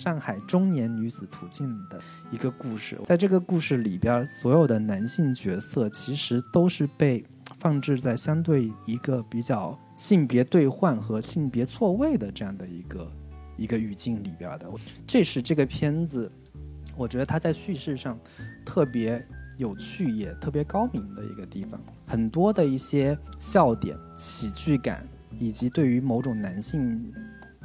[0.00, 2.98] 上海中年女子途径的一个故事。
[3.04, 7.22] 在这个故事里边，所有的男性角色其实都是被
[7.58, 13.10] 放置在相对一个比较性别兑换和性别错位的这样的一个
[13.58, 14.66] 一个语境里边的。
[15.06, 16.32] 这是这个片子，
[16.96, 18.18] 我觉得它在叙事上
[18.64, 19.22] 特别
[19.58, 21.78] 有趣也特别高明的一个地方。
[22.06, 25.06] 很多的一些笑点、喜剧感，
[25.38, 27.12] 以及对于某种男性。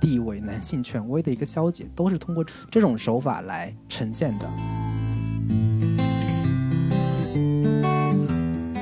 [0.05, 4.47] 地位、男性权威的一个消解，都是通过这种手法来呈现的。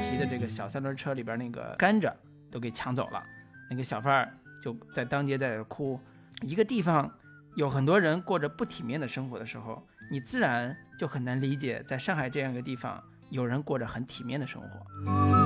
[0.01, 2.11] 骑的这个小三轮车里边那个甘蔗
[2.51, 3.23] 都给抢走了，
[3.69, 5.97] 那个小贩儿就在当街在这哭。
[6.41, 7.09] 一个地方
[7.55, 9.81] 有很多人过着不体面的生活的时候，
[10.11, 15.42] 你自然就很难理解，在上海这样一个地方，有人过着很体面的生活。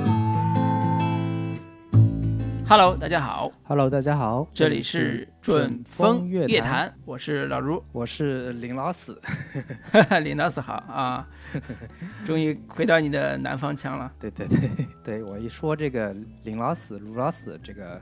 [2.70, 3.50] Hello，大家好。
[3.64, 4.46] Hello，大家好。
[4.52, 9.18] 这里是准风乐坛，我是老卢，我是林老死。
[10.22, 11.26] 林老死好啊！
[12.26, 14.12] 终于回到你的南方腔了。
[14.20, 14.68] 对对对
[15.02, 17.98] 对，我一说这个林老死、卢老死，这个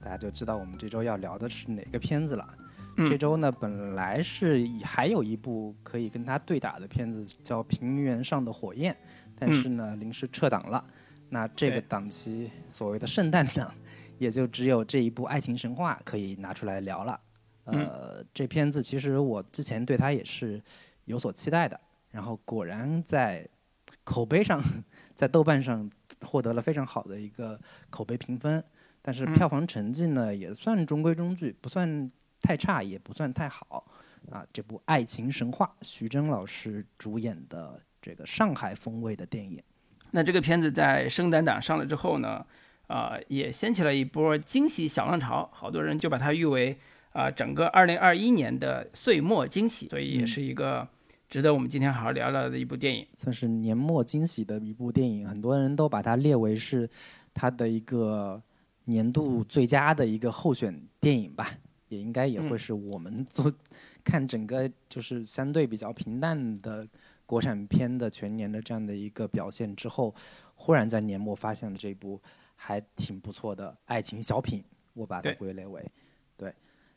[0.00, 2.48] 大家就知道我们这周要聊的是哪个片子了。
[2.96, 8.94] 这周呢，本来是还有一部可以跟他对打的片子，叫《平原上的火焰》，
[9.36, 10.84] 但是呢，临时撤档了。
[11.30, 13.74] 那这个档期，所谓的圣诞档。
[14.18, 17.20] 也就只有这一部爱情神话可以拿出来聊了。
[17.64, 20.62] 呃，这片子其实我之前对它也是
[21.06, 23.48] 有所期待的，然后果然在
[24.04, 24.62] 口碑上，
[25.14, 25.90] 在豆瓣上
[26.20, 28.62] 获得了非常好的一个口碑评分。
[29.00, 33.86] 但是票房成绩呢，也算中规中矩，不算太差，也不算太好。
[34.30, 39.62] 啊，这部爱情神话，徐峥老师主演的这个上海风味的电影。
[40.10, 42.44] 那这个片子在圣诞档上了之后呢？
[42.86, 46.76] 啊，也掀起了一波惊喜小浪潮，好多人就把它誉为
[47.12, 50.86] 啊整个二零二一年的岁末惊喜，所以也是一个
[51.28, 55.26] 值得我们今天好好聊聊的一部电影，算是年末惊喜的一部电影。
[55.26, 56.88] 很多人都把它列为是
[57.32, 58.40] 它的一个
[58.84, 61.50] 年度最佳的一个候选电影吧，
[61.88, 63.50] 也应该也会是我们做
[64.04, 66.86] 看整个就是相对比较平淡的
[67.24, 70.14] 国产片的全年的这样的一个表现之后，
[70.54, 72.20] 忽然在年末发现了这部。
[72.66, 74.64] 还挺不错的爱情小品，
[74.94, 75.92] 我把它归类为，
[76.34, 76.50] 对。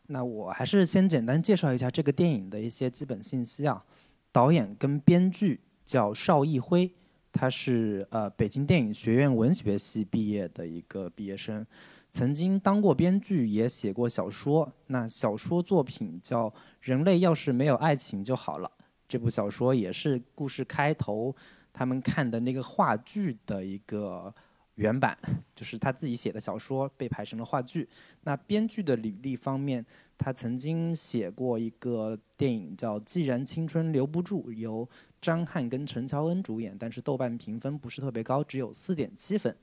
[0.06, 3.84] 那我还是先简单介绍一下这个电影的一些基本信息啊。
[4.32, 6.90] 导演跟编剧叫邵艺辉，
[7.34, 11.68] 他是呃北京电影学院文学系毕业的一个毕业生，
[12.12, 14.72] 曾经当过编剧，也写过小说。
[14.86, 16.50] 那小说作品叫
[16.80, 18.72] 《人类要是没有爱情就好了》，
[19.06, 21.36] 这部小说也是故事开头
[21.74, 24.34] 他们看的那个话剧的一个。
[24.78, 25.18] 原版
[25.56, 27.88] 就是他自己写的小说被排成了话剧。
[28.22, 29.84] 那编剧的履历方面，
[30.18, 34.88] 他曾经写过一个电影叫《既然青春留不住》，由
[35.20, 39.56] 张翰跟陈乔恩主演，但是豆瓣评分不是特别高，只有四点七分。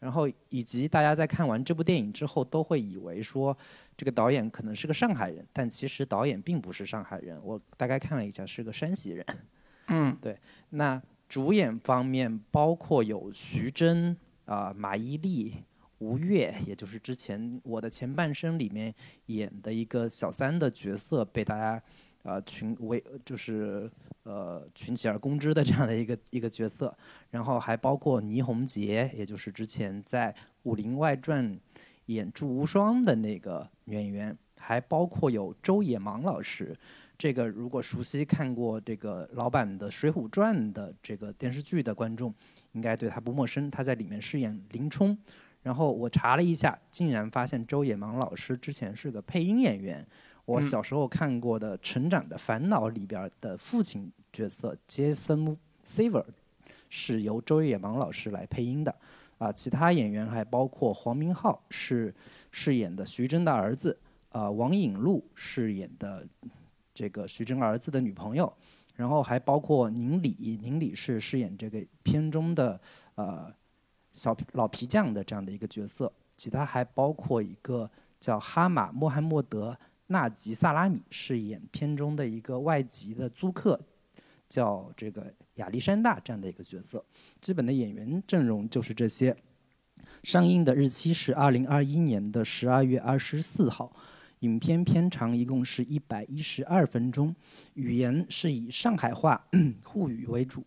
[0.00, 3.56] 然后以及大家在看完这部电影之后，都会以为说
[3.96, 9.24] 这个导演可能是个上海人，但其实导演并不是上海人，我大概看了一下，是个山西人。
[9.86, 10.36] 嗯， 对。
[10.70, 14.16] 那主演方面包括有徐峥。
[14.48, 15.52] 啊，马伊琍、
[15.98, 18.94] 吴越，也就是之前《我的前半生》里面
[19.26, 21.82] 演的一个小三的角色，被大家
[22.22, 23.90] 呃群为就是
[24.22, 26.96] 呃群起而攻之的这样的一个一个角色。
[27.30, 30.32] 然后还包括倪虹洁，也就是之前在
[30.62, 31.54] 《武林外传》
[32.06, 36.74] 演祝无双的那个演员，还包括有周野芒老师。
[37.18, 42.32] 这个如果熟悉看过这个老版的《水浒传》的这个电视剧的观众，
[42.74, 43.68] 应该对他不陌生。
[43.68, 45.18] 他在里面饰演林冲。
[45.64, 50.06] 然后我查了一下，竟然发现周野芒老师之前是个配音演员。
[50.44, 56.24] 我小时候看过的《成长的烦恼》里边的父亲角色 Jason Sever
[56.88, 58.94] 是由周野芒老师来配音的。
[59.38, 62.14] 啊，其他演员还包括黄明昊是
[62.52, 63.98] 饰演的徐峥的儿子，
[64.30, 66.24] 啊，王颖璐饰演的。
[66.98, 68.52] 这个徐峥儿子的女朋友，
[68.96, 72.80] 然后还包括宁理，宁理是饰演这个片中的
[73.14, 73.54] 呃
[74.10, 79.78] 小老皮匠的这样的一个角色，其他还包括一个叫哈马穆罕默德
[80.08, 83.80] 纳吉萨拉米饰演片中的一个外籍的租客，
[84.48, 87.04] 叫这个亚历山大这样的一个角色，
[87.40, 89.36] 基本的演员阵容就是这些。
[90.24, 93.92] 上映的日期是二零二一年的十二月二十四号。
[94.40, 97.34] 影片片长一共是一百一十二分钟，
[97.74, 99.44] 语言是以上海话
[99.82, 100.64] 沪语为主，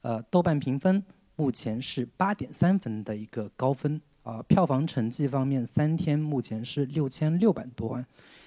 [0.00, 1.02] 呃，豆瓣评分
[1.36, 8.06] 目前是八点三分的一个高分，啊，票房成绩方面三天目前是六千六百多万，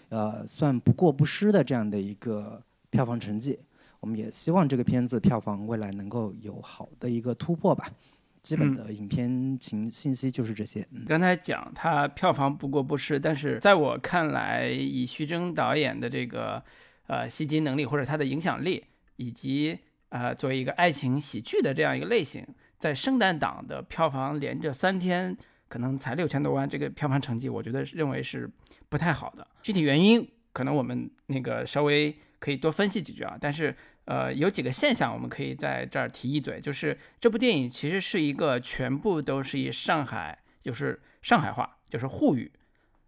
[0.09, 3.57] 呃，算不过不失的这样的一个票房成绩。
[4.01, 7.89] 我们也希望这个片子票房未来能够有好的一个突破吧。
[8.45, 10.87] 基本的影片情信息就是这些。
[11.07, 16.63] 刚才讲它票房不过不失，但是在我看来，以徐峥导演的这个
[17.07, 19.75] 呃吸金能力或者他的影响力，以及
[20.09, 22.45] 呃作为一个爱情喜剧的这样一个类型，
[22.77, 25.35] 在圣诞档的票房连着三天
[25.67, 28.47] 可能才六千多万，这个票房成绩，我觉得认为是
[28.89, 29.47] 不太好的。
[29.63, 33.75] 具体原因可能我们那个稍微可以多分析几句啊，但是。
[34.05, 42.51] 呃，有几个现象我们可以在这儿提一嘴，就是这部电影其实是一个全部都是以上海，就是上海话，就是沪语，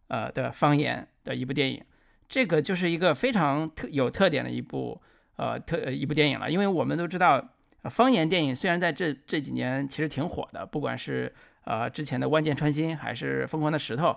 [0.07, 1.83] 呃的方言的一部电影，
[2.27, 4.99] 这个就是一个非常特有特点的一部
[5.35, 7.47] 呃特一部电影了，因为我们都知道，
[7.83, 11.31] 方言电影虽然在这这几年其实挺火的，不管是
[11.67, 14.07] 呃之前的《万箭穿心》还是《疯狂的石头》。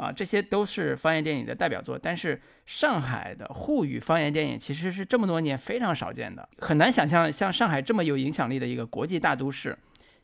[0.00, 9.76] 啊，这些都是方言电影的代表作，但是上海的沪语方言电影其实是这么多年非常少见的，很难想象像上海这么有影响力的一个国际大都市，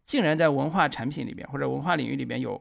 [0.07, 2.59] 竟然在文化产品里边或者文化领域里边有，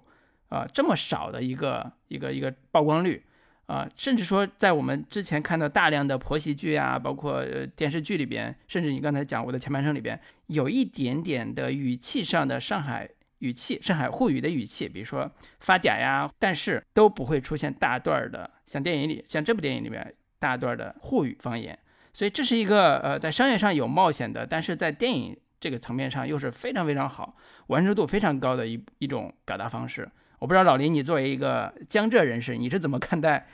[0.50, 3.24] 啊这么少的一个一个一个曝光率，
[3.68, 7.42] 啊，甚至说在我们之前看到大量的婆媳剧啊，包括
[7.78, 13.10] 电视剧里边，甚至你刚才讲我的前半生里边，有一点点的语气上的上海。
[13.45, 21.77] 语气，上海沪语的语气，比如说发嗲呀，但是都不会出现大段的，像电影里，像这部电影里面大段的沪语方言。
[22.12, 27.36] 所以这是一个呃，在商业上有冒险的，但是在电影这个层面上又是非常非常好，
[27.68, 30.09] 完成度非常高的一一种表达方式。
[30.39, 33.47] 我不知道老林，你作为一个江浙人士，你是怎么看待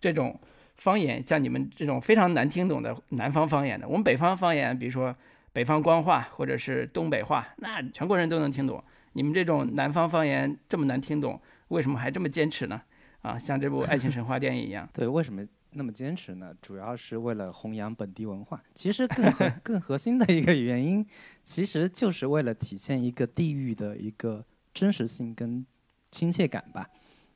[0.00, 0.38] 这种
[0.76, 1.22] 方言？
[1.26, 5.14] 像你们这种非常难听懂的南方方言的，我们北方方言，比如说
[5.52, 8.82] 北方官话或者是东北话，那全国人都能听懂。
[9.12, 12.80] 你们这种南方方言这么难听懂，为什么还这么坚持呢？
[13.22, 14.88] 啊，像这部 爱情神话电影一样。
[14.92, 16.52] 对，为什么那么坚持呢？
[16.60, 18.62] 主要是为了弘扬本地文化。
[18.74, 21.06] 其实更核 更核心的一个原因，
[21.44, 24.44] 其实就是为了体现一个地域的一个
[24.74, 25.64] 真实性跟
[26.10, 26.88] 亲切感吧。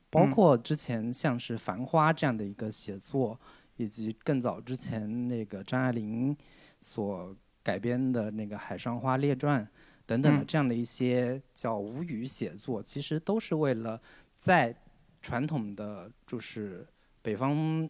[0.09, 3.39] 包括之前像是《繁花》这样的一个写作，
[3.75, 6.35] 以及更早之前那个张爱玲
[6.79, 9.63] 所改编的那个《海上花列传》。
[10.07, 14.01] 等等的这样的一些叫无语写作，其实都是为了
[14.37, 14.73] 在
[15.21, 16.87] 传统的就是
[17.21, 17.87] 北方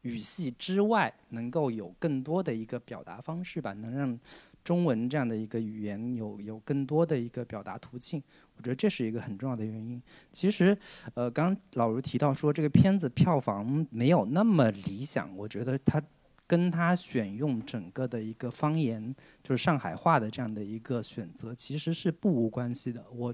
[0.00, 4.18] 语系之外，能够有更多的一个表达方式吧，能让
[4.64, 8.22] 中文这样的一个语言有有更多的一个表达途径。
[8.56, 10.02] 我觉得这是一个很重要的原因。
[10.32, 10.76] 其实，
[11.12, 16.02] 呃，刚老卢提到说这个片子票房没有那么理想，我觉得他。
[16.50, 23.06] 跟他选用整个的一个方言，就是上海话的这样的一个选择，其实是不无关系的。
[23.12, 23.32] 我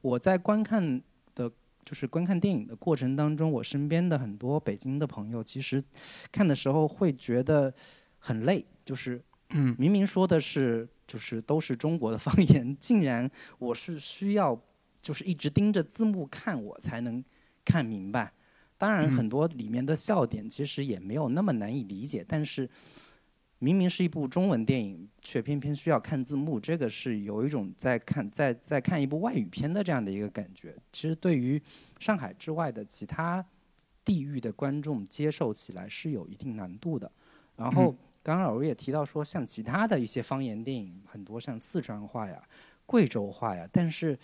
[0.00, 1.02] 我在观看
[1.34, 1.50] 的，
[1.84, 5.82] 就是观看电影的过程当中，我身边的很多北京的朋友，其实
[6.30, 7.74] 看的时候会觉得
[8.20, 9.20] 很累，就是
[9.50, 13.28] 嗯，明明说的是就是都是中国的方言，竟然
[13.58, 14.56] 我是需要
[15.00, 17.24] 就是一直盯着字幕看，我才能
[17.64, 18.32] 看明白。
[18.78, 22.68] 当然，很多里面的笑点其实也没有那么难以理解，但是
[23.58, 30.76] 明明是一部中文电影，却偏偏需要看字幕，这个是有一种在看在在看一部外语片的这样的一个感觉。
[30.92, 31.60] 其实对于
[31.98, 33.42] 上海之外的其他
[34.04, 37.10] 地域的观众接受起来是有一定难度的。
[37.56, 42.42] 然后刚刚老师也提到说，像其他的一些方言电影，很多像四川话呀、
[42.84, 44.18] 贵州话呀，但是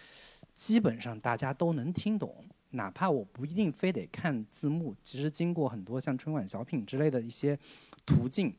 [0.55, 2.45] 基本上大家都能听懂。
[2.73, 7.59] 哪怕我不一定非得看字幕，其实经过很多像春晚小品之类的一些
[8.05, 8.55] 途径，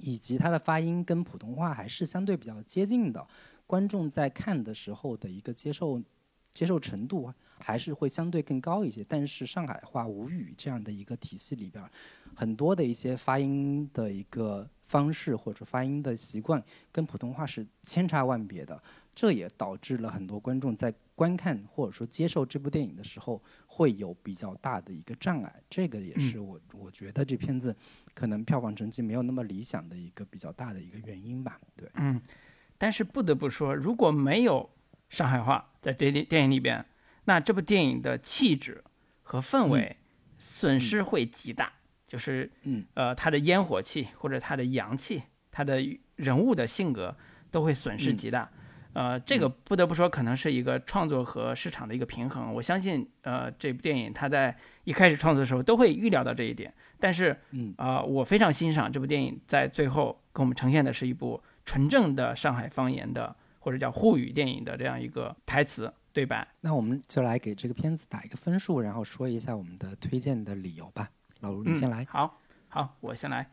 [0.00, 3.26] 以及它的发音跟普通话还是相对比较接近的，
[3.66, 6.02] 观众在看的时候的一个接受
[6.52, 9.04] 接受程度还是会相对更高一些。
[9.08, 11.84] 但是上海话吴语这样的一个体系里边，
[12.34, 18.82] 很多的一些发音的一个方式或者发音的习惯跟普通话是千差万别的。
[19.14, 25.52] 这也导致了很多观众在观看或者说接受这部电影的时候，会有比较大的一个障碍。
[25.68, 27.74] 这个也是我我觉得这片子
[28.14, 31.58] 可能票房成绩没有那么理想的一个比较大的一个原因吧。
[31.74, 32.20] 对，嗯，
[32.78, 34.70] 但是不得不说，如果没有
[35.08, 36.84] 上海话在这电电影里边，
[37.24, 38.84] 那这部电影的气质
[39.22, 39.96] 和氛围
[40.38, 41.72] 损失会极大。
[42.06, 45.20] 就是，嗯，呃，它的烟火气或者它的阳气，
[45.50, 45.82] 它的
[46.14, 47.16] 人物的性格
[47.50, 48.48] 都会损失极大。
[48.96, 52.54] 呃，这个不得不说，可能是一个创作和市场的一个平衡。
[52.54, 56.72] 我相信，呃，这部电影它在一开始创作的时候都会预料到这一点。
[56.98, 66.48] 但是，嗯，啊，我非常欣赏这部电影在最后给我们呈现的是一部纯正的上海方言的或者叫沪语电影的这样一个台词对白。
[66.62, 71.10] 那我们就来给这个片子打一个分数，然后说一下我们的推荐的理由吧。
[71.40, 72.02] 老卢，你先来。
[72.08, 73.46] 好，好，我先来。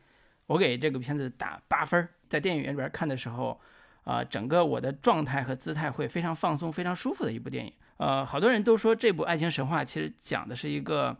[0.45, 3.59] 我给这个片子打八分，在电影院里边看的时候，
[4.03, 7.73] 啊，整个我的状态和姿态会非常放松、非常舒服的一部电影。
[7.97, 11.15] 呃，好多人都说这部《爱情神话》其实讲的是一个，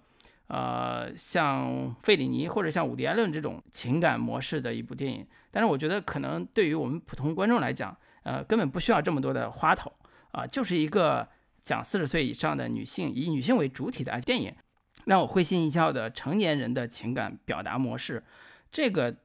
[0.48, 5.26] 呃，像费里尼或者像伍迪·艾伦这种情感模式的一部电影。
[5.52, 9.92] 但是我觉得可能对于我们普通观众来讲，呃，根本不需要这么多的花头
[10.32, 11.28] 啊，就是一个
[11.64, 14.54] 讲四十岁以上的女性以女性为主体的电影，
[15.06, 18.24] 让我会心一笑的成年人的情感表达模式。
[18.72, 19.16] 这个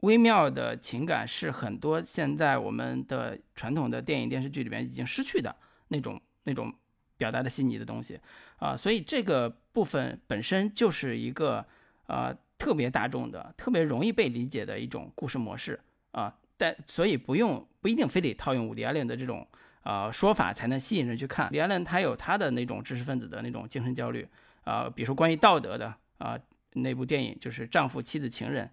[0.00, 5.54] 微妙的情感是很多现在我们的传统的电影电视剧里面已经失去的
[5.88, 6.72] 那种那种
[7.16, 8.20] 表达的细腻的东西
[8.58, 11.66] 啊，所以这个部分本身就是一个
[12.06, 15.80] 呃特别大众的、特别容易被理解的一种故事模式
[16.12, 19.44] 啊，但所以不用不一定非得套用伍迪·艾伦的这种
[19.82, 21.48] 呃说法才能吸引人去看。
[21.48, 24.28] 伍迪·艾伦他有他的那种知识分子的那种精神焦虑
[24.62, 26.38] 啊，比如说关于道德的啊
[26.74, 28.64] 那部电影就是《丈夫、妻子、情人》。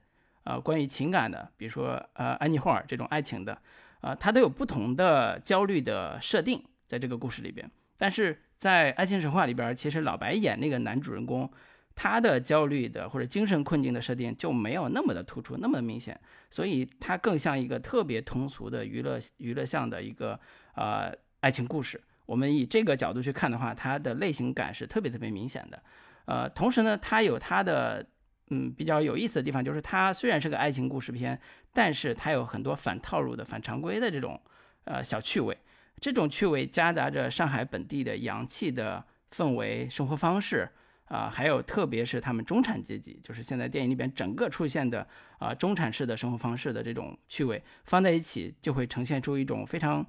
[0.46, 3.60] 呃，关于情感的，比如说呃，安妮霍尔这种爱情的，
[4.00, 7.68] 啊，它都有不同的焦虑的设定在这个故事里边。
[7.98, 11.52] 但是在《爱情神话》里边，其实老白演那个男主人公，
[11.96, 16.20] 他的焦虑的或者精神困境的设定就没有那么的突出，那么明显，
[16.52, 20.40] 所以它更像一个特别通俗的娱乐娱乐向的一个
[20.76, 22.00] 呃爱情故事。
[22.28, 25.82] 我们以这个角度去看的话，它的类型感是特别特别明显的。
[26.26, 28.06] 呃，同时呢，它有它的。
[28.50, 31.40] 嗯，比较有意思的地方就是，它虽然是个爱情故事片，
[31.74, 34.40] 但是它有很多反套路的、反常规的这种
[34.84, 35.58] 呃小趣味。
[36.00, 40.70] 这种趣味夹杂着上海本地的洋气的氛围、生活方式
[41.06, 45.08] 啊，还有特别是他们中产阶级，就是现在电影里边整个出现的
[45.40, 50.06] 啊中产式的生活方式的这种趣味放在一起，就会呈现出一种非常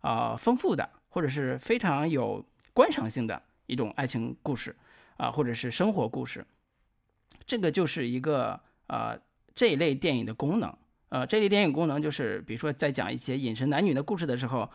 [0.00, 4.74] 啊丰富的，或者是非常有观赏性的一种爱情故事
[5.18, 6.44] 啊，或者是生活故事。
[7.46, 9.18] 这个就是一个呃
[9.54, 10.76] 这一类电影的功能，
[11.08, 14.68] 呃这类电影功能就是，比如说在讲一些隐身男女的故事的时候，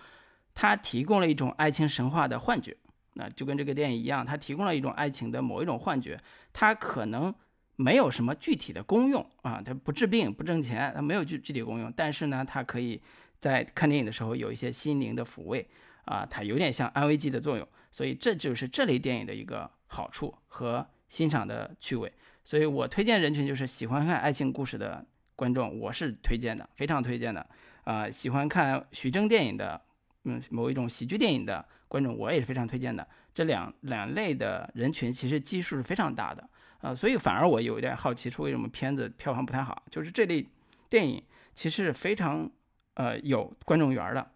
[0.54, 2.76] 它提供了一种爱情神话的幻觉，
[3.14, 6.20] 那就跟这个电影一样，它提供了一种爱情的某一种幻觉，
[6.54, 7.34] 它可能
[7.76, 13.02] 没有什么具体的功用啊，它不治病不挣钱，它没有具具体功用，但是呢，它可以
[13.40, 15.68] 在看电影的时候有一些心灵的抚慰
[16.06, 22.12] 啊，它有点像安慰剂的作用，所以这就是这类电影的一个好处和欣赏的趣味。
[22.52, 25.06] 所以我推荐人群就是喜欢看爱情故事的
[25.38, 27.48] 观众，我是推荐的，非常推荐的。
[27.86, 29.80] 啊，喜欢看徐峥电影的，
[30.26, 33.08] 嗯，某一种喜剧电影的观众，我也是非常推荐的。
[33.34, 36.50] 这两两类的人群其实基数是非常大的，
[36.82, 39.86] 啊，所以反而我有一点好奇，说为什么片子票房不太好？
[39.90, 40.46] 就是这类
[40.90, 42.52] 电影其实非常
[42.96, 44.30] 呃有观众缘的。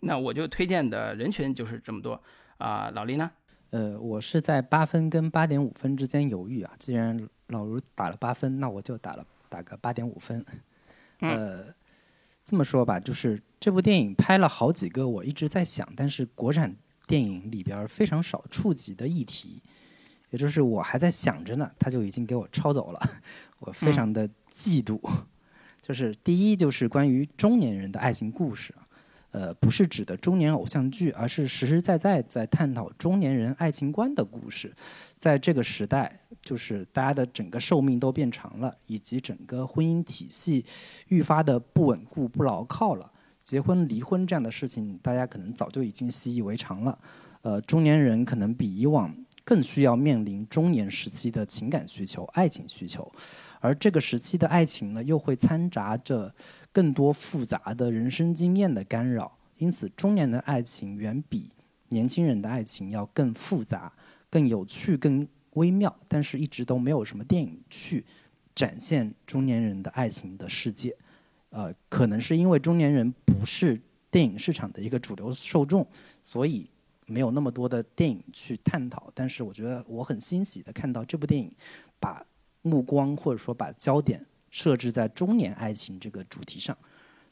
[0.00, 2.20] 那我就推荐的人群就是这么多
[2.56, 3.30] 啊，老李呢？
[3.70, 6.72] 呃，我是在八分跟八点五分之间犹豫啊。
[6.78, 10.44] 既然老卢打了八分，那我就打了打个八点五分。
[11.20, 11.66] 呃，
[12.44, 16.74] 这么说吧，就是这部电影拍了好几个我一直在想，但是国产
[17.06, 19.62] 电影里边非常少触及的议题，
[20.30, 23.00] 也就是我还在想着呢，他就已经给我抄走了，
[23.58, 24.98] 我非常的嫉妒。
[25.82, 28.74] 就是第一，就是关于中年人的爱情故事。
[29.38, 34.74] 呃，不是指的中年偶像剧，而是实实在在在探讨中年人爱情观的故事。
[35.16, 40.64] 在这个时代，就是大家的整个寿命都变长了，以及整个婚姻体系
[41.06, 43.12] 愈发的不稳固、不牢靠了。
[43.44, 46.98] 结婚、离婚这样的事情，大家可能早就已经习以为常了。
[47.42, 49.14] 呃，中年人可能比以往
[49.44, 53.08] 更需要面临中年时期的情感需求、爱情需求，
[53.60, 56.34] 而这个时期的爱情呢，又会掺杂着。
[56.72, 61.50] 更多复杂的人生经验的干扰，因此中年的爱情远比
[61.88, 63.92] 年轻人的爱情要更复杂、
[64.30, 65.94] 更有趣、更微妙。
[66.06, 68.04] 但是，一直都没有什么电影去
[68.54, 70.94] 展现中年人的爱情的世界。
[71.50, 75.84] 呃，可能是因为中年人不是电影市场的一个主流受众，
[76.22, 76.70] 所以
[77.06, 79.10] 没有那么多的电影去探讨。
[79.14, 81.50] 但是，我觉得我很欣喜的看到这部电影
[81.98, 82.24] 把
[82.60, 84.24] 目光或者说把焦点。
[84.50, 86.76] 设置在中年爱情这个主题上。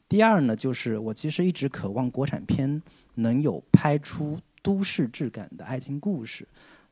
[0.09, 2.81] 第二呢，就是我其实一直渴望国产片
[3.15, 6.47] 能有拍出都市质感的爱情故事，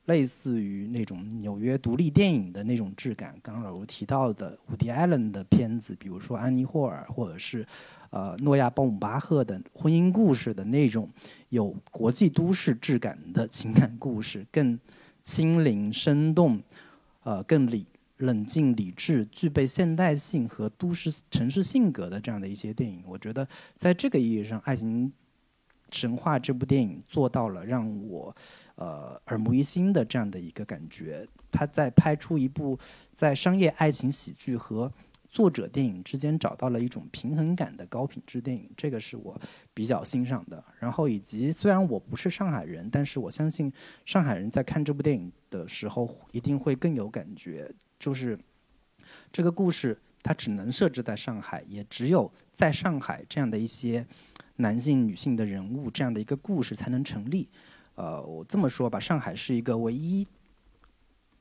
[0.05, 3.34] 类似于那种纽约独立电影的那种质感。
[3.41, 7.65] 刚刚老吴提到的伍迪·艾伦的片子，比如说《安妮·霍尔》，或者是
[8.10, 11.10] 呃诺亚·鲍姆巴赫的婚姻故事的那种
[11.50, 14.77] 有国际都市质感的情感故事，更
[15.22, 16.62] 轻灵生动，
[17.24, 17.86] 呃，更理。
[18.17, 25.12] 冷静、理智、具备现代性和都市城市性格的这样的一些电影，我觉得在这个意义上，《爱情
[25.91, 28.36] 神话》这部电影做到了让我
[28.75, 31.27] 呃耳目一新的这样的一个感觉。
[31.51, 32.77] 他在拍出一部
[33.13, 34.91] 在商业爱情喜剧和
[35.29, 39.39] 作者电影之间找到了一种平衡感的高品质电影，这个是我
[39.74, 40.63] 比较欣赏的。
[40.79, 43.72] 然后以及虽然我不是上海人，但是我相信
[44.05, 47.69] 上海人在看这部电影的时候一定会更有感觉。
[48.00, 48.38] 就是
[49.32, 54.06] 这个故事它只能设置在上海，也只有在上海这样的一些
[54.58, 57.50] 男性、女性的人物这样的一个故事才能成立。
[57.96, 60.28] 呃，我这么说吧，上海是一个唯一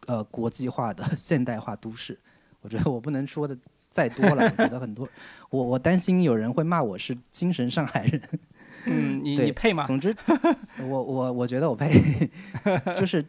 [0.06, 2.18] 呃国际化的 现代化都市。
[2.60, 3.56] 我觉得我不能说的。
[3.90, 5.08] 再多了，我觉得很多，
[5.50, 8.20] 我我担心有人会骂我是精神上海人。
[8.86, 9.84] 嗯，你 你配吗？
[9.84, 10.12] 总之，
[10.82, 11.92] 我我我觉得我配，
[12.96, 13.24] 就是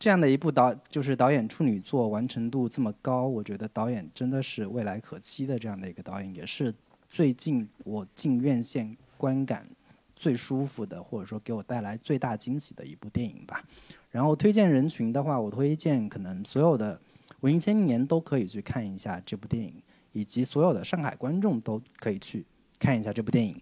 [0.00, 6.74] 这样的一部导，就是导演处女作完成度这么高，我觉得导演真的是未来可期的这样的一个导演，也是
[7.08, 9.68] 最近我进院线观感
[10.16, 13.62] 最舒服的，或者说给我带来最大惊喜的一部电影吧。
[14.10, 17.00] 然后推荐人群的话，我推荐可能所有的。
[17.40, 22.44] 文艺青年都可以去看一下这部电影，以及所有的上海观众都可以去
[22.78, 23.58] 看一下这部电影，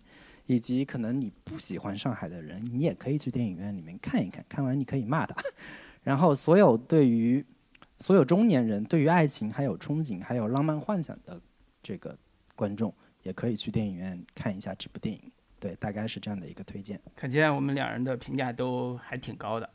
[0.46, 5.40] 以及可能你不喜欢上海的人，你也可以去电影院里面看一看，看完你可以骂他。
[6.08, 7.44] 然后，所有对于
[8.00, 11.38] 所有中年人对于爱情还有憧憬还有浪漫幻想的
[11.82, 12.16] 这个
[12.56, 12.90] 观众，
[13.24, 15.20] 也可以去电影院看一下这部电影。
[15.60, 16.98] 对，大概是这样的一个推荐。
[17.14, 19.68] 可见我们两人的评价都还挺高的，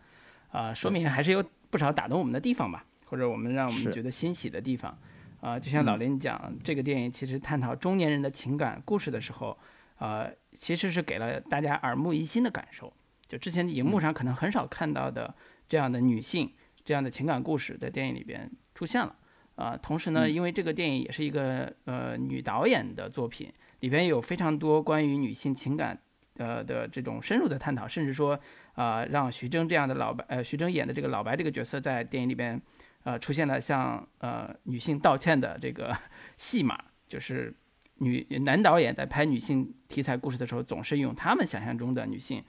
[0.50, 2.84] 啊，说明还是有不少打动我们的地方吧。
[3.06, 4.98] 或者我们让我们觉得欣喜的地方，
[5.40, 9.56] 啊，就像老林讲，这个电影其实探讨中年人的情感故事的时候，
[10.00, 12.92] 呃，其实是给了大家耳目一新的感受。
[13.28, 15.32] 就之前荧幕上可能很少看到的
[15.68, 16.52] 这样的女性
[16.86, 19.16] 这样的情感故事，在电影里边出现了。
[19.56, 23.52] 啊，同时呢，因为这个电影也是一个呃女导演的作品，
[23.82, 26.00] 里边有非常多关于女性情感
[26.38, 28.40] 呃的这种深入的探讨，甚至说
[28.74, 32.62] 啊，让徐峥这样的老白呃徐峥演的这个老白这个角色在电影里边。
[33.06, 35.94] 呃，出现了向呃女性道歉的这个
[36.38, 37.54] 戏码，就是
[37.96, 42.42] 女男导演在拍女性题材故事的时候，总是用他们想象中的女性，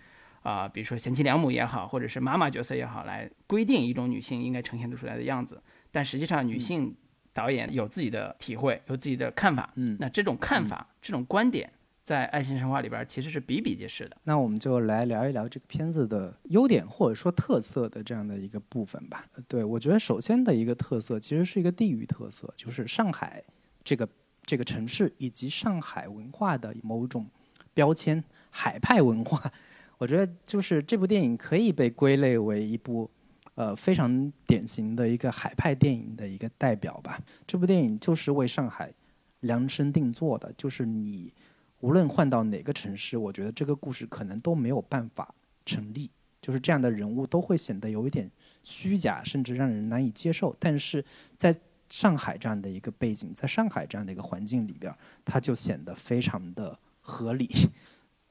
[0.45, 5.61] 啊，比如说贤妻良母也好，或者是妈妈角色也好，来规定一种女性应该呈现出来的样子。
[5.91, 6.95] 但实际上，女性
[7.33, 9.73] 导演有自己的体会，有自己的看法。
[9.77, 11.71] 嗯，那这种看法，这种观点。
[12.05, 14.17] 在爱情神话里边，其实是比比皆是的。
[14.25, 19.25] 那我们就来聊一聊这个片子的优点或者说特色的这样的一个部分吧。
[19.49, 23.43] 对我觉得，首先的一个特色其实是一个地域特色，就是上海
[23.83, 24.07] 这个
[24.45, 27.27] 这个城市以及上海文化的某种
[27.73, 29.51] 标签——海派文化。
[29.99, 33.11] 我觉得，就是这部电影可以被归类为一部
[33.55, 37.21] 呃非常典型的一个海派电影的一个代表吧。
[37.47, 38.93] 这部电影就是为上海
[39.41, 41.33] 量身定做的，就是你。
[41.81, 45.35] 无论换到哪个城市，我觉得这个故事可能都没有办法
[45.67, 46.11] 成立。
[46.41, 48.31] 就是这样的人物都会显得有一点
[48.63, 50.57] 虚假，甚至让人难以接受。
[50.59, 51.05] 但是
[51.37, 51.55] 在
[51.91, 54.91] 上海这样的一个背景，在上海这样的一个环境里边，
[55.27, 57.51] 它就显得非常的合理。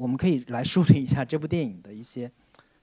[0.04, 2.30] 我们可以来梳理一下这部电影的一些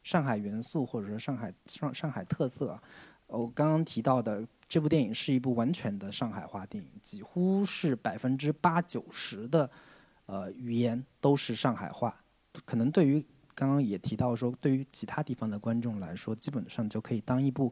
[0.03, 2.71] 上海元素，或者说上海上上海特色。
[2.71, 2.83] 啊
[3.27, 9.71] 我刚刚提到的这部电影是一部完全的上海话电影，几乎是百分之八九十的。
[10.25, 12.25] 呃，语言都是上海话，
[12.65, 13.23] 可能对于
[13.55, 17.71] 刚刚也提到说，对于其他地方的观众来说，基本上就可以当一部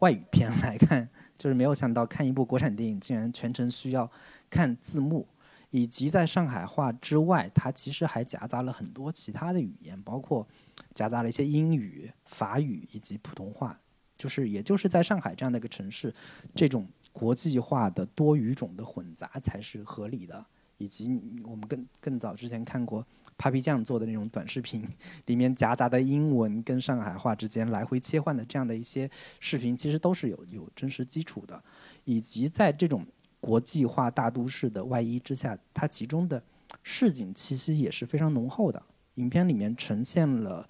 [0.00, 1.08] 外语片来看。
[1.34, 4.10] 就是没有想到看一部国产电影，竟然全程需要
[4.50, 5.26] 看字幕，
[5.70, 10.46] 以及在上海话之外，它其实还夹杂了很多其他的语言，包括
[10.94, 13.78] 夹杂了一些英语、法语以及普通话。
[14.16, 16.14] 就是也就是在上海这样的一个城市，
[16.54, 20.44] 这种国际化的多语种的混杂才是合理的。
[20.78, 21.06] 以及
[21.42, 23.02] 我们更更早之前看过
[23.38, 24.86] Papi 酱做的那种短视频，
[25.24, 31.62] 里面夹杂的英文跟上海话之间来回切换的这样的一些视频，其实都是有有真实基础的。
[32.04, 33.06] 以及在这种
[33.40, 36.42] 国际化大都市的外衣之下，它其中的
[36.82, 38.82] 市井气息也是非常浓厚的。
[39.14, 40.66] 影片里面呈现了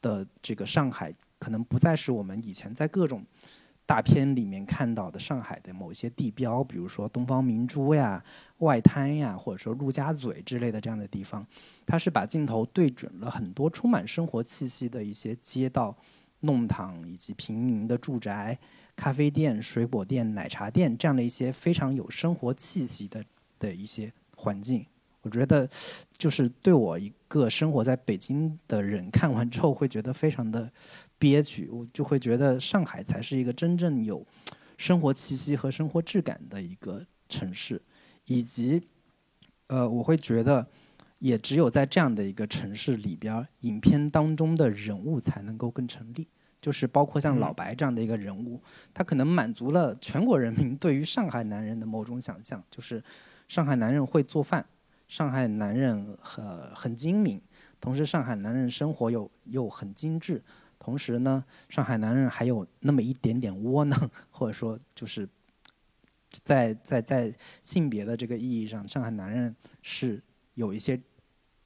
[0.00, 3.24] 的这个上海，可能不再是我们以前在各种。
[3.84, 8.24] 大片里面看到的上海的某些地标，比如说东方明珠呀、
[8.58, 11.44] 外滩呀，或者说陆家嘴之类的这样的地方，
[11.84, 15.94] 它是把镜头对准了很多充满生活气息的一些街道、
[16.40, 18.56] 弄堂以及平民的住宅、
[18.96, 23.24] 咖啡店、水果店、奶茶店这样的一些非常有生活气息的
[23.58, 24.84] 的一些环境。
[25.22, 25.68] 我觉得，
[26.18, 30.68] 就是对我一个生活在北京的人看完之后，会觉得非常的
[31.16, 31.68] 憋屈。
[31.68, 34.26] 我就会觉得上海才是一个真正有
[34.76, 37.80] 生活气息和生活质感的一个城市，
[38.26, 38.82] 以及，
[39.68, 40.66] 呃，我会觉得
[41.20, 46.26] 也只有在这样的一个城市里边，影片当中的人物才能够更成立。
[46.62, 48.62] 就是包括像老白这样的一个人物，
[48.94, 53.02] 他可能满足了全国人民对于上海男人的某种想象，就是
[53.48, 54.64] 上海男人会做饭，
[55.08, 57.42] 上海男人很很精明，
[57.80, 60.40] 同时上海男人生活又又很精致，
[60.78, 65.28] 同时呢，上海男人还有那么一点点窝囊，或者说就是
[66.28, 70.22] 在在在性别的这个意义上，上海男人是
[70.54, 71.00] 有一些。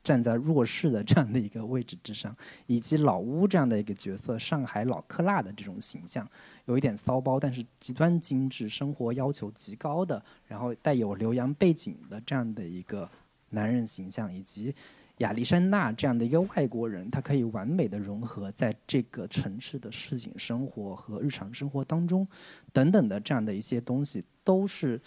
[0.06, 2.32] 站在弱势的这样的一个位置之上，
[2.68, 6.24] 以及老乌这样的一个角色，上海老克辣的这种形象，
[6.66, 13.10] 有一点骚包，但是极端精致，生活要求极高的，然后带有留洋背景的这样的一个
[13.50, 14.72] 男人形象，以及
[15.18, 22.24] 亚历山大这样的一个外国人，他可以完美的融合在这个城市的市井生活和日常生活当中，
[22.72, 25.00] 等等的这样的一些东西，都是。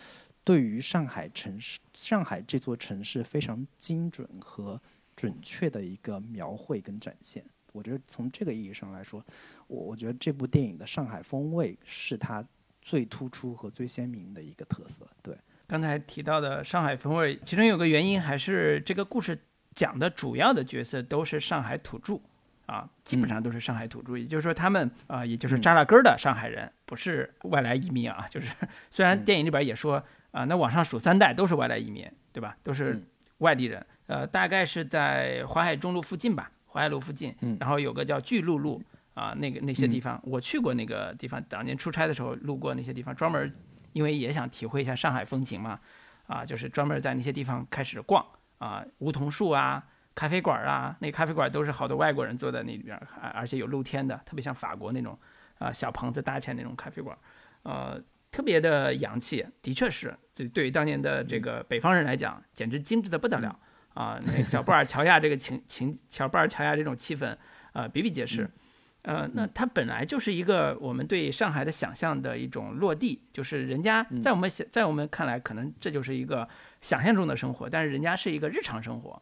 [0.43, 4.81] 对于上海城市，上海这座城市非常精准和
[5.15, 9.23] 准确的一个描绘跟展现，我觉得从这个意义上来说，
[9.67, 12.43] 我我觉得这部电影的上海风味是它
[12.81, 15.07] 最突出和最鲜明的一个特色。
[15.21, 19.37] 对，刚才提到的上海风味，其中有个原因还是这个故事
[19.75, 22.19] 讲的主要的角色都是上海土著。
[22.65, 28.27] 啊，基本上都是上海土著，也就是说他们啊，也就是扎了根儿的上海人，不是外来移民啊。
[28.29, 28.51] 就是
[28.91, 32.55] 虽然电影里边也说啊，那往上数三代都是外来移民，对吧？
[32.63, 33.01] 都是
[33.39, 33.85] 外地人。
[34.07, 37.35] 呃，大概是在淮海中路附近吧，淮海路附近。
[37.59, 38.81] 然后有个叫巨鹿路
[39.13, 43.53] 啊，那个那些地方，我去过那个地方，当年出差的时候路过那些地方，专门
[43.93, 45.79] 因为也想体会一下上海风情嘛，
[46.27, 48.25] 啊，就是专门在那些地方开始逛
[48.57, 49.83] 啊，梧桐树啊。
[50.15, 55.17] 咖啡馆啊，那咖啡馆都是好多外国人坐在那里边，而而且有露天的，特别像法国那种
[55.59, 57.17] 啊小棚子搭起来那种咖啡馆，
[57.63, 57.97] 呃，
[58.31, 63.59] 特别的洋气，的确是，这对于当年的这个北方人来讲，简直精致的不得了
[63.93, 64.19] 啊！
[64.25, 67.35] 那小布尔乔亚这个情情，小布尔乔亚这种气氛
[67.73, 68.49] 啊，比比皆是。
[69.03, 76.47] 呃，那它本来就是一个我们对上海的想象的一种落地，就是人家在我们想，在我们看来，可能这就是一个
[76.81, 79.21] 想象中的生活，但是人家是一个日常生活。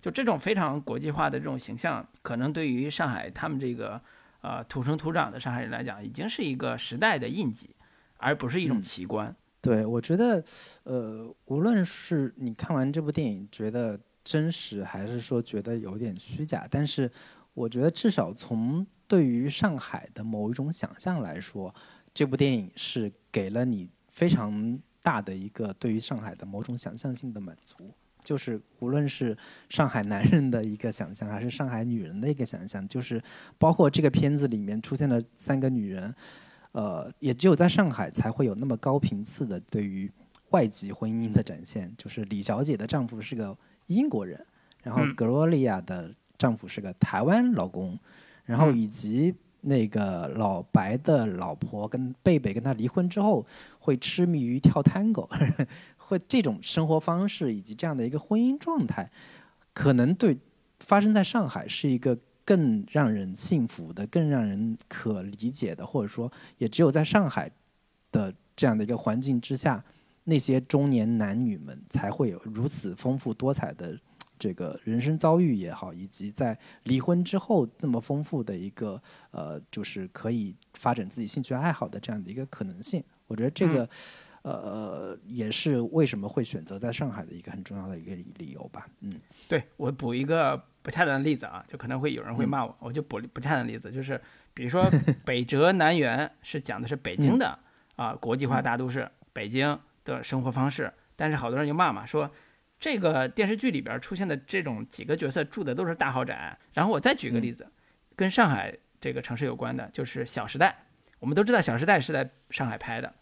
[0.00, 4.00] 就这种非常国际化的这种形象，可能对于上海他们这个
[4.40, 7.74] 呃土生土长的上海人来讲，已经是一个时代的印记，
[8.16, 9.34] 而不是一种奇观。
[9.60, 10.42] 对，我觉得，
[10.84, 17.10] 呃，无论是你看完这部电影觉得真实，还是说觉得有点虚假，但是
[17.52, 21.74] 我觉得至少从对于上海的某一种想象来说，
[22.14, 27.90] 这部电影是给了你非常大的一个对于上海的某种想象性的满足。
[28.22, 29.36] 就是无论是
[29.68, 33.22] 上海男人的一个想象，还是上海女人的一个想象，就是
[33.56, 36.12] 包括这个片子里面出现的三个女人，
[36.76, 40.12] 呃，也只有在上海才会有那么高频次的对于
[40.50, 41.90] 外籍婚姻的展现。
[41.96, 44.44] 就是李小姐的丈夫是个英国人，
[44.82, 47.98] 然后格罗利亚的丈夫是个台湾老公，
[48.44, 53.46] 然后以及那个老白的老婆跟贝贝跟他离婚之后，
[53.78, 55.26] 会痴迷于跳探戈。
[55.96, 59.10] 会这种生活方式以及这样的一个婚姻状态，
[59.72, 60.36] 可能对
[60.80, 67.50] 发生在上海是一个更让人幸福的、更让人可理解的，或者说，也只有在上海
[68.12, 69.84] 的这样的一个环境之下，
[70.24, 73.98] 那些中年男女们才会有如此丰富多彩的
[74.38, 83.02] 这个人生遭遇也好，以及在离婚之后那么丰富的一个呃，就是可以发展自己兴趣爱好的这样的一个可能性。
[83.26, 83.88] 我觉得这个。
[84.42, 88.86] 呃，也是为什么会选择在上海的一个很重要的一个理由吧。
[89.00, 89.12] 嗯，
[89.48, 90.56] 对我补一个
[90.86, 94.20] 不恰当的例子啊，就可能会有人会骂我，我就补不恰当的例子，就是
[94.54, 94.88] 比如说
[95.26, 97.58] 北辙南辕是讲的是北京的
[97.96, 102.30] 啊国际化大都市，北京的生活方式，但是好多人就骂嘛，说
[102.78, 106.56] 这个电视剧里边出现的这种几个角色住的都是大豪宅。
[106.72, 107.66] 然后我再举个例子，
[108.14, 110.68] 跟上海这个城市有关的，就是《小时代》，
[111.18, 113.12] 我们都知道《小时代》是在上海拍的。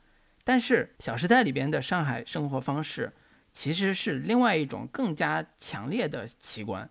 [0.44, 3.10] 但是《小时代》里边的上海生活方式，
[3.54, 6.90] 其实是另外一种更加强烈的奇观。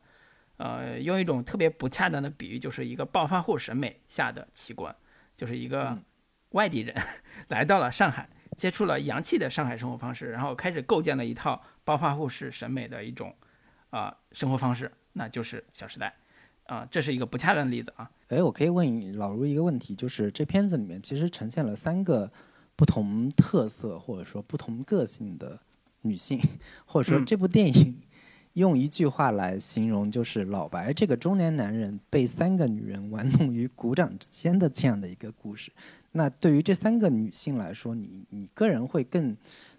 [0.58, 4.96] 呃，用一种特别不恰当的比喻，就是一个暴发户审美下的奇观，
[5.36, 5.98] 就是一个
[6.50, 6.96] 外地人
[7.50, 13.36] 来到了上海，接触了洋气的上海生活方式，然后开始构建了一套暴发户式审美的一种
[13.89, 16.16] 啊生活方式，那就是《小时代》
[16.74, 18.10] 啊，这是一个不恰当的例子啊。
[18.30, 22.32] 哎，我可以问老卢一个问题，就是这片子里面其实呈现了三个。
[22.76, 25.60] 不同特色或者说不同个性的
[26.02, 26.42] 女性，
[26.86, 28.02] 或者说这部电影
[28.54, 35.72] 用一句话来形容，就是老白这个中年男人被三个女人玩弄于股掌之间的这样的一个故事。
[36.12, 39.36] 那对于这三个女性来说，你你个人会更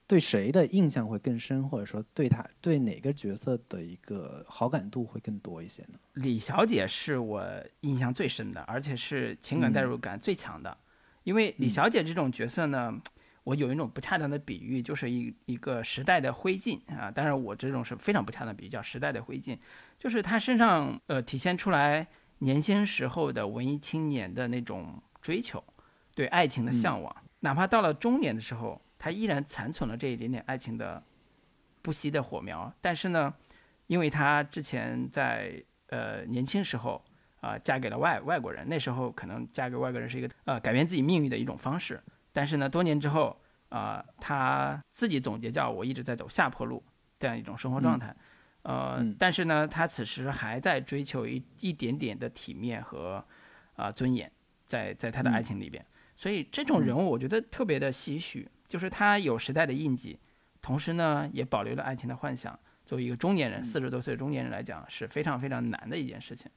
[0.06, 5.98] 对谁的印象会更深，或者说对她对哪个角色的一个好感度会更多一些呢？
[6.14, 7.46] 李小姐是我
[7.82, 10.76] 印象最深的，而且是情感代入感最强的。
[11.22, 13.00] 因为李小姐这种角色呢，
[13.44, 17.11] 我有一种不恰当的比喻，就是一一个时代的灰烬啊。
[17.11, 19.57] 当然，我这种是非常不恰当的比喻，叫时代的灰烬，
[19.98, 22.07] 就是他身上呃体现出来
[22.38, 25.62] 年轻时候的文艺青年的那种追求，
[26.14, 28.80] 对爱情的向往，哪怕到了中年的时候。
[28.96, 31.02] 他依然残存了这一点点爱情的
[31.83, 33.35] 不息的火苗，但是呢，
[33.87, 37.04] 因为他之前在呃年轻时候
[37.42, 42.02] 啊嫁给了外外国人，那时候可能嫁给外国人是一个呃改变自己命运的一种方式，
[42.34, 43.34] 但是呢，多年之后
[43.70, 46.82] 啊，他自己总结叫我一直在走下坡路
[47.18, 48.14] 这样一种生活状态，
[48.62, 53.24] 呃，但是呢，他此时还在追求一一点点的体面和
[53.76, 54.30] 啊尊严，
[54.66, 55.82] 在在他的爱情里边，
[56.14, 58.46] 所以这种人物我觉得特别的唏嘘。
[58.66, 60.18] 就是他有时代的印记，
[60.60, 62.58] 同时呢，也保留了爱情的幻想。
[62.84, 66.50] 作为一个中年人，四十多岁的中年人来讲，是非常非常难的一件事情，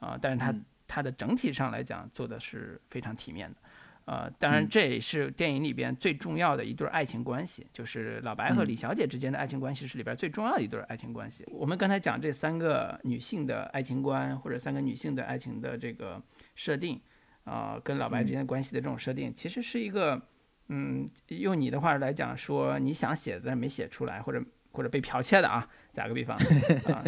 [0.00, 0.54] 啊，但是他
[0.86, 3.56] 他的整体上来讲做的是非常体面的，
[4.04, 11.44] 呃，当然这也是电影里边最重要的一对爱情关系，就是老白和李小姐之间的爱情关系是里边最重要的一对爱情关系。
[11.48, 16.22] 我们刚才讲这三个女性的爱情观，或者三个女性的爱情的这个
[16.54, 17.00] 设定，
[17.44, 20.20] 啊，跟老白之间关系的这种设定，其实是一个。
[20.68, 26.34] 嗯，用你的话来讲，说你想写但是没写出来，或者或者被剽窃的啊，打个比方，
[26.86, 27.04] 啊，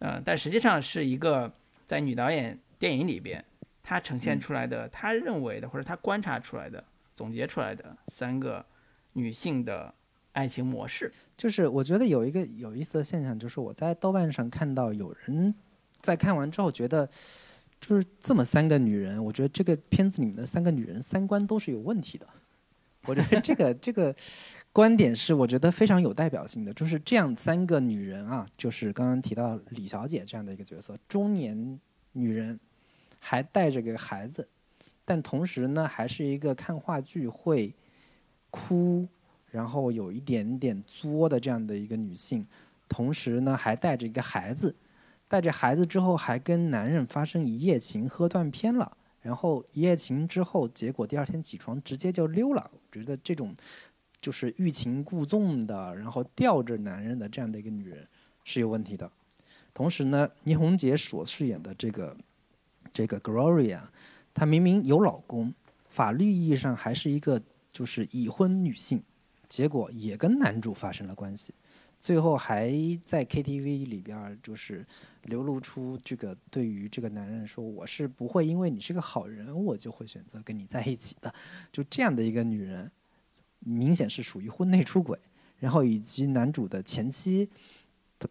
[0.00, 3.44] 嗯，但实际上是一个在女导演电影里边，
[3.86, 6.82] 她呈现出来的，他认为的或者他观察出来的、
[7.14, 8.66] 总结出来的三个
[9.12, 9.94] 女性的
[10.32, 11.12] 爱情模式。
[11.36, 15.54] 就是我觉得有一个有意思的现象，就是我在豆瓣上看到有人
[16.00, 17.08] 在看完之后觉得。
[17.78, 22.26] 就是这么三个女人，我觉得这个片子里面的三个女人三观都是有问题的。
[23.04, 24.16] 我觉得这个 这个
[24.72, 26.72] 观点是我觉得非常有代表性的。
[26.72, 31.78] 就是这样三个女人啊，就是刚刚提到李小姐这样的一个角色，中年
[32.12, 32.58] 女人，
[33.18, 34.48] 还带着个孩子，
[35.04, 37.74] 但同时呢，还是一个看话剧会
[38.50, 39.06] 哭，
[39.50, 42.44] 然后有一点点作的这样的一个女性，
[42.88, 44.74] 同时呢，还带着一个孩子。
[45.28, 48.96] 带着孩子之后，还跟男人发生一夜情，喝断片了。
[49.20, 52.70] 然后一夜情之后，结果第二天起床直接就溜了。
[52.72, 53.52] 我觉得这种
[54.20, 58.06] 就是欲擒故纵的，然后吊着男人的这样的一个女人
[58.44, 59.10] 是有问题的。
[59.74, 62.16] 同时呢，倪虹洁所饰演的这个
[62.96, 63.82] 这个 Gloria，
[64.32, 65.52] 她明明有老公，
[65.90, 69.02] 法律意义上还是一个就是已婚女性，
[69.50, 71.52] 结果也跟男主发生了关系。
[71.98, 72.72] 最后还
[73.04, 74.86] 在 KTV 里边就是
[75.24, 81.34] 流露出这个对于这个男人说：“我是不会因为你是个好人，我就会选择跟你在一起的。”
[81.70, 82.90] 就这样的一个女人，
[83.58, 85.18] 明显是属于婚内出轨。
[85.58, 87.50] 然后以及男主的前妻，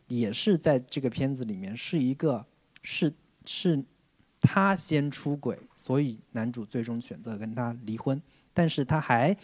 [0.08, 2.43] 也是在这个片子里面是一个
[2.82, 3.13] 是
[3.45, 3.84] 是
[4.45, 8.21] 他先出轨，所以男主最终选择跟他离婚。
[8.53, 9.36] 但是他还。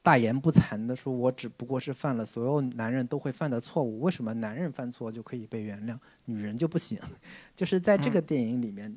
[0.00, 6.98] 大言不惭的说：“我只不过是犯了所有男人都会犯的错误，为什么男人犯错就可以被原谅，女人就不行？”
[7.54, 8.96] 就是在这个电影里面，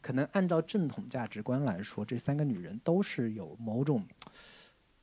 [0.00, 4.06] 可能按照正统价值观来说，这三个女人都是有某种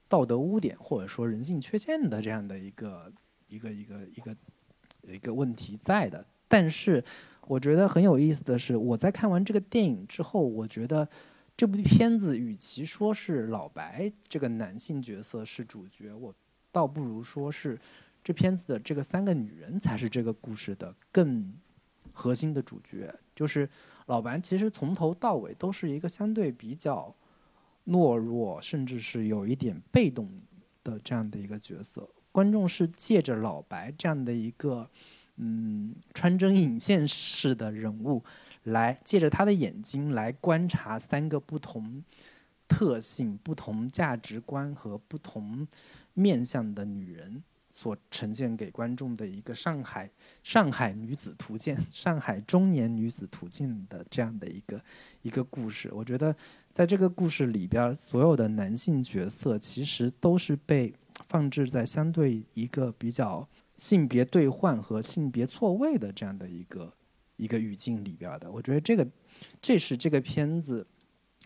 [0.08, 3.12] 道德污点或者说人性缺陷的这样的一个
[3.50, 4.38] 一个一个一个
[5.02, 6.26] 一个问题在的。
[6.48, 7.04] 但是，
[7.50, 11.10] 我觉得很有意思的是，我在看完这个电影之后，我觉得。
[11.60, 16.34] 这部片子与其说是老白这个男性角色是主角，我
[16.72, 17.78] 倒不如说是
[18.24, 21.54] 这片子的这个三个女人才是这个故事的更
[22.14, 23.14] 核心的主角。
[23.36, 23.70] 就是
[24.06, 27.14] 老白其实从头到尾都是一个相对比较
[27.88, 30.32] 懦弱，甚至是有一点被动
[30.82, 32.08] 的这样的一个角色。
[32.32, 34.90] 观众是借着老白这样的一个
[35.40, 38.24] 嗯穿针引线式的人物。
[38.64, 42.04] 来借着他的眼睛来观察三个不同
[42.68, 45.66] 特性、不同价值观和不同
[46.14, 50.12] 面相的女人所呈现给观众的一个上海
[50.44, 54.84] 上海女子图鉴、上海中年女子图鉴的这样的一个
[55.22, 55.90] 一个故事。
[55.94, 56.36] 我觉得
[56.72, 60.94] 在这个故事里边，所有的男性角色其实都是被
[61.30, 63.48] 放置在相对一个比较
[63.80, 66.94] 性别兑换和性别错位的这样的一个。
[67.42, 69.08] 一个语境里边的，我觉得这个，
[69.62, 70.86] 这是这个片子，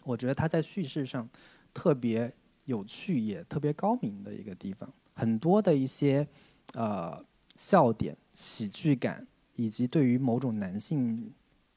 [0.03, 1.29] 我觉得它在叙事上
[1.71, 2.33] 特别
[2.65, 4.91] 有趣也特别高明的一个地方。
[5.13, 6.27] 很多的一些
[6.73, 7.23] 呃
[7.55, 11.31] 笑点、喜剧感，以及对于某种男性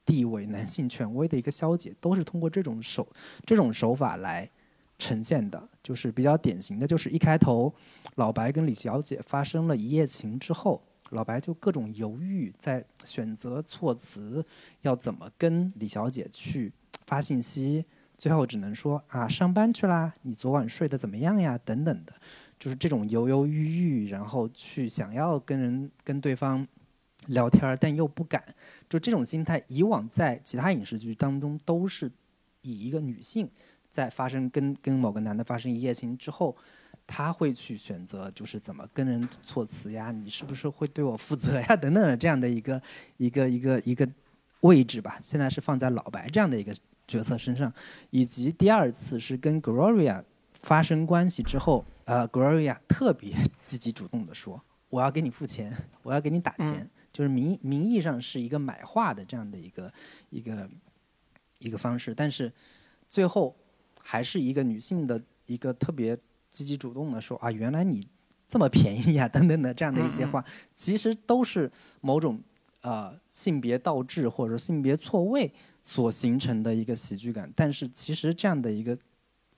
[0.06, 3.06] 地位、男性权威的一个消解，都是通过这种手
[3.44, 4.50] 这种手法来
[4.98, 7.74] 呈现的，就是比较典型的，就是一开头，
[8.14, 14.44] 老白跟李小姐发生了一夜情之后，老白就各种犹豫，在选择措辞
[14.82, 16.72] 要怎么跟李小姐去
[17.06, 17.84] 发信息，
[18.16, 21.58] 最后只能说啊上班去啦，你昨晚睡得怎么样呀？
[21.64, 22.12] 等等的，
[22.58, 26.66] 就是这种犹犹豫豫，然后去想要跟人跟对方
[27.26, 28.42] 聊天，但又不敢，
[28.88, 32.10] 就这种心态，以往在其他影视剧当中都是
[32.62, 33.48] 以一个女性。
[33.96, 36.54] 在发生跟跟某个男的发生一夜情之后，
[37.06, 42.82] 他会去选择就是怎么跟人措辞呀，你是不是会对我负责呀 等等的这样的一个
[43.16, 44.06] 一个一个一个
[44.60, 45.18] 位置吧。
[45.22, 46.74] 现在是放在老白这样的一个
[47.06, 47.72] 角色身上，
[48.10, 59.90] 以及第二次是跟 Gloria 发生关系之后，呃，Gloria 特别积极主动的说，我要给你付钱，我要给你打钱，就是名名义上是一个买画的这样的一个
[60.28, 60.68] 一个
[61.60, 62.52] 一个方式，但是
[63.08, 63.56] 最后。
[64.08, 66.16] 还是一个女性的一个特别
[66.48, 68.06] 积极主动的说啊，原来你
[68.48, 70.44] 这么便宜呀，等等的这样的一些话，
[70.76, 71.68] 其实都是
[72.00, 72.40] 某种
[72.82, 77.52] 呃性别倒置或者说性别错位所形成的一个喜剧感。
[77.56, 78.96] 但是其实这样的一个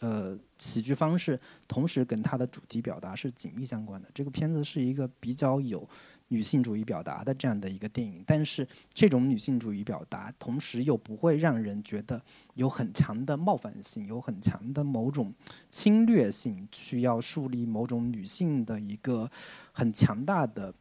[0.00, 4.08] 呃喜剧方式，同时跟它的主题表达是紧密相关的。
[4.14, 5.86] 这个片子是一个比较有。
[6.28, 12.22] 女性主义表达的这样的一个电影，但是这种女性主义表达，同时又不会让人觉得
[12.54, 15.32] 有很强的冒犯性，有很强的某种
[15.70, 19.30] 侵略性，需要树立某种女性的一个
[19.72, 20.72] 很强大的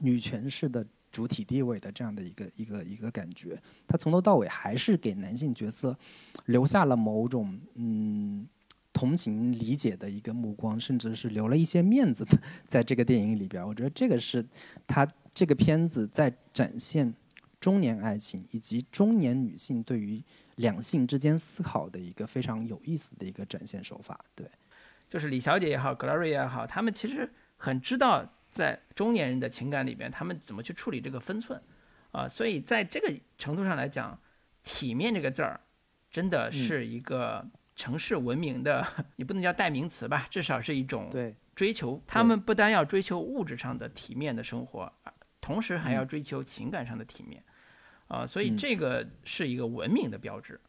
[0.00, 3.60] 女权式的主体地位的这样的一个一个一个感觉。
[3.86, 5.96] 它从头到尾还是给男性角色
[6.46, 8.46] 留下了某种嗯。
[8.94, 14.42] 同情理解的一个目光，甚至是留了一些面子的，在这个电影里边，我觉得这个是
[14.86, 17.12] 他这个片子在展现
[17.58, 20.22] 中年爱情以及中年女性对于
[20.56, 24.18] 两性之间思考的一个非常有意思的一个展现手法。
[24.36, 24.48] 对，
[25.10, 31.60] 就是李小姐也好，格拉瑞也好，他们其实很知道在中年人的情感里边，他们怎么去处理这个分寸
[32.12, 34.16] 啊，所以在这个程度上来讲，
[34.62, 35.60] 体面这个字儿
[36.12, 37.44] 真的是一个。
[37.76, 41.10] 城市文明的， 你不能叫代名词吧，至少是一种
[41.54, 42.00] 追求。
[42.06, 44.92] 他们不单要追求物质上的体面的生活，
[45.40, 47.42] 同时还要追求情感上的体面，
[48.08, 50.60] 啊，所以这个是一个文明的标志，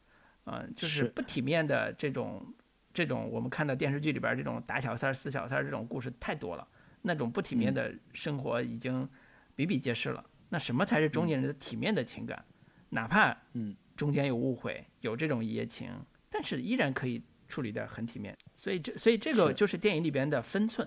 [0.45, 2.45] 啊，就是不体面的这种
[2.93, 6.67] 这种，我们看到电视剧里边这种打小三儿、撕小三儿这种故事太多了，
[7.03, 9.07] 那种不体面的生活已经
[9.55, 10.23] 比比皆是了。
[10.49, 12.43] 那什么才是中年人的体面的情感？
[12.89, 15.91] 哪怕嗯中间有误会，有这种一夜情。
[16.37, 20.85] 但是依然可以处理得很体面，所以这所以这个就是电影里边的分寸，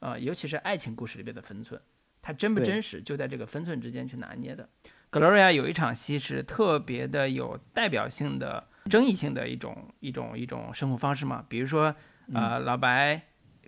[0.00, 1.80] 啊，尤其是爱情故事里边的分寸，
[2.20, 4.68] 它真不真实就在这个分寸之间去拿捏的。
[5.10, 11.94] Gloria 有一场戏是特别的有代表性的、争议性的一种一种一种生活方式嘛，比如说，
[12.34, 13.18] 呃，老白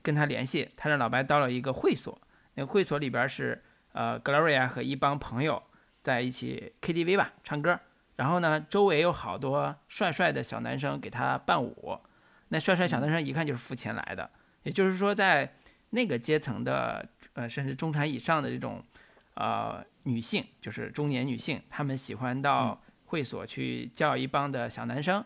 [0.03, 2.21] 跟他联系，他让老白到了一个会所，
[2.55, 5.63] 那个会所里边是呃 Gloria 和一帮朋友
[6.03, 7.81] 在一起 KTV 吧唱歌。
[8.17, 11.99] 然后呢，周围有好多帅帅的小男生给他伴舞，
[12.49, 14.31] 那帅帅小男生一看就是付钱来的。
[14.63, 15.57] 也就是说，在
[15.91, 18.83] 那个阶层的，呃，甚至中产以上的这种，
[19.35, 25.25] 呃，女性，就是中年女性，她们喜欢到会所去叫一帮的小男生，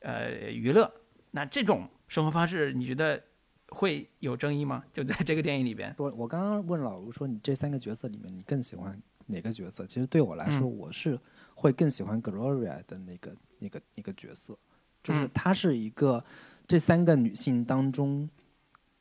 [0.00, 0.90] 呃，娱乐。
[1.32, 3.22] 那这种生活方式，你觉得
[3.68, 4.82] 会有争议吗？
[4.92, 5.94] 就在这个电影里边。
[5.98, 9.84] 我我刚刚问老卢说，你这三个角色里面，你更喜欢哪个角色？
[9.84, 11.18] 其实对我来说，我是。
[11.60, 14.58] 会更喜欢 Gloria 的那个、那个、那个角色，
[15.04, 16.24] 就是她是一个
[16.66, 18.26] 这三个女性当中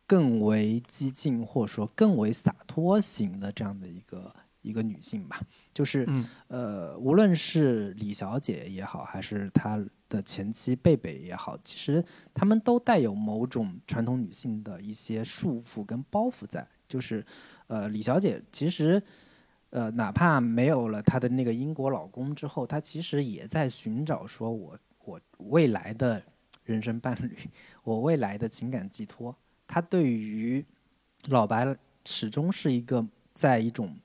[0.06, 5.40] 更为激进或者说更为洒脱型的这样的一个一个女性吧。
[5.74, 6.06] 就是
[6.50, 16.68] 呃，无论是李小姐也好，还是她的前妻贝贝也好，其实她们都带有某种传统女性的一些束缚跟包袱在。
[16.90, 17.26] 就是
[17.68, 19.02] 呃，李小姐其实。
[19.72, 26.22] 呃，哪怕没有了她的那个英国老公之后，她其实也在寻找说，我我未来的
[26.64, 27.38] 人生伴侣，
[27.84, 29.36] 我未来的情感寄托。
[29.68, 30.66] 她对于
[31.28, 33.96] 老白始终是一个在一种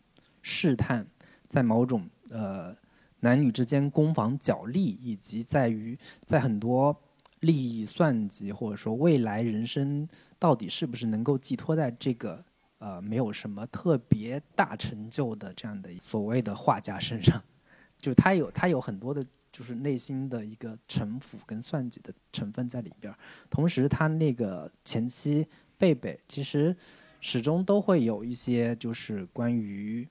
[0.42, 1.06] 试探，
[1.48, 2.76] 在某种呃
[3.20, 6.94] 男女之间攻防角力，以及在于在很多
[7.40, 10.06] 利益算计，或者说未来人生
[10.38, 12.44] 到底是不是能够寄托在这个。
[12.78, 17.42] 呃，没有什么特别大成就的这样的所谓的画家身上，
[17.96, 23.18] 就是他有他有很多的，就是内心的一个城府跟算计的成分在里边儿。
[23.48, 25.46] 同时，他那个前妻
[25.78, 26.76] 贝贝，其实
[27.20, 30.06] 始终都会有一些就是关于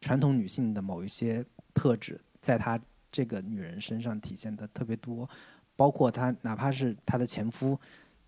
[0.00, 2.78] 传统女性的某一些特质，在他
[3.10, 5.28] 这个女人身上体现的特别多。
[5.76, 7.80] 包括他哪怕是他的前夫，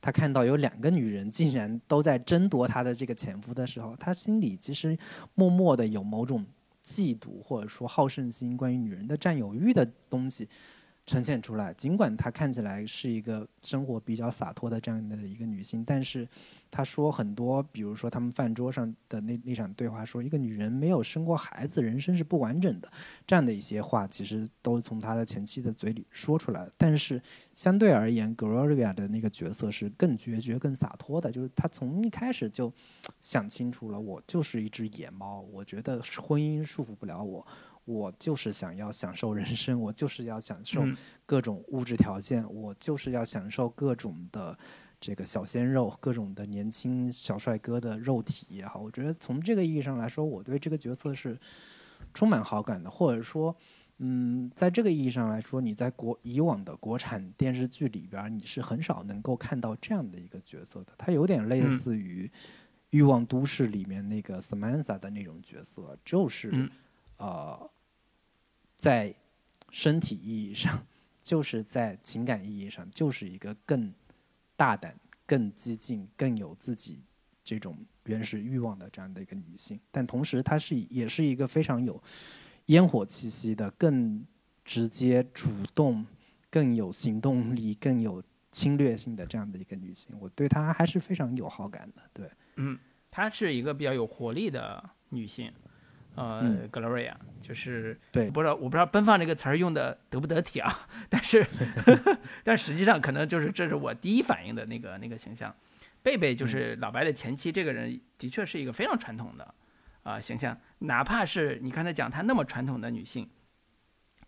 [0.02, 4.98] 他看到有两个女人竟然都在争夺他的这个前夫的时候，他心里其实
[5.34, 6.44] 默默的有某种
[6.84, 10.48] 嫉妒或者说好胜心，关于女人的占有欲的东西。
[11.04, 16.26] 呈现出来，尽管她看起来是一个生活比较洒脱的这样的一个女性，但是
[16.70, 22.88] 她说很多，比如说他们饭桌上的那那场对话，说一个女人没有生过孩子，人生是不完整的，
[23.26, 27.20] 这样的一些话，其实都从她的前妻的嘴里说出来但是
[27.52, 32.72] 相对而言，Gloria 的那个角色是更决绝、更洒脱的，就是她从一开始就
[33.20, 37.44] 想清楚了，我就是一只野猫，我觉得婚姻束缚不了我。
[37.84, 40.84] 我就是想要享受人生，我就是要享受
[41.26, 44.56] 各种物质条件，我就是要享受各种的
[45.00, 48.80] 这个小鲜肉，各种的年轻小帅哥的肉体也好。
[48.80, 51.36] 我觉得从这个意义上来说，我对这个角色是
[52.14, 52.88] 充满好感的。
[52.88, 53.56] 或者说，
[53.98, 60.92] 嗯，在这个意义上来说，你在国以往的国产电视剧里边，你是很少能够看到这样的一个角色的。
[60.96, 62.26] 他有点类似于
[62.90, 66.70] 《欲望都市》里面那个 Samantha 的那种角色，就是
[67.22, 67.70] 呃。
[68.76, 69.14] 在
[69.70, 70.84] 身体意义上，
[71.22, 73.94] 就是在情感意义上，就是一个更
[74.56, 74.92] 大胆、
[75.24, 77.00] 更激进、更有自己
[77.44, 79.78] 这种原始欲望的这样的一个女性。
[79.92, 82.02] 但同时，她是也是一个非常有
[82.66, 84.26] 烟火气息的、更
[84.64, 86.04] 直接、主动、
[86.50, 88.20] 更有行动力、更有
[88.50, 90.12] 侵略性的这样的一个女性。
[90.18, 92.02] 我对她还是非常有好感的。
[92.12, 92.76] 对，嗯，
[93.12, 95.52] 她是一个比较有活力的女性。
[96.14, 100.86] 呃，Gloria 就是对，不知道我不知道“奔放”这个词儿用的得不得体啊？
[101.08, 101.46] 但是
[102.44, 105.54] 但实际上可能就是这是我第一反应的那个那个形象。
[106.02, 109.54] 贝贝就是老白的前妻，这个人的确是一个非常传统的
[110.02, 110.58] 啊形象。
[110.80, 113.30] 哪怕是你刚才讲她那么传统的女性，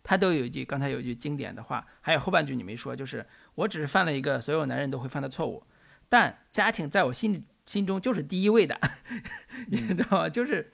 [0.03, 3.27] 她都有一句刚才有一句经典的话，还有后半句你没说，就是
[3.57, 5.65] 我只是犯了一个所有男人都会犯的错误，
[6.09, 8.81] 但家庭在我心里心中就是第一位的，
[9.67, 10.29] 你知道吗？
[10.31, 10.74] 就是。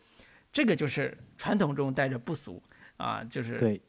[0.53, 2.63] 这个就是传统中带着不俗
[2.97, 3.81] 啊，就是对，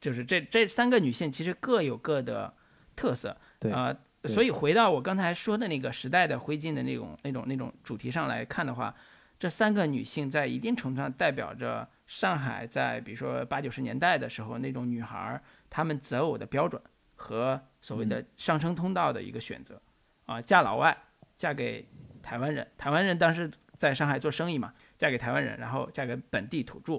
[0.00, 2.52] 就是这这三个女性其实各有各的
[2.94, 3.94] 特色，对啊，
[4.24, 8.94] 所以回到我刚才说的那个时代的灰烬的那种那种那种主题上来看的话，
[9.38, 16.80] 这三个女性在一定程度上代表着上海在比如说八九十年代的时候那种女孩她们择偶的标准
[17.16, 19.80] 和所谓的上升通道的一个选择
[20.26, 20.96] 啊，嫁老外，
[21.36, 21.88] 嫁给
[22.22, 24.72] 台湾人，台湾人当时在上海做生意嘛。
[25.04, 26.98] 嫁给台湾人，然后嫁给本地土著。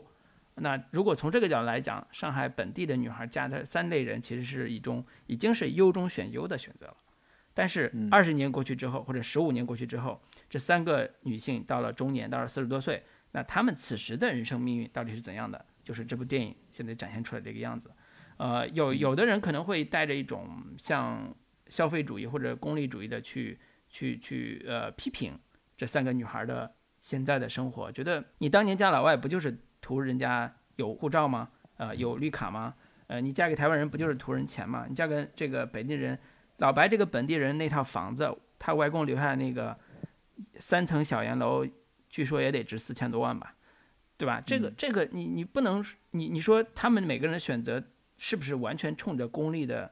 [0.57, 6.95] 那如果从这个角度来讲，上海本地的女孩嫁的三类人，其实是一种已经是优中选优的选择了。
[7.51, 13.01] 但是二十年过去之后，或者十五年过去之后，这三个女性到了中年，到了四十多岁，
[13.31, 15.65] 那她们此时的人生命运到底是怎样的？
[15.83, 17.89] 就是这部电影现在展现出来这个样子。
[18.37, 20.47] 呃，有有的人可能会带着一种
[20.77, 21.35] 像
[21.69, 23.57] 消费主义或者功利主义的去
[23.89, 25.39] 去去呃批评
[25.75, 26.71] 这三个女孩的。
[27.05, 31.47] 现在的生活，觉得你当年嫁老外不就是图人家有护照吗？
[31.77, 32.73] 呃，有绿卡吗？
[33.05, 34.87] 呃，你嫁给台湾人不就是图人钱吗？
[34.89, 36.17] 你嫁给这个本地人，
[36.57, 39.77] 老白这个本地人那套房子，他外公留下那个
[40.57, 41.63] 三层小洋楼，
[42.09, 43.53] 据说也得值四千多万吧，
[44.17, 44.41] 对吧？
[44.43, 47.83] 这个这个你你不能你你说他们每个人的选择
[48.17, 49.91] 是不是完全冲着功利的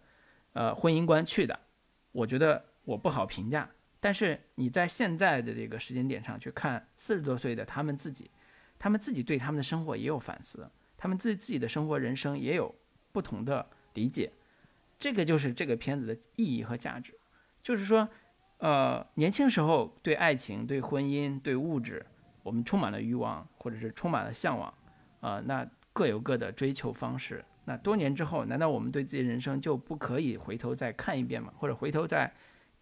[0.54, 1.60] 呃婚姻观去的？
[2.12, 3.70] 我觉得我不好评价。
[4.04, 8.30] 但是你在现在的这个时间点上去看四十多岁的他们自己，
[8.78, 12.76] 他们自己对他们的生活也有反思，他们对自己的生活人生也有
[13.14, 14.30] 不同的理解，
[15.00, 17.18] 这个就是这个片子的意义和价值，
[17.62, 18.06] 就是说，
[18.58, 22.06] 呃，年轻时候对爱情、对婚姻、对物质，
[22.44, 24.74] 我们充满了欲望，或者是充满了向往，
[25.22, 27.42] 啊，那各有各的追求方式。
[27.64, 31.54] 那多年之后，难道我们对自己人生就不可以回头再看一遍吗？
[31.56, 32.30] 或者回头再？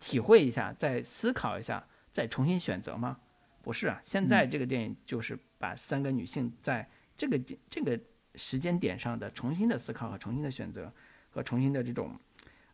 [0.02, 3.20] 体会一下，再思考一下，再重新选择吗？
[3.62, 7.40] 不是啊，现在这个电影就是把三个女性在这个
[7.70, 7.98] 这个
[8.34, 10.92] 时间点上的重新的思考和重新的选择
[11.30, 12.20] 和重新的这种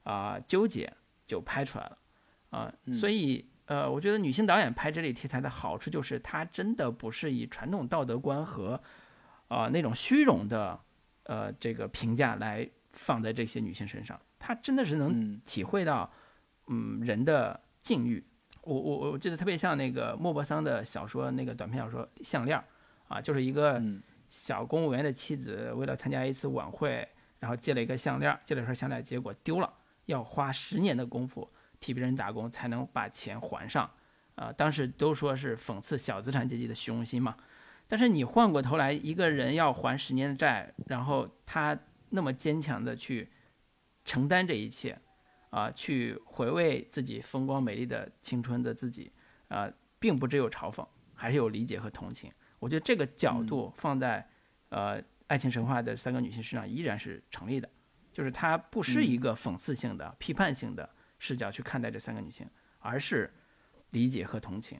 [0.04, 0.92] 啊纠结
[1.28, 1.98] 就拍出来了
[2.52, 8.82] 啊，所以呃，我觉得女性导演拍这类题材的好处就是，她真的不是以传统道德观和
[9.50, 10.80] 啊那种虚荣的
[11.24, 16.10] 呃这个评价来放在这些女性身上，她真的是能体会到。
[16.10, 16.24] 嗯，
[17.02, 18.24] 人的境遇，
[18.64, 22.58] 我我我记得特别像那个莫泊桑的小说，那个短篇小说《项链》，
[23.08, 23.82] 啊，就是一个
[24.30, 27.08] 小公务员的妻子，为了参加一次晚会，
[27.40, 29.74] 然后借了一个项链，借了一串项链，结果丢了，
[30.06, 31.50] 要花十年的功夫
[31.80, 33.90] 替别人打工才能把钱还上，
[34.36, 37.38] 啊，当时都说是讽刺小资产阶级的虚荣心嘛。
[37.88, 43.30] 但是你换过头来，一个人要还十年的债，然后他那么坚强的去
[44.04, 45.00] 承担这一切。
[45.50, 49.12] 啊、去回味自己风光美丽的青春的自己，
[49.48, 52.32] 啊、并不只有嘲讽，还是有理解和同情。
[52.60, 54.28] 我觉得这个角度放在、
[54.70, 57.70] 呃爱情神话的三个女性身上依然是成立的，
[58.14, 60.90] 就是它不是一个讽刺性的、批判性的
[61.20, 63.30] 视角去看待这三个女性，而是
[63.90, 64.80] 理解和同情。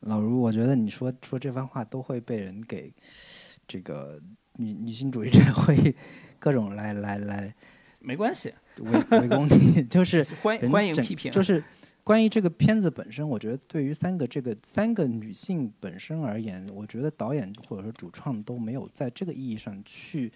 [0.00, 2.92] 老卢，我觉得你说说这番话都会被人给
[3.68, 4.20] 这个
[4.54, 5.94] 女女性主义者 会
[6.40, 7.54] 各种来来来
[8.02, 11.62] 没关系，围围攻你，就是 欢迎欢迎批评啊，就是
[12.04, 20.32] 关于这个片子本身，我觉得对于三个这个三个女性本身而言，我觉得导演或者说主创都没有在这个意义上去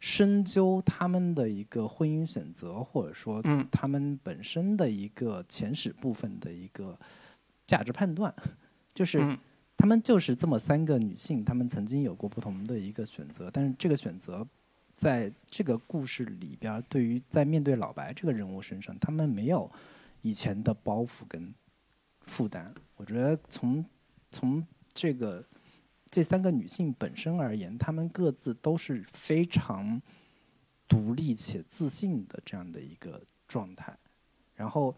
[0.00, 6.98] 深究他们的一个婚姻选择，或者说嗯他们本身的一个前史部分的一个
[7.66, 8.34] 价值判断，
[8.92, 9.20] 就是。
[9.20, 9.38] 嗯
[9.80, 14.46] 她们就是这么三个女性，她们曾经有过不同的一个选择，但是这个选择
[15.00, 19.72] 在这个故事里边，对于在面对老白这个人物身上，他们没有
[20.20, 21.54] 以前的包袱跟
[22.26, 22.70] 负担。
[22.96, 23.82] 我觉得从
[24.30, 25.42] 从这个
[26.10, 29.98] 这三个女性本身而言，她们各自都是非常
[30.86, 33.96] 独立且自信的这样的一个状态，
[34.54, 34.94] 然后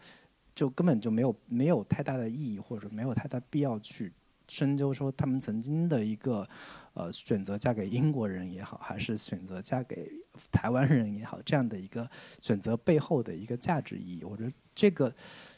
[0.53, 4.11] 就根本就没有没有太大的意义，或者没有太大必要去
[4.47, 6.47] 深究说他们曾经的一个
[6.93, 10.11] 呃选择嫁给英国人也好，还是选择嫁给
[10.51, 14.23] 台湾人也好，这样的一个选择背后的一个价值意义。
[14.23, 15.13] 我觉得这个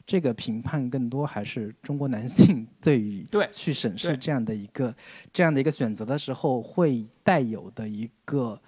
[0.05, 4.95] 这个评判更多还是中国男性对于对去审视这样的一个
[5.33, 8.61] 这样的一个选择的时候会带有的一个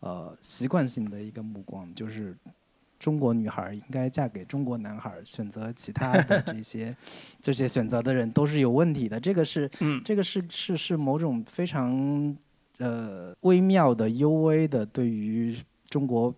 [0.00, 2.36] 呃习惯性的一个目光，就是
[3.04, 6.96] 中国女孩儿应该嫁给中国男孩儿，选择其他的这些
[7.38, 9.20] 这些选择的人都是有问题的。
[9.20, 12.34] 这个是嗯这个是是是某种非常
[12.78, 15.54] 呃微妙的、幽微的对于
[15.90, 16.34] 中国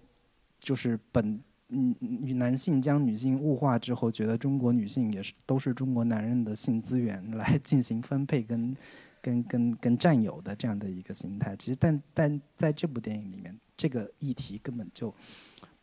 [0.58, 8.76] 就是本嗯女男性将女性物化之后，觉得中国女性也是都是中国男人的性资源来进行分配跟
[9.22, 11.54] 跟跟跟占有的这样的一个心态。
[11.56, 15.14] 其实但但在这部电影里面，这个议题根本就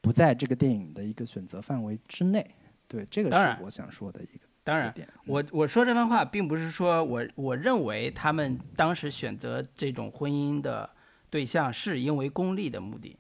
[0.04, 2.46] 不在这个电影的一个选择范围之内。
[2.90, 4.94] 对，这个是我想说的一个当然。
[5.26, 10.88] 我我说这番话，并不是说我我认为他们当时选择这种婚姻的
[11.30, 13.18] 对象是因为功利的目的，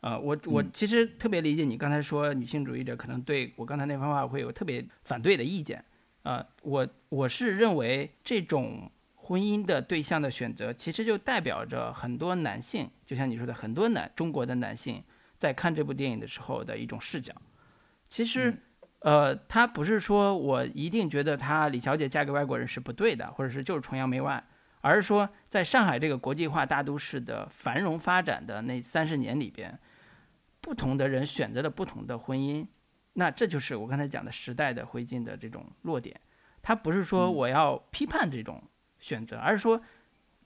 [0.00, 5.82] 啊、我我嗯其实特别理解你刚才说女性主义者可能对我刚才那番话会有特别反对的意见，
[6.24, 15.02] 啊、我我是认为这种婚姻的对象的选择，其实就代表着很多男性，就像你说的，很多男中国的男性
[15.38, 17.34] 在看这部电影的时候的一种视角，
[18.08, 18.50] 其实。
[18.50, 18.58] 嗯
[19.04, 24.42] 呃，他不是说我一定觉得她李小姐嫁给外国人是不对的，或者是就是崇洋媚外，
[24.80, 29.78] 而是说在上海这个国际化大都市的繁荣发展的那三十年里边，
[30.62, 32.66] 不同的人选择了不同的婚姻，
[33.12, 36.18] 那这就是我刚才讲的时代的灰烬的这种落点。
[36.62, 38.62] 他不是说我要批判这种
[38.98, 39.78] 选择，而是说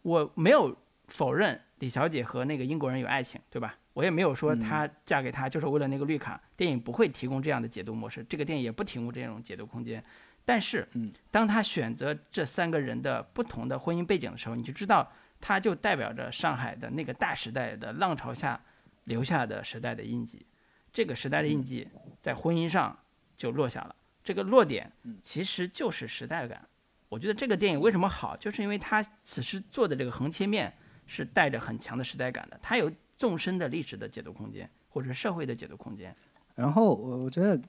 [0.03, 0.77] 我没有
[1.07, 3.79] 否认李小姐和那个英国人有爱情，对吧？
[3.99, 10.03] 我也没有说她嫁给他就是为了那个绿卡，电影不会提供这样的解读模式，这个电影也不提供这种解读空间。
[10.45, 18.61] 但是嗯，当他选择这三个人的不同的婚姻背景的时候，你就知道，它就代表着上海的那个大时代的浪潮下
[19.05, 20.47] 留下的时代的印记。
[20.93, 21.89] 这个时代的印记
[22.21, 22.97] 在婚姻上
[23.37, 26.65] 就落下了，这个落点其实就是时代感。
[27.09, 30.73] 我觉得这个电影为什么好，就是因为它此时做的这个横切面
[31.05, 32.89] 是带着很强的时代感的，它有
[33.19, 36.15] 纵深的历史的解读空间，或者社会的解读空间。
[36.55, 37.61] 然后我我觉得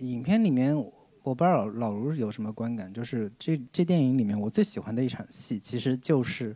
[0.00, 6.54] 影片里面，我不知道老老卢有什么观感，就是这这电影里面我最喜欢的一场戏，其实就是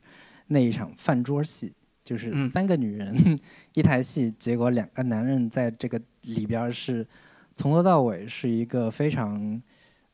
[0.49, 1.73] 那一场饭桌戏，
[2.03, 3.39] 就是嗯三个女人、
[3.75, 7.07] 一台戏，结果两个男人在这个里边是
[7.55, 9.63] 从头到尾是一个非常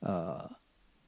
[0.00, 0.50] 呃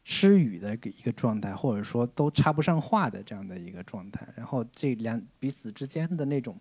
[0.03, 4.27] 失语的一个状态，或者说都插不上话的这样的一个状态。
[4.35, 6.59] 然后这两彼此之间的那种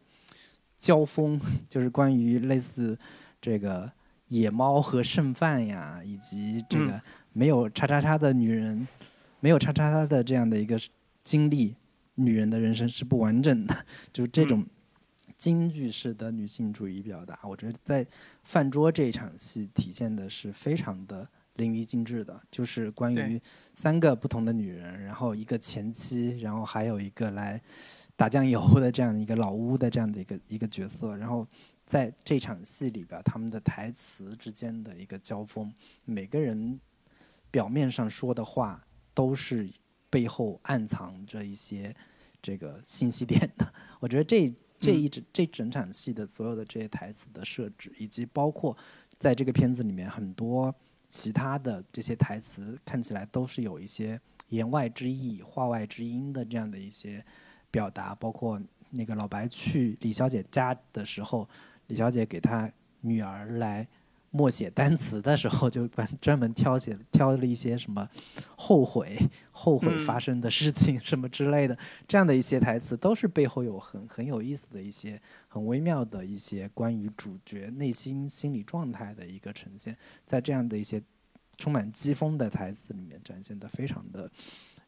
[0.78, 2.97] 交锋， 就是关于类似
[3.41, 3.91] 这个
[4.28, 7.01] 野猫和剩饭呀，以及这个
[7.34, 8.88] 没有叉叉叉的女人，
[9.39, 10.80] 没有叉叉叉的这样的一个
[11.23, 11.75] 经历，
[12.15, 14.65] 女人的人生是不完整的， 就是这种
[15.38, 18.05] 京剧式的女性主义表达，我觉得在
[18.43, 23.39] 饭桌这一场戏体现的是非常的淋漓尽致的，就是关于
[23.75, 27.61] 三个不同的女人，然后一个前妻，然后还有一个来
[28.18, 31.47] 打酱油的这样一个老屋的这样的一个一个角色，然后
[31.86, 35.72] 在这场戏里边，他们的台词之间的一个交锋，
[36.03, 36.80] 每个人
[37.51, 39.70] 表面上说的话都是
[40.09, 41.95] 背后暗藏着一些
[42.41, 43.72] 这个信息点的。
[44.01, 48.76] 我觉得这这一整、这整场戏的所有的这些台词的设置，以及包括
[49.20, 50.74] 在这个片子里面，很多
[51.07, 57.24] 其他的这些台词看起来都是有一些言外之意、话外之音的这样的一些
[57.78, 58.59] 表达，包括
[58.89, 61.47] 那个老白去李小姐家的时候，
[61.88, 62.71] 李小姐给他
[63.01, 63.88] 女儿来。
[64.30, 68.07] 默写单词的时候，就专专门挑写挑了一些什么
[68.57, 69.17] 后悔、
[69.51, 71.75] 后悔发生的事情 什么之类的，
[72.07, 81.01] 这样的一些台词，都是背后有很很有意思的一些很微妙的一些关于主角内心心理状态的一个呈现，在这样的一些
[81.55, 84.30] 充满讥讽的台词里面展现的非常的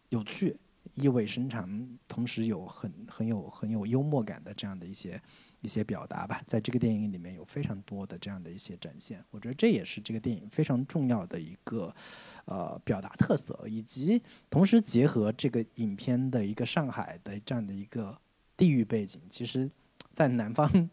[0.09, 0.55] 有趣、
[0.95, 5.21] 意味深长，同时有很很有很有幽默感的这样的一些。
[5.61, 11.93] 一些表达吧，在这个电影里面有非常多的这样的一些展现，我觉得这也是这个电影非常重要的一个
[12.45, 18.17] 呃表达特色，以及同时结合这个影片的一个上海的这样的一个
[18.55, 19.69] 地域背景，其实，
[20.13, 20.89] 在南方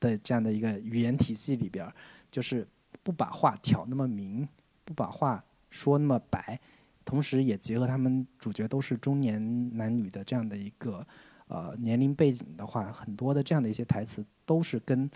[0.00, 1.88] 的这样的一个语言体系里边，
[2.28, 2.66] 就是
[3.04, 4.48] 不把话挑那么明，
[4.84, 6.60] 不把话说那么白，
[7.06, 11.06] 同时也结合他们主角都是中年男女的这样的一个。
[11.48, 15.08] 呃，年龄背景的话，很多的这样的一些台词都是跟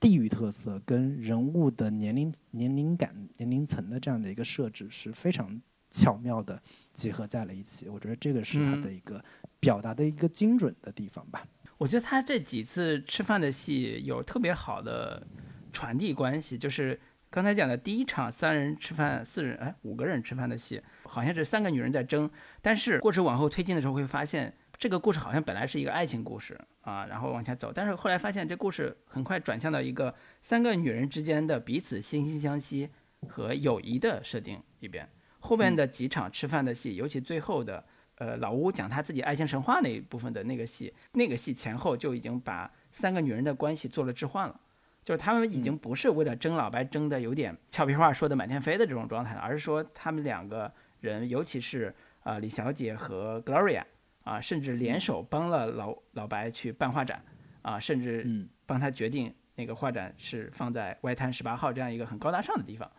[0.00, 6.58] 地域特色、跟人物的年龄、年龄感、年龄层的这样的一个设置是非常巧妙的
[6.94, 7.86] 结合在了一起。
[7.90, 9.22] 我觉得这个是他的一个
[9.60, 11.46] 表达的一个精准的地方吧。
[11.76, 15.22] 我觉得他这几次吃饭的戏有特别好的
[15.70, 16.98] 传递关系，就是
[17.34, 22.30] 刚才讲的第一场三人吃饭、四人哎五个人吃饭的戏，好像是三个女人在争，
[22.62, 24.54] 但是故事往后推进的时候会发现。
[24.76, 32.88] 这个故事好像本来是一个爱情故事啊，然后往下走，但是后来发现这故事很快转向到一个三个女人之间的彼此惺惺相惜
[33.28, 35.08] 和友谊的设定里边。
[35.38, 37.84] 后面的几场吃饭的戏，尤其最后的，
[38.16, 44.60] 呃，老吴讲他自己爱情神话那一部分的那个戏，那个戏前后就已经把三个女人的关系做了置换了，
[45.04, 53.84] 就是他们已经不是为了争老白争的有点俏皮话说的满天飞的这种状态了，而是说他们两个人，尤其是啊李小姐和 Gloria。
[54.24, 57.22] 啊，甚至联手帮了老老白去办画展，
[57.60, 58.26] 啊，甚至
[58.64, 62.90] 帮他决定那个画展是放在外滩十八号这样一个很高大上的地方，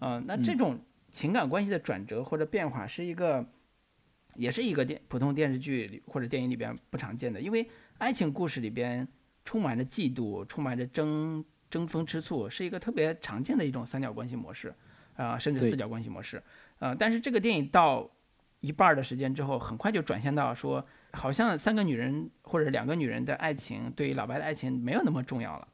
[0.00, 0.76] 嗯，那这种
[1.12, 3.46] 情感关系的转折或者变化是一个，
[4.34, 7.64] 也是一个电普通电视剧里或者电影里边不常见的，因为
[7.98, 9.06] 爱情故事里边
[9.44, 14.74] 充满着嫉妒，充满着争争风吃醋，是一个特别常见的一种三角关系模式，
[15.16, 16.42] 啊，甚至四角关系模式，
[16.78, 18.10] 啊，但是这个电影到。
[18.60, 20.82] 一半的时间之后，很快就转向到说，
[21.12, 25.68] 好像三个女人或者两个女人的爱情，对于老白的爱情没有那么重要了，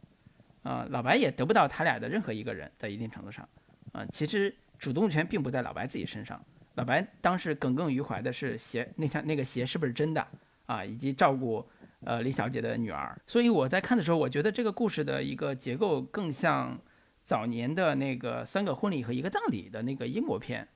[0.65, 3.49] 啊，老白也得不到他俩的任何一个人，在一定程度上，
[3.93, 6.45] 啊，其实主动权并不在老白自己身上，
[6.75, 10.27] 老白当时耿耿于怀的是鞋那条那个鞋是不是真的？
[10.67, 11.65] 啊，以及照顾
[12.05, 16.79] 呃李小姐的女儿，所以我在看的时候，我觉得这个故事的一个结构更像
[17.23, 20.67] 早年的那个三个婚礼和一个葬礼的那个英国片，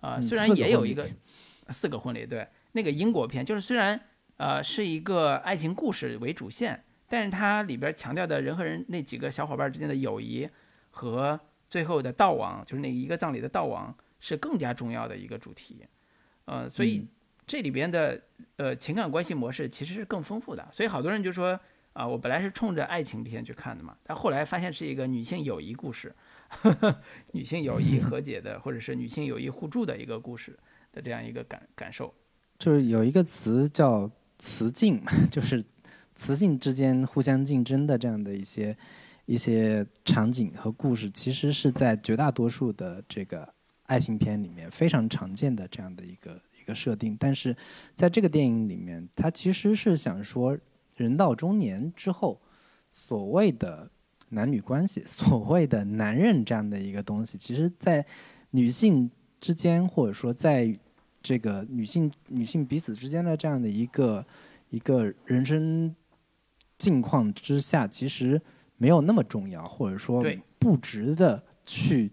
[0.00, 1.08] 啊，虽然也有一个。
[1.70, 4.00] 四个婚礼，对那个英国片，就是虽然
[4.38, 10.48] 呃是一个爱情故事为主线，但是它里边强调的人和人那几个小伙伴之间的友谊
[10.88, 11.38] 和
[11.68, 15.84] 最后的悼亡，就是那一个葬礼的悼亡是更加重要的一个主题，
[16.46, 17.06] 呃，所以
[17.48, 18.22] 这里边的
[18.56, 21.58] 呃情感关系模式其实是更丰富的，所以好多人就说
[21.94, 26.14] 啊，我本来是冲着爱情片去看的嘛，但后来发现是一个女性友谊故事，
[26.48, 27.00] 呵 呵
[27.32, 30.56] 女性友谊和解的，或者是女性友谊互助的一个故事。
[30.90, 32.12] 的这样一个感感受，
[32.58, 35.62] 就是有一个词叫“雌竞”，就是
[36.14, 38.74] 雌性之间互相竞争的这样的一些
[39.26, 43.46] 一些场景和故事，其实是在绝大多数的这个
[43.82, 47.16] 爱情片里面非常常见的这样的一个个设定。
[47.18, 47.56] 但是
[47.94, 50.56] 在这个电影里面，他其实是想说，
[50.96, 52.40] 人到中年之后，
[52.92, 53.90] 所谓的
[54.28, 58.06] 男女关系， 所谓的男人这样的一个东西，其实在
[58.50, 59.10] 女性。
[59.40, 60.76] 之间，或者说在
[61.22, 64.26] 这个女性女性彼此之间的这样的一个
[64.70, 65.94] 一个人生
[66.76, 68.42] 境况之下，其实
[68.78, 70.24] 没有那么重要，或者说
[70.58, 72.10] 不值得去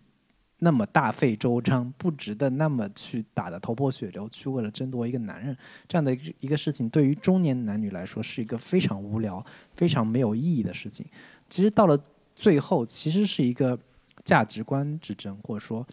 [0.65, 5.55] 那么大费周章，不值得那么去打得头破血流，去为了争夺一个男人
[5.87, 9.45] 这样的一个事情，对于中年男女来说是一个非常无聊、
[9.75, 11.05] 非常没有意义的事情。
[11.47, 11.95] 其实到了
[12.35, 13.79] 最后，其实是一个
[14.23, 15.87] 价值观之争，或者说。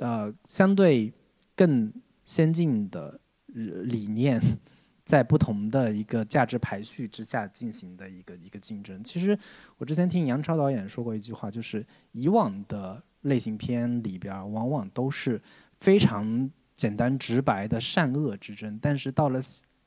[0.00, 1.12] 呃，相对
[1.56, 3.18] 更先进的
[3.48, 4.40] 理念，
[5.04, 9.02] 在不同的一个价值排序之下进行的一个一个竞争。
[9.02, 9.36] 其实
[9.76, 15.40] 我之前听杨超导演说过一句话，就是以往的类型片里边往往都是
[15.80, 19.40] 非常简单直白的善恶之争，但是到了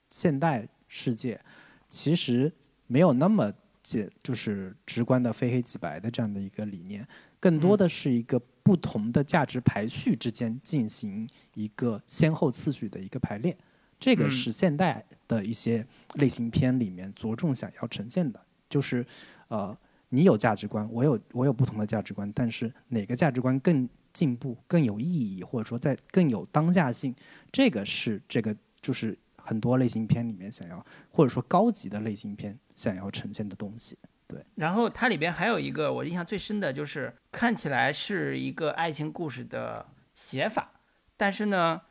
[0.10, 1.40] 现代世界，
[1.88, 2.52] 其实
[2.88, 3.52] 没有那么
[3.82, 7.08] 简就是直观的非黑即白的这样的一个理念。
[7.40, 13.58] 更多的是一个不同的价值排序之间进行一个先后次序的一个排列。
[14.00, 19.06] 这个是现代的一些类型片里面着重想要呈现的，就是
[19.48, 19.76] 呃，
[20.14, 27.16] 你有价值观，我有我有不同的价值观，但是哪个价值观更进步、更有意义，或者说在更有当下性，
[27.50, 33.98] 这个是这个就是很多类型片里面想要，或者说高级的类型片想要呈现的东西。
[34.28, 40.72] 对，然后它里边还有一个我印象最深的就是看起来是一个爱情故事的写法，
[41.16, 41.82] 但是呢，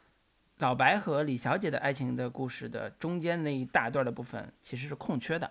[0.59, 5.51] 老白和李小姐的爱情的故事的中间那一大段的部分其实是空缺的，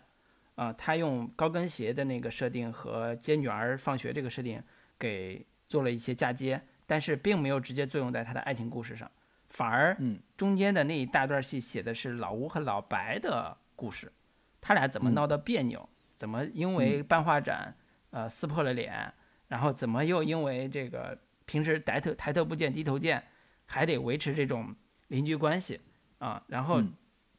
[0.59, 4.61] 啊，他用高跟鞋的那个设定和接女儿放学这个设定
[4.97, 9.09] 给做了一些嫁接，但是并没有直接作用在他的爱情故事上，
[9.51, 14.11] 反而嗯中间的那一大段戏写的是老吴和老白的故事，
[14.59, 15.87] 他俩怎么闹得别扭。
[16.17, 17.73] 怎么因为办画展，
[18.09, 19.13] 呃，撕破了脸，
[19.47, 23.23] 然后怎么又因为这个平时抬头抬头不见低头见，
[23.65, 24.75] 还得维持这种
[25.07, 25.79] 邻居关系
[26.17, 26.43] 啊？
[26.47, 26.83] 然后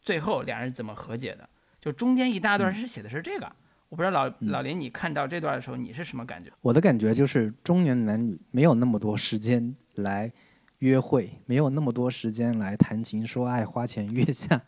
[0.01, 1.47] 最后两人怎么和解的？
[1.81, 3.51] 就中间一大段是写的是这个，
[3.89, 6.51] 我不知道老老林你看到这段的时候你是什么感觉？
[6.61, 10.33] 我的感觉就是中年男女没有那么多时间来。
[10.81, 14.59] 约会没有那么多时间来谈情说爱、花前月下，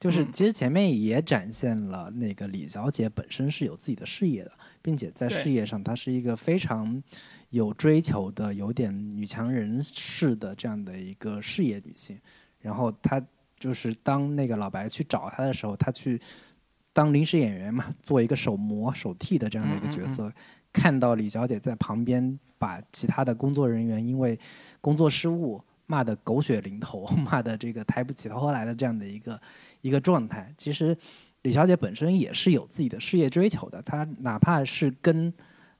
[0.00, 4.50] 就是其实前面也展现了那个李小姐本身是有自己的事业的，
[4.82, 7.00] 并且在事业上她是一个非常
[7.50, 12.18] 有追求的、有点女强人式的这样的一个事业女性。
[12.58, 16.20] 然后她就是当那个老白去找她的时候，她去
[16.92, 20.32] 当临时演员嘛，做一个手模、手替的这样的一个角色，
[20.72, 24.38] 看到李小姐在旁边把其他的工作人员因为。
[24.82, 29.38] 工作失误骂得狗血淋头， 骂得这个抬不起头来的这样的一个
[29.82, 30.50] 一个状态。
[30.56, 30.96] 其实
[31.42, 35.30] 李小姐本身也是有自己的事业追求的，她哪怕是跟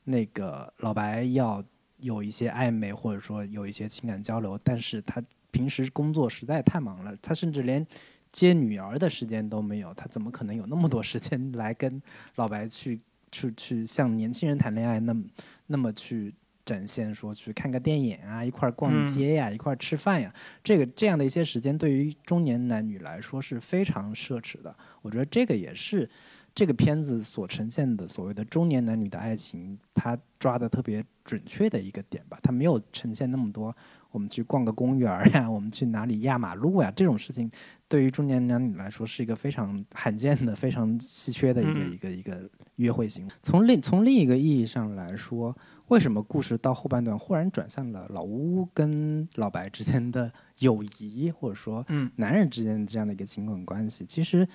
[0.05, 1.65] 那个老白要
[1.97, 7.87] 有一些暧昧，或者说有一些情感交流，但是她平时工作实在太忙了，她甚至连
[8.31, 12.01] 接女儿的时间都没有，他怎么可能有那么多时间来跟
[12.37, 13.01] 老白去
[13.31, 15.25] 去去像年轻人谈恋爱那么
[15.67, 16.35] 那么去？
[16.63, 24.73] 展现说去看个电影啊，一块儿逛街呀，一块儿吃饭呀，这个这样的一些时间，对于中年男女来说是非常奢侈的。
[25.03, 26.09] 我觉得这个也是
[26.55, 32.39] 这个片子所呈现的所谓的中年男女的爱情，他抓的特别准确的一个点吧。
[32.41, 33.75] 他没有呈现那么多
[34.11, 37.51] 我们去逛个公园呀， 我们去哪里压马路呀这种事情，
[37.89, 43.33] 对于中年男女来说是一个非常罕见的、非常稀缺的一个一个一个约会行为。
[43.43, 45.57] 从另从另一个意义上来说。
[45.91, 51.85] 为什么故事到后半段忽然转向了老吴跟老白之间的友谊，或者说
[52.15, 54.07] 男人之间的这样的一个情感关系？
[54.07, 54.47] 其实，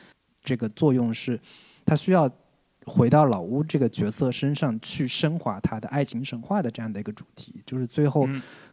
[0.41, 1.37] 这个作用是，
[1.83, 2.31] 他需要
[2.85, 8.27] 回到老屋这个角色身上去升华他的爱情神话的这样的一个主题，就是最后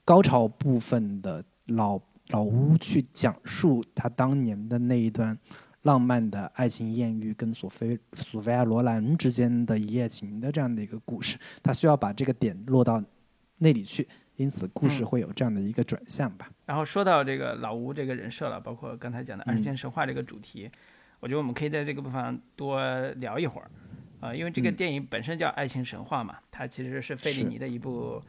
[0.04, 5.38] 高潮部分的老老屋去讲述他当年的那一段。
[5.82, 13.02] 浪漫的爱情艳遇跟索菲索菲亚罗兰之间的一夜情的这样的一个故事，他需要把这个点落到
[13.58, 14.06] 那里去，
[14.36, 16.48] 因此故事会有这样的一个转向吧。
[16.66, 20.70] 然后说到这个老吴这个人设了，包括刚才讲的二十天神话这个主题，
[21.18, 22.80] 我觉得我们可以在这个部分多
[23.14, 23.68] 聊一会儿，
[24.22, 28.22] 啊，因为这个电影本身叫爱情神话嘛，它其实是费里尼的一部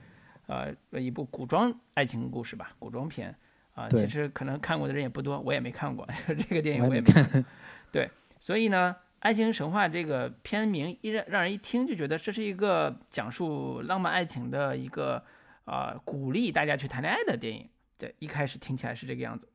[0.48, 3.34] 呃一部古装爱情故事吧，古装片。
[3.76, 7.44] 啊，其实可能看过的人也不多，我也没看过 这个电影，我也没看。
[7.92, 8.08] 对，
[8.40, 15.24] 所以呢，《爱情神话》这个片名一让让人一听就觉得这是一个讲述浪漫爱情的一个
[15.66, 17.68] 啊，鼓励大家去谈恋爱的电影。
[17.98, 19.50] 对，一开始听起来是这个样子。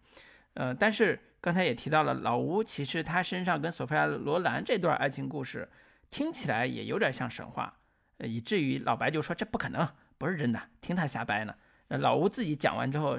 [0.55, 5.68] 呃，但是刚才也提到了，老吴其实他身上跟索菲亚·罗兰这段爱情故事
[6.11, 7.78] 听起来也有点像神话，
[8.18, 11.54] 以至于老白就说这不可能，不是真的，听他瞎掰呢。
[11.88, 13.18] 老吴自己讲完之后。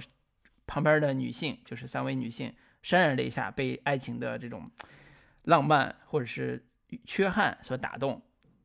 [0.72, 4.70] 旁边的女性就是三位女性潸然泪下，被爱情的这种
[5.46, 6.64] 浪漫或者是
[7.06, 8.22] 缺憾所打动。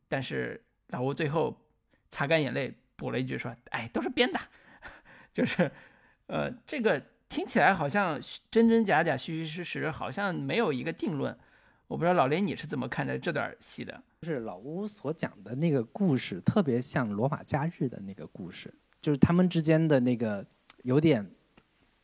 [0.07, 1.67] 但是老吴最后
[2.11, 4.39] 擦干眼泪，补了一句说：“哎，都是编的。
[5.33, 5.73] ”就是，
[6.27, 8.21] 呃，这个听起来好像
[8.51, 11.35] 真真假假、虚虚实实，好像没有一个定论。
[11.95, 14.03] 我不知道老林你是怎么看待这段戏的？
[14.23, 20.45] 就是老吴所讲的那个故事，特别像罗马假日的那个故事，就是他们之间的那个
[20.83, 21.31] 有点。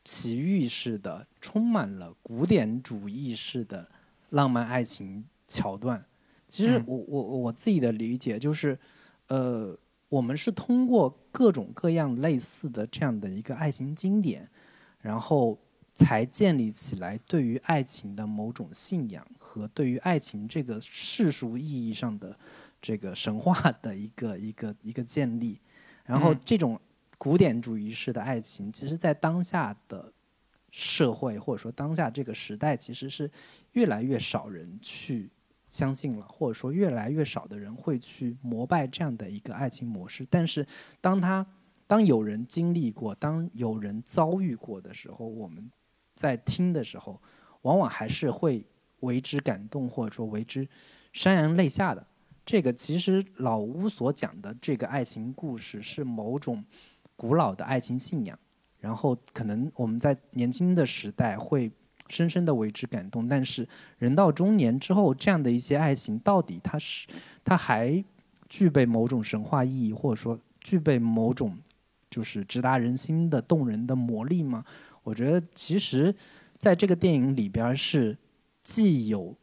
[0.03, 3.87] 奇遇式的，充满了古典主义式的
[4.29, 6.03] 浪漫爱情桥段。
[6.47, 8.79] 其实我我我自己的理解就是，
[9.27, 9.77] 呃，
[10.09, 14.49] 我们是通过各种各样类似的这样的一个爱情经典，
[15.01, 15.55] 然后
[16.01, 22.37] 才建立起来对于爱情的某种信仰和对于爱情这个世俗意义上的
[22.81, 25.59] 这个神话的一个一个一个建立。
[26.03, 26.79] 然后嗯这种
[27.17, 30.11] 古典主义式的爱情，其实在当下的
[30.71, 33.29] 社会或者说当下这个时代，其实是
[33.73, 35.29] 越来越少人去
[35.69, 40.25] 相信了，或者说越来越少的人会去膜拜这样的一个爱情模式。
[40.29, 40.65] 但是
[40.99, 41.45] 当他
[41.87, 45.71] 当有人经历过，当有人遭遇过的时候，我们
[46.15, 47.21] 在听的时候，
[47.61, 48.65] 往往还是会
[49.01, 50.67] 为之感动，或者说为之
[51.13, 52.05] 潸然泪下的。
[52.45, 56.63] 这个其实老屋所讲的这个爱情故事是某种
[57.15, 58.37] 古老的爱情信仰，
[58.79, 61.71] 然后可能我们在年轻的时代会
[62.09, 63.67] 深深的为之感动，但是
[63.99, 67.07] 人到中年之后，这样的一些爱情到底它是
[67.43, 68.03] 它还
[68.49, 71.57] 具备某种神话意义，或者说具备某种
[72.09, 74.65] 就是直达人心的动人的魔力吗？
[75.03, 76.13] 我觉得其实
[76.57, 78.17] 在这个电影里边是
[78.63, 79.35] 既有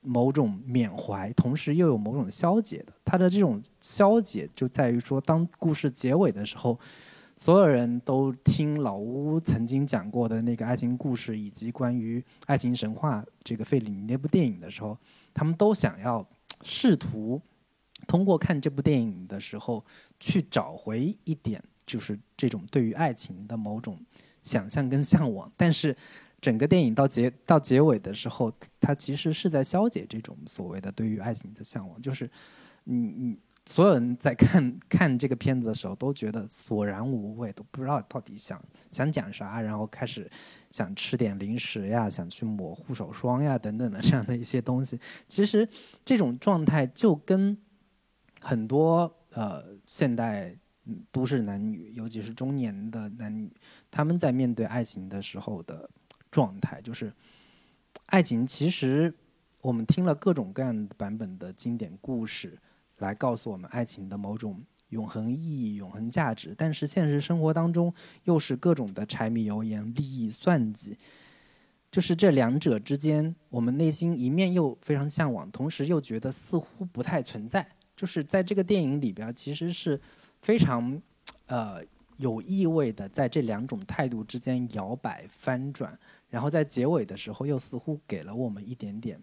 [0.00, 2.92] 某种缅怀，同时又有某种消解的。
[3.04, 6.78] 它的这种消解就在于说，当故事结尾的时候，
[7.36, 14.96] 所有人都听老屋曾经讲过的那个爱情故事，以及关于爱情神话这个费里尼那部电影的时候，
[15.34, 16.26] 他们都想要
[16.62, 17.40] 试图
[18.06, 19.84] 通过看这部电影的时候，
[20.18, 23.98] 去找回一点，就是这种对于爱情的某种
[24.42, 25.50] 想象跟向往。
[25.56, 25.96] 但是
[26.40, 32.28] 整个电影到结到结尾的时候，它其实是在消解这种所谓的对于爱情的向往，就是
[32.84, 40.28] 你你所有人在看看这个片子的时候都觉得索然无味，都不知道到底想想讲啥，然后开始
[40.72, 44.98] 想吃点零食呀，想去抹护手霜呀等等的这样的一些东西。
[45.28, 45.68] 其实
[46.04, 47.56] 这种状态就跟
[48.40, 50.52] 很多呃现代
[51.12, 53.48] 都市男女，尤其是中年的男女，
[53.92, 55.88] 他们在面对爱情的时候的
[56.30, 57.12] 状态，就是
[58.06, 59.14] 爱情其实
[59.60, 62.58] 我们听了各种各样版本的经典故事，
[62.98, 67.92] 来告诉我们爱情的某种永恒意义、永恒价值，但是现实生活当中
[68.24, 70.96] 又是各种的柴米油盐、利益算计。
[71.90, 77.66] 就是这两者之间，我们内心一面又非常向往，同时又觉得似乎不太存在。
[77.94, 80.00] 就是在这个电影里边，其实是
[80.40, 81.00] 非常
[81.46, 81.84] 呃
[82.22, 85.98] 有意味的，在这两种态度之间摇摆翻转，
[86.30, 89.20] 然后在结尾的时候，又似乎给了我们一点点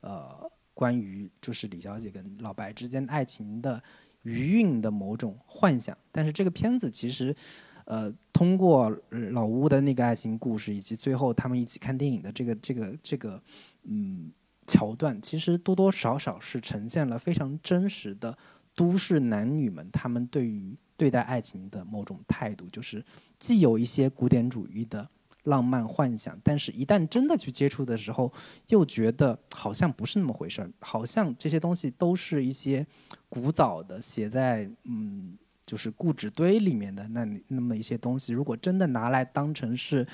[0.00, 3.80] 呃关于就是李小姐跟老白之间爱情的
[4.22, 5.96] 余韵的某种幻想。
[6.10, 7.36] 但是这个片子其实。
[7.84, 8.88] 呃，通过
[9.32, 13.42] 老屋的那个爱情故事，以及最后他们一起看电影的这个这个这个
[13.82, 14.30] 嗯
[14.68, 18.38] 桥段，其实多多少少是呈现了非常真实的
[18.76, 23.04] 都市男女们他们对于对待爱情的某种态度，就是
[23.40, 25.08] 既有一些古典主义的
[25.42, 28.32] 浪漫幻想，但是一旦真的去接触的时候，
[28.68, 32.86] 又觉得好像不是那么回事儿，好像这些东西都是一些
[33.28, 35.36] 古早的写在嗯。
[35.64, 40.06] 就是固纸堆里面的那那么一些东西，如果真的拿来当成是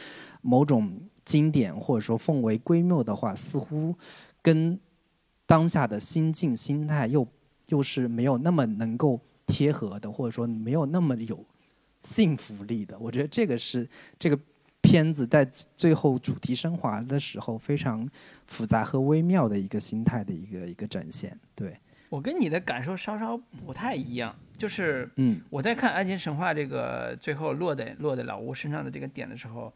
[0.43, 3.97] 某种经典或者说奉为圭臬的话，似乎
[4.43, 4.79] 跟
[5.47, 7.27] 当下的心境心态又
[7.69, 9.19] 又是没有那么能够
[9.49, 11.45] 贴合的，或者说没有那么有
[12.01, 12.97] 信服力的。
[13.01, 14.39] 我觉得这个是这个
[14.81, 15.45] 片子在
[15.77, 18.09] 最后主题升华的时候非常
[18.47, 21.37] 复杂和微妙的一个心态的一个一个展现。
[21.57, 21.77] 对，
[22.09, 29.73] 我跟你的感受稍稍不太一样，就是嗯我在看《爱情神话》这个最后落在落在老吴身上的这个点的时候，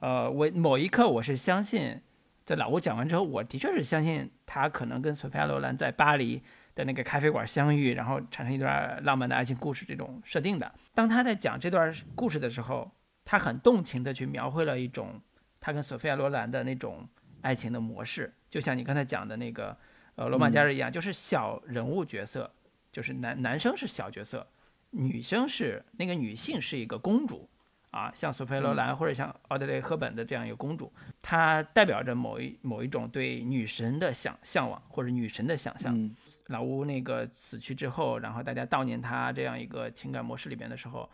[0.00, 2.00] 呃，我某一刻我是相信，
[2.46, 6.40] 在老吴讲完之后，我的确是相信他可能跟索菲亚·罗兰在巴黎
[6.78, 10.72] 的那个咖啡馆相遇，然后产生一段浪漫的爱情故事这种设定的。
[10.94, 12.88] 当他在讲这段故事的时候，
[13.24, 15.20] 他很动情的去描绘了一种
[15.58, 17.04] 他跟索菲亚·罗兰的那种
[17.40, 19.76] 爱情的模式，就像你刚才讲的那个
[20.14, 22.48] 呃罗马假日一样，就是小人物角色。
[22.90, 24.44] 就是男男生是小角色，
[24.90, 27.46] 女生是那个女性是一个公主
[27.90, 35.94] 啊，像索菲·罗兰或者像奥黛丽·赫本的这样一个公主，她代表着某一某一种对女神的想向往或者女神的想象。
[35.96, 36.16] 嗯
[36.48, 41.08] 老吴那个死去之后，然后大家悼念他这样一个情感模式里边的时候，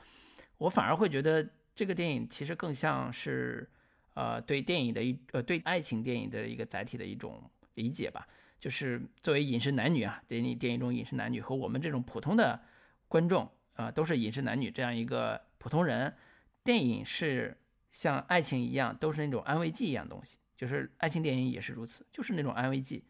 [0.58, 3.68] 我反而会觉得这个电影其实更像是
[4.14, 7.42] 呃对电影的一呃对爱情电影的一个载体的一种
[7.74, 8.26] 理解吧。
[8.58, 12.58] 就是作为饮食男女啊，电影电影中饮食男女和我们这种普通的
[13.08, 16.14] 观众啊、都是饮食男女这样一个普通人，
[16.62, 17.56] 电影是
[17.90, 20.38] 像爱情一样，都是那种安慰剂一样东西。
[20.56, 23.04] 就是爱情电影也是如此，就是那种安慰剂。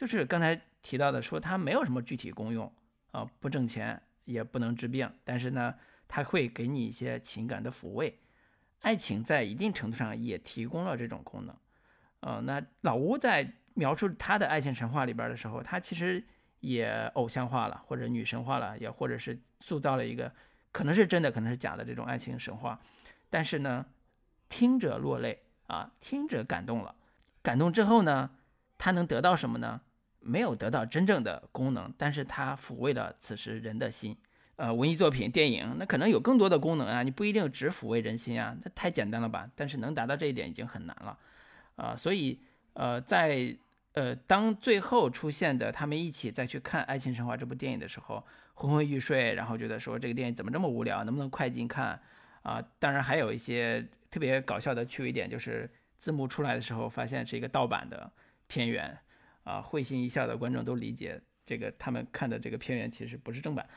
[0.00, 2.72] 就是刚才提到的，说它没有什么具体功用
[3.10, 5.74] 啊、不挣钱，也不能治病，但是呢，
[6.08, 8.18] 它会给你一些情感的抚慰。
[8.80, 11.54] 爱情在一定程度上也提供了这种功能。
[12.20, 13.52] 呃，那老吴在。
[13.74, 16.22] 描述他的爱情神话里边的时候，他其实
[16.58, 20.30] 也偶像化了，或者女神化了，也或者是塑造了一个
[20.72, 22.78] 可能是真的，可能是假的这种爱情神话，
[23.30, 23.86] 但是呢，
[24.48, 26.96] 听者落泪啊，听者感动了，
[27.42, 28.32] 感动之后呢，
[28.76, 29.80] 他能得到什么呢？
[30.20, 34.16] 没有得到真正的功能，但是它抚慰了此时人的心。
[34.56, 39.50] 呃，文艺作品、电影，那可能有更多的功能啊，你不一定只抚慰人心啊，那太简单了吧？
[39.56, 41.18] 但是能达到这一点已经很难了，
[41.76, 42.38] 啊，所以
[42.74, 43.56] 呃，在
[43.94, 51.98] 呃当最后出现的他们一起再去看《爱情神话》这部电影的时候，昏昏欲睡，然后觉得说这个电影怎么这么无聊，能不能快进看
[52.42, 52.62] 啊？
[52.78, 58.12] 当然还有一些特别搞笑的趣味点，就是字幕出来的时候发现是一个盗版的
[58.46, 58.98] 片源，
[59.44, 63.68] 啊，会心一笑的观众都理解这个他们看的这个片源其实不是正版。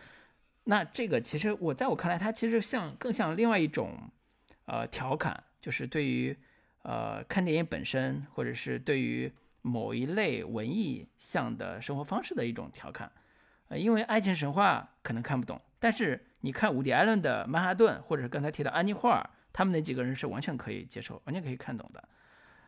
[0.65, 3.97] 那这个其实我在我看来，它其实像更像另外一种，
[4.65, 6.35] 呃，调侃，就是对于
[6.83, 13.11] 呃看电影本身，或者是对于某一类文艺向的生活方式的一种调侃。
[13.69, 22.03] 呃，因为爱情神话可能看不懂，但是你看伍迪·艾伦的《曼哈顿》，或者是刚才提到安妮·霍尔，他们那几个人是完全可以接受，完全可以看懂的。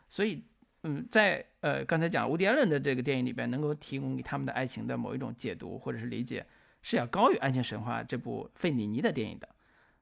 [0.10, 0.44] 所以，
[0.88, 6.46] 嗯，在呃刚才讲伍迪·艾伦的这个电影里边，能够提供给他们的爱情的某一种解读或者是理解。
[6.84, 9.50] 是要高于《爱情神话》这部费里尼的电影的，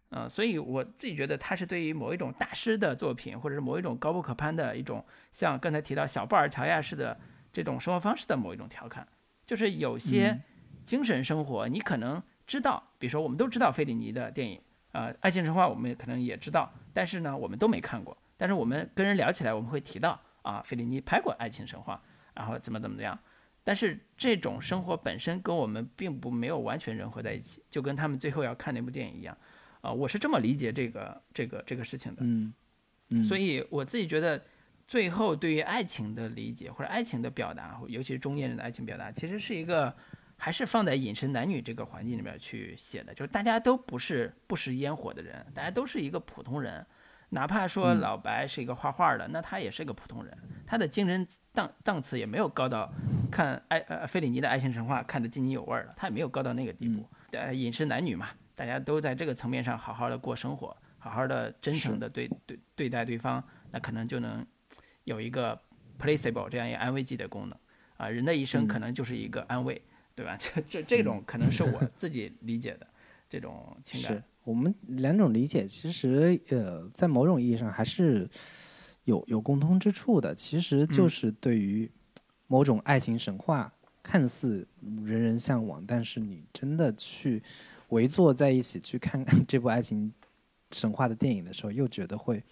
[0.10, 7.18] 嗯，所以我自己觉得他是对于某一种大师的作品，或者是某一种高不可攀的一种，像刚才提到小布尔乔亚式的
[7.54, 9.08] 这种生活方式的某一种调侃，
[9.46, 10.38] 就是有些
[10.84, 14.60] 精神生活你可能知道，比如说我们都知道费里尼的电影，
[14.92, 22.02] 呃，《爱情神话》我们可能也知道，但是呢，我们都没看过，但是我们跟人聊起来，我们会提到啊，费里尼拍过《爱情神话》，
[22.36, 23.18] 然后怎么怎么样。
[23.66, 29.38] 但是这种生活本身跟我们并不没有完全融合在一起，就跟他们最后要看那部电影一样，
[29.80, 32.22] 啊，我是这么理解这个这个这个事情的。
[32.26, 34.44] 嗯，所以我自己觉得，
[34.86, 39.96] 最后对于爱情的理解或者爱情的表达，尤其是中年人的爱情表达，其实是一个
[40.36, 46.86] 还是放在饮食男女这个环境里面去写的，就是大家都不是不食烟火的人，大家都是一个普通人。
[47.34, 52.92] 哪怕说老白是一个画画的，那他也是个普通人，他的精神档档次也没有高到
[53.32, 57.08] 看爱呃费里尼的爱情神话看得津津有味了，他也没有高到那个地步。
[57.32, 64.46] 呃，饮食男女嘛，大家都在这个层面上好好的过生活，好好的真诚的对对对待对方，那可能就能
[65.06, 65.60] 有一个
[66.00, 67.58] placebo 这样一个安慰剂的功能
[67.98, 68.08] 啊。
[68.08, 69.82] 人的一生可能就是一个安慰，
[70.14, 70.38] 对吧？
[70.40, 72.86] 这这这种可能是我自己理解的
[73.28, 74.24] 这种情感。
[74.44, 78.30] 我们两种理解，其实呃，在某种意义上还是
[79.06, 80.36] 有有共通之处的。
[80.36, 81.90] 其实就是对于
[82.48, 84.68] 某种爱情神话，看似
[85.06, 87.42] 人人向往，但是你真的去
[87.90, 90.12] 围坐在一起去看 这部爱情
[90.72, 92.44] 神话的电影的时候，又觉得会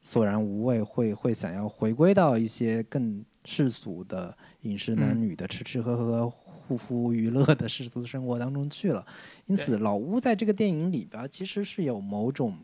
[0.00, 6.32] 索然无味，会会想要回归到一些更世俗的饮食男女的吃吃喝喝。
[6.66, 9.06] 护肤娱乐的世俗生活当中去了，
[9.46, 12.58] 因此老屋在这个电影里边其实是有某种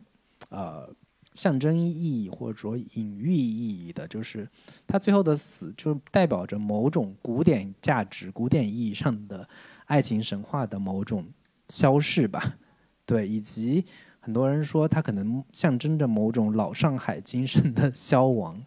[0.49, 0.89] 呃
[1.33, 4.47] 象征意义或者说隐喻意义的，就是
[4.85, 9.47] 他最后的死就代表着某种古典价值、古典意义上的
[9.85, 11.25] 爱情神话的某种
[11.69, 12.57] 消逝吧。
[13.05, 13.83] 对，以及
[14.19, 18.61] 很多人说他可能象征着某种老上海精神的消亡，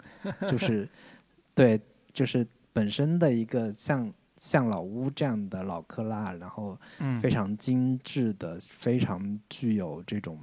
[0.48, 0.88] 就是
[1.54, 1.80] 对，
[2.12, 4.12] 就是本身的一个像。
[4.36, 6.78] 像老屋这样的老克拉，然后
[7.20, 10.38] 非常精致的，非常具有这种，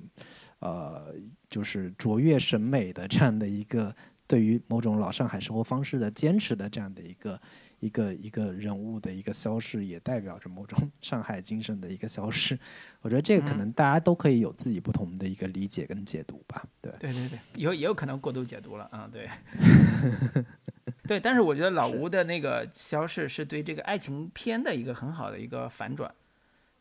[0.59, 1.13] 呃，
[1.49, 3.95] 就是卓越审美的这样的一个
[4.27, 7.41] 对于某种老上海生活方式的坚持的这样的一个
[7.79, 12.57] 一个一个人物的一个消失，也代表着某种 上海精神的一个消失。
[13.01, 16.63] 我觉得这个可能大家都可以有自己不同的一个理解跟解读吧。
[16.81, 19.29] 对对对对，有也有可能过度解读了啊，对。
[21.05, 26.09] 对，但是我觉得老吴的那个消逝是对这个爱情片的一个很好的一个反转，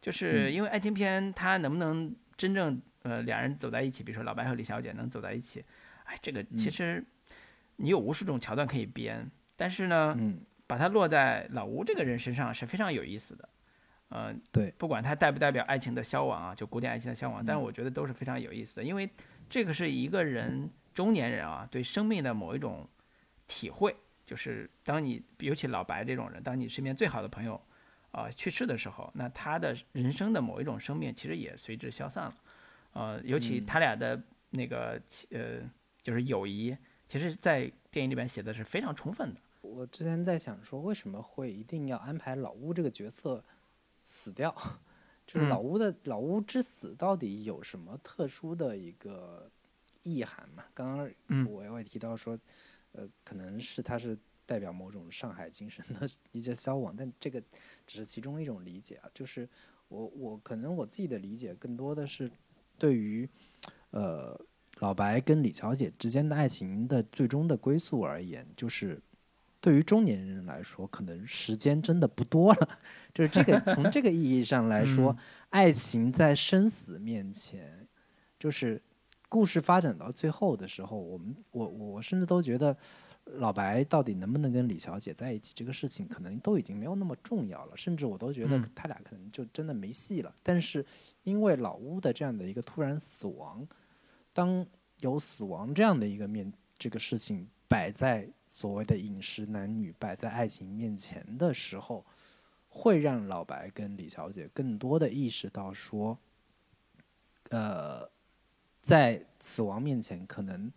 [0.00, 5.64] 就是因为爱情片它能不能真正呃两人走在一起，比如说老白和李小姐能走在一起，
[6.04, 7.04] 哎，这个其实
[7.76, 10.16] 你有无数种桥段可以编，但是呢，
[10.68, 13.48] 把它落在老吴这个人身上是非常有意思的，
[14.10, 19.10] 嗯，对，不管它代不代表爱情的消亡啊，就古典爱情的消亡，但是我觉得都是非常有意思的，因为
[19.50, 22.88] 这个是一个人中年人啊对生命的某一种
[23.48, 23.96] 体会。
[24.24, 27.60] 就是当你，尤其老白这种人，当你身边最好的朋友，
[28.12, 32.36] 啊去世的时候，那他的人生的某一种生命其实也随之消散了，
[32.92, 35.00] 呃，尤其他俩的那个
[35.30, 35.68] 呃，
[36.02, 36.76] 就是友谊，
[37.08, 39.40] 其实，在电影里边写的是非常充分的。
[39.60, 43.44] 我之前在想说，为什么会一定要安排老乌这个角色
[44.02, 44.54] 死掉？
[45.26, 49.50] 就是老乌的老乌之死到底有什么特殊的一个
[50.02, 50.64] 意涵嘛？
[50.72, 51.10] 刚刚
[51.46, 52.38] 我也提到说。
[52.92, 57.42] 呃，可能是它是代表某种上海精神的一些消亡，但这个
[57.86, 59.10] 只是其中一种理解啊。
[59.14, 59.48] 就是
[59.88, 62.30] 我我可能我自己的理解更多的是，
[62.78, 63.28] 对于
[63.90, 64.38] 呃
[64.80, 69.00] 老白跟李小姐之间的爱情的最终的归宿而言，就是
[69.60, 72.78] 对于中年人来说，可能时间真的不多了。
[73.14, 75.16] 就是这个从这个意义上来说，
[75.50, 77.86] 爱情在生死面前，
[78.38, 78.82] 就是
[79.32, 82.76] 故事发展到最后的时候，我们我我甚至都觉得。
[83.36, 90.34] 老白到底能不能跟李小姐在一起，这个事情可能都已经没有那么重要了，甚至我都觉得他俩可能就真的没戏了。
[90.42, 90.84] 但是
[91.22, 93.64] 因为老乌的这样的一个突然死亡，
[94.32, 94.66] 当
[94.98, 102.04] 有死亡这样的一个面这个事情摆在所谓的饮食男女摆在爱情面前的时候，
[102.68, 106.18] 会让老白跟李小姐更多的意识到说，
[107.50, 108.10] 呃，
[108.82, 110.70] 在死亡面前，可能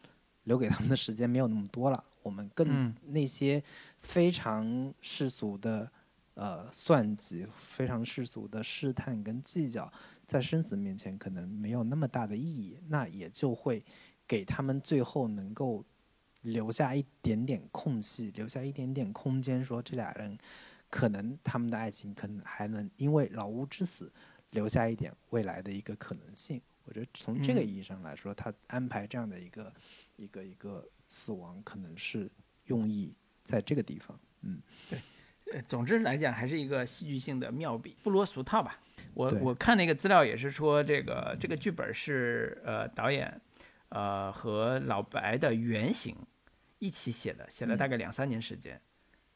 [0.43, 2.01] 留给他们的时间没有那么多了。
[2.21, 3.61] 我们更那些
[3.97, 5.91] 非常世俗的
[6.35, 9.91] 呃算计，非常世俗的试探跟计较，
[10.25, 13.83] 在生死面前可能没有那么大的意义，那也就会
[14.27, 15.83] 给他们最后能够
[16.41, 20.37] 留下一点点空隙，留下一点点空间，说这俩人
[20.89, 24.11] 可能他们的爱情可能还能因为老屋之死
[24.51, 26.61] 留下一点未来的一个可能性。
[26.85, 29.73] 我觉得从这个意义上来说，他安排这样的一个
[30.15, 30.87] 一个一个。
[31.07, 32.27] 死亡可能是
[32.65, 34.59] 用意在这个地方，嗯，
[34.89, 34.99] 对，
[35.53, 38.79] 呃，总之来讲还是一个戏剧性的妙笔，不落俗套吧。
[39.13, 43.39] 我我看那个资料也是说，这个这个剧本是呃导演
[43.89, 46.17] 呃和老白的原型
[46.79, 48.81] 一起写的，写了大概两三年时间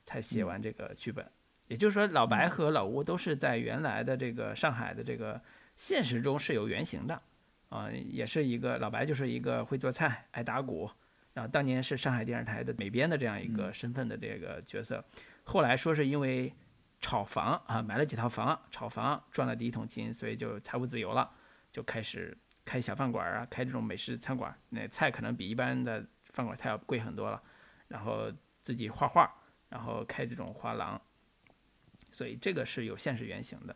[0.04, 1.32] 才写完这个剧本。
[1.68, 5.40] 也就是说，老白和老吴都是在原来的这个上海的这个
[5.78, 7.22] 现实中是有原型的，
[7.70, 10.90] 啊，也是一个老白就是一个会做菜、爱打鼓。
[11.32, 15.02] 然后当年是上海电视台的美编的这样一个身份的这个角色，
[15.46, 16.52] 后来说是因为
[17.00, 21.32] 炒房啊，买了几套房，炒房赚了第一桶金，所以就财务自由了，
[21.72, 27.42] 就开始开小饭馆啊，开这种美食餐馆，那菜可能比一般的饭馆菜要贵很多了。
[27.88, 28.30] 然后
[28.64, 29.32] 自己画画，
[29.70, 31.00] 然后开这种画廊，
[32.12, 33.76] 所以这个是有现实原型的。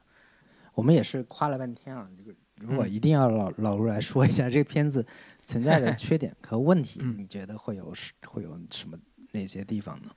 [0.73, 2.35] 我们也是夸了半天啊，这个。
[2.55, 5.05] 如果一定要老老卢来说一下这个片子
[5.43, 7.93] 存在的缺点和问题，你觉得会有
[8.25, 8.97] 会有什么
[9.31, 10.09] 哪些地方呢？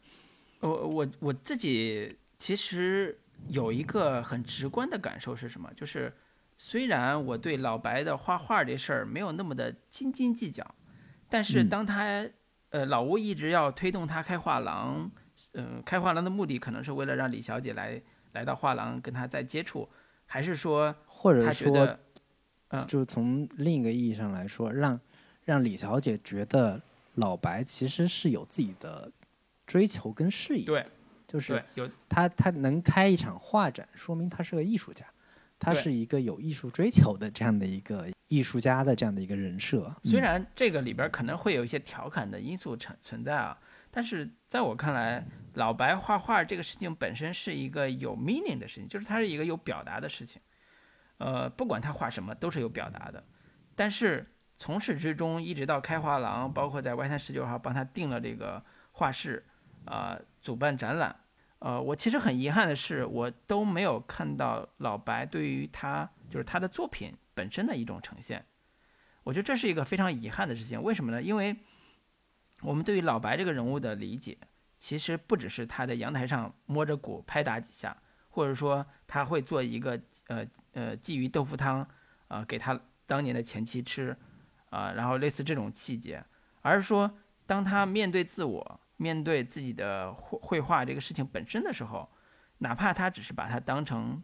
[0.60, 3.18] 我我我自己其实
[3.48, 5.70] 有一个很直观的感受是什么？
[5.74, 6.12] 就是
[6.56, 10.74] 虽然我对老白的画画这事儿没有那么的斤斤计较，
[11.28, 12.26] 但是当他
[12.70, 15.10] 呃老吴一直要推动他开画廊，
[15.54, 18.00] 嗯，开画廊的目的可能是为了让李小姐来
[18.32, 19.88] 来到画廊跟他再接触，
[20.26, 21.98] 还是说或者说？
[22.86, 25.00] 就是从另一个意义上来说，让
[25.44, 26.80] 让李小姐觉得
[27.14, 29.10] 老白其实是有自己的
[29.66, 30.64] 追求跟事业。
[30.64, 30.84] 对，
[31.26, 35.06] 就是有他他能开一场画展，说明他是个艺术家，
[35.58, 39.94] 他是一个有艺术追求的这样的一个艺术家的这样的一个人设。
[40.02, 43.56] 虽然这个里边可能会有一些调侃的因素存存在啊，
[43.90, 50.42] 但是在我看来，老白画画这个事情本身是一个有 meaning 的事情，就是它是一个有表达的事情。
[51.18, 53.24] 呃，不管他画什么，都是有表达的。
[53.74, 58.62] 但是从始至终，一直到开画廊，包括在外滩十九号帮他定了这个
[58.92, 59.44] 画室，
[59.84, 61.14] 啊，主办展览，
[61.58, 68.44] 呃，我其实很遗憾的是，我都没有看到老白对于他就是他的作品本身的一种呈现。
[69.24, 70.82] 我觉得这是一个非常遗憾的事情。
[70.82, 71.22] 为什么呢？
[71.22, 71.56] 因为
[72.62, 74.38] 我们对于老白这个人物的理解，
[74.78, 77.96] 其实不只是他在阳台上摸着鼓拍打几下，
[78.28, 80.46] 或者说他会做一个呃。
[80.76, 81.88] 呃，鲫鱼豆腐汤，
[82.28, 84.14] 啊，给他当年的前妻吃，
[84.68, 86.22] 啊，然后类似这种细节，
[86.60, 87.10] 而是说，
[87.46, 92.06] 当他面对自我，面对自己的绘绘画这个事情本身的时候，
[92.58, 94.22] 哪怕他只是把它当成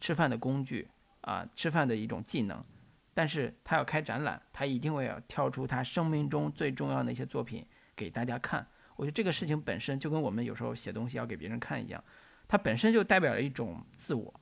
[0.00, 0.88] 吃饭的工具，
[1.20, 2.64] 啊，吃饭的一种技能，
[3.12, 8.66] 但是他要开展览，他一定会要挑出他生命中最重要的一些作品给大家看。
[8.96, 12.02] 我觉得这个事情本身就跟我们有时候写东西要给别人看一样，
[12.48, 14.39] 它本身就代表了一种自我。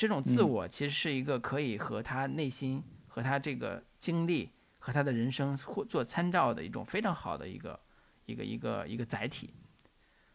[0.00, 4.48] 这种自我其实是一个可以和他内心、和他这个经历、
[4.78, 7.78] 和他的人生或做参照的一种非常好的一个、
[8.24, 9.52] 一个、一个、一个载体。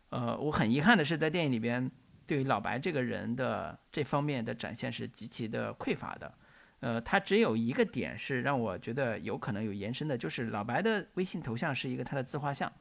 [0.09, 1.89] 呃，我很遗憾的是，在电影里边，
[2.27, 6.31] 对于老白这个人的这方面的展现是极其的匮乏的。
[6.81, 12.71] 呃，他只有一个点是让我觉得有可能有延伸的，就是老白的微信头像是一个他的自画像，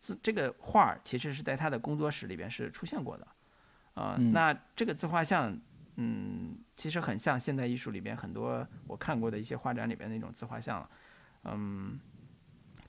[0.00, 3.28] 自这个画儿其实是在他的工作室里边是出现过的。
[3.92, 5.54] 啊，那这个自画像。
[5.96, 10.90] 嗯，其实很像现代艺术里边很多我看过的一些画展里边那种自画像了，
[11.44, 11.98] 嗯，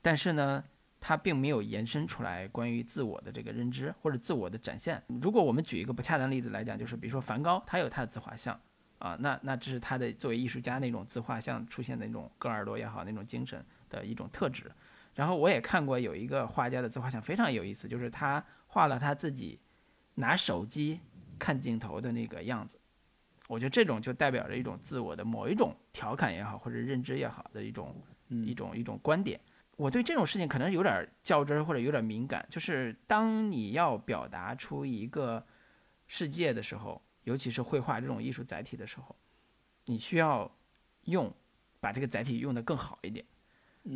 [0.02, 0.62] 但是呢，
[1.00, 5.02] 它并没有延伸出来关于自我的这个认知或者自我的展现。
[5.22, 8.60] 如果我们举一个不恰当例子来讲，就是比如说梵高，他有他的自画像，
[8.98, 14.70] 啊，那那这是他的作为艺术家那种自画像出现的那种割耳朵也好那种精神的一种特质。
[15.14, 19.58] 然后我也看过有一个画家的自画像非常有意思，就是他画了他自己
[20.16, 21.00] 拿手机
[21.38, 22.78] 看镜头的那个样子。
[23.48, 27.96] 我觉得这种就代表着一种自我的某一种调侃也好，或者认知也好的一种
[28.28, 29.40] 一种一种观点。
[29.76, 35.44] 我对这种事情可能有点较真儿或者有点敏感，就是当你要表达出一个
[36.06, 39.16] 世界的时候，尤其是绘画这种艺术载体的时候，
[39.86, 40.50] 你需要
[41.04, 41.32] 用
[41.80, 43.24] 把这个载体用得更好一点，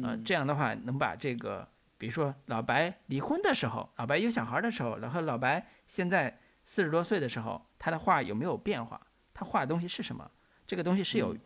[0.02, 1.68] 呃，这样的话能把这个，
[1.98, 8.98] 比如说老白离婚的时候，老白有小孩的时候，然后老白现在四十多岁的时候，他的画有没有变化？
[9.42, 10.30] 他画的东西是什么？
[10.66, 11.36] 这个东西是有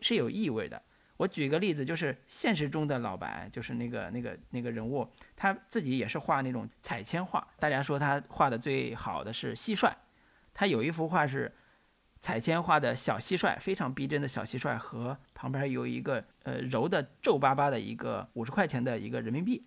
[0.00, 0.80] 是有意味的。
[1.16, 7.46] 我举个例子，就是现实中的老白，就是那个那个那个人物，他自己也是画那种彩铅画。
[7.60, 9.94] 大家说他画的最好的是蟋蟀，
[10.52, 11.52] 他有一幅画是
[12.20, 19.64] 彩铅画的小蟋蟀，非常逼真的小蟋蟀，和旁边有一个呃揉的皱巴巴的一个五十块钱的一个人民币，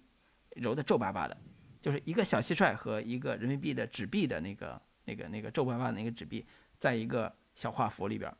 [0.57, 1.37] 揉的皱巴巴的，
[1.81, 6.45] 就是一个小蟋蟀和一个人民币的纸币的那个那个那个皱巴巴的那个纸币，
[6.77, 8.33] 在一个小画幅里边，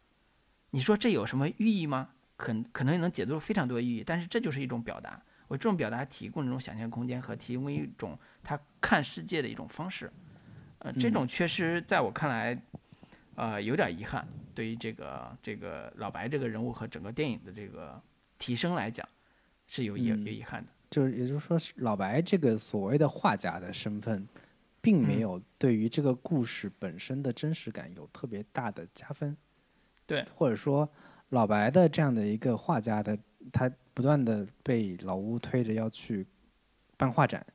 [0.70, 2.08] 你说这有什么寓意吗？
[2.38, 5.20] 可可能能解读出非常多的意义，但是这就是一种表达。
[5.48, 10.12] 我这种表达提供一种想象空间和提供一种他看世界的一种方式。
[10.80, 12.62] 呃，这种缺失在我看来，
[13.36, 14.28] 呃，有点遗憾。
[14.54, 18.00] 对于这个这个老白这个人物和整个电影的这个
[18.38, 19.08] 提升来讲，
[19.68, 20.70] 是有遗有遗憾的。
[20.90, 24.28] 就是也就是说，老白这个所谓的画家的身份，
[24.82, 29.36] 并没有对于这个故事本身的真实感有特别大的加分。
[30.06, 30.90] 对，或者说。
[31.32, 33.20] 老白的这样的一个画家的，
[33.52, 36.26] 他不断的被老屋推着要去
[36.96, 37.46] 办画展，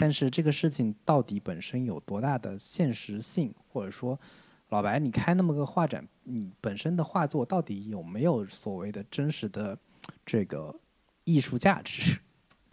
[0.00, 4.18] 但是这个事情到底本身有多大的现实性，或者说
[4.70, 9.78] 老白你开那么个画展，你本身的画作到底有没有所谓的真实的
[10.26, 10.74] 这个
[11.22, 12.18] 艺术价值？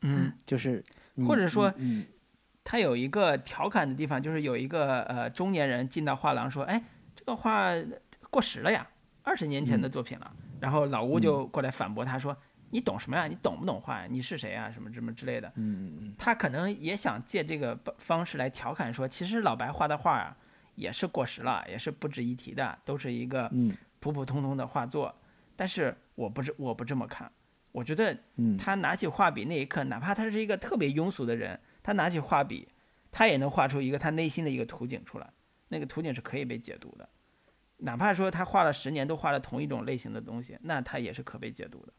[0.01, 0.83] 嗯， 就是
[1.27, 1.71] 或者说，
[2.63, 6.81] 他有一个调侃的地方，就是有一个呃中年人进到画廊说：“哎，
[7.15, 7.71] 这个画
[8.29, 8.87] 过时了呀。”
[9.23, 12.35] 二十年前的作品了，然后老吴就过来反驳他说
[12.71, 13.27] ：“你懂什么呀？
[13.27, 14.07] 你懂不懂画？
[14.07, 14.71] 你是谁啊？
[14.71, 16.15] 什么什么之类的。”嗯嗯嗯。
[16.17, 20.35] 他可能也想借这个方式来调侃说：“其实老白画的画啊，
[20.73, 23.51] 也是过时了，也是不值一提的，都是一个
[23.99, 25.13] 普普通通的画作。”
[25.55, 27.31] 但是我不是我不这么看，
[27.71, 28.17] 我觉得
[28.57, 32.67] 他拿起画笔那一刻，哪怕他是一个特别庸俗的人，他拿起画笔，
[33.11, 35.33] 他也能画出一个他内心的一个图景出来，
[35.69, 37.07] 那个图景是可以被解读的。
[37.77, 41.93] 哪怕说他画了十年都画了同一种类型的东西，那他也是可被解读的。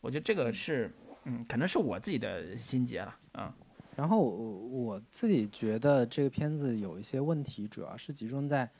[0.00, 0.90] 我觉得这个是，
[1.24, 3.52] 嗯，可能是我自己的心结了，嗯。
[3.96, 8.70] 然后我自己觉得这个片子有一些问题，主要是集中在，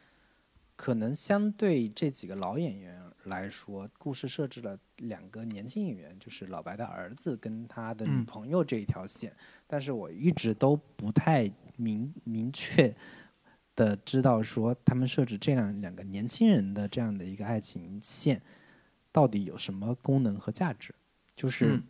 [0.76, 9.32] 可能相对这几个老演员来说，故事设置了两个年轻演员，就是老白的儿子跟他的女朋友这一条线，
[9.66, 12.94] 但是我一直都不太明明确。
[13.76, 18.42] 的知道说他们设置这样两个年轻人的这样的一个爱情线，
[19.12, 20.92] 到底有什么功能和价值？
[21.36, 21.80] 就是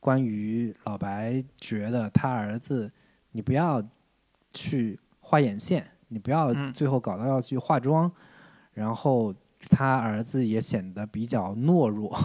[0.00, 2.90] 关于老白觉得他儿子，
[3.32, 3.86] 你不要
[4.54, 8.10] 去画眼线，你不要最后搞到要去化妆，
[8.72, 9.34] 然后
[9.68, 12.16] 他儿子也显得比较懦弱，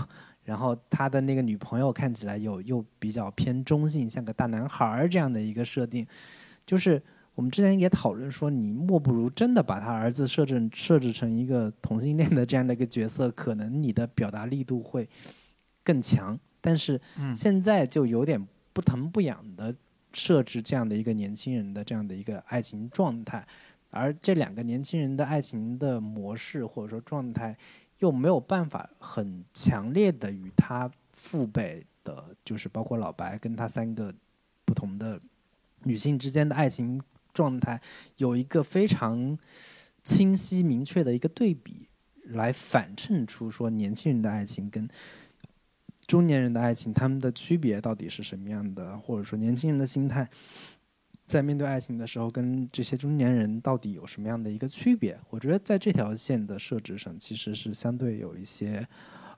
[0.44, 6.06] 然后他的那个女朋友看起来有又比较偏中性，像个大男孩儿这样的一个设定，
[6.66, 7.02] 就是。
[7.34, 15.08] 我们之前也讨论说，你莫不如真的把他儿子设置设置成一个同性恋的这样的一个角色，可能你的表达力度会
[15.82, 16.38] 更强。
[16.60, 17.00] 但是
[17.34, 19.74] 现在就有点不疼不痒的
[20.12, 23.48] 设置这样的一个年轻人的这样的一个爱情状态，
[23.92, 27.56] 而这两个年轻人的爱情的模式或者说状态，
[28.00, 34.12] 又没有办法很强烈的与他父辈的，就是包括老白跟他三个
[34.66, 35.22] 不同的
[35.84, 37.00] 女性之间的爱情。
[37.34, 37.82] 状态
[38.18, 39.38] 有一个非常
[40.04, 41.88] 清晰明确的一个对比，
[42.26, 44.86] 来反衬出说年轻人的爱情跟
[46.06, 50.30] 中年人的爱情他们的区别到底是什么样的，或者说年轻人的心态
[51.32, 55.18] 在面对爱情的时候跟这些中年人到底有什么样的一个区别？
[55.30, 58.86] 我觉得在这条线的设置上其实是相对有一些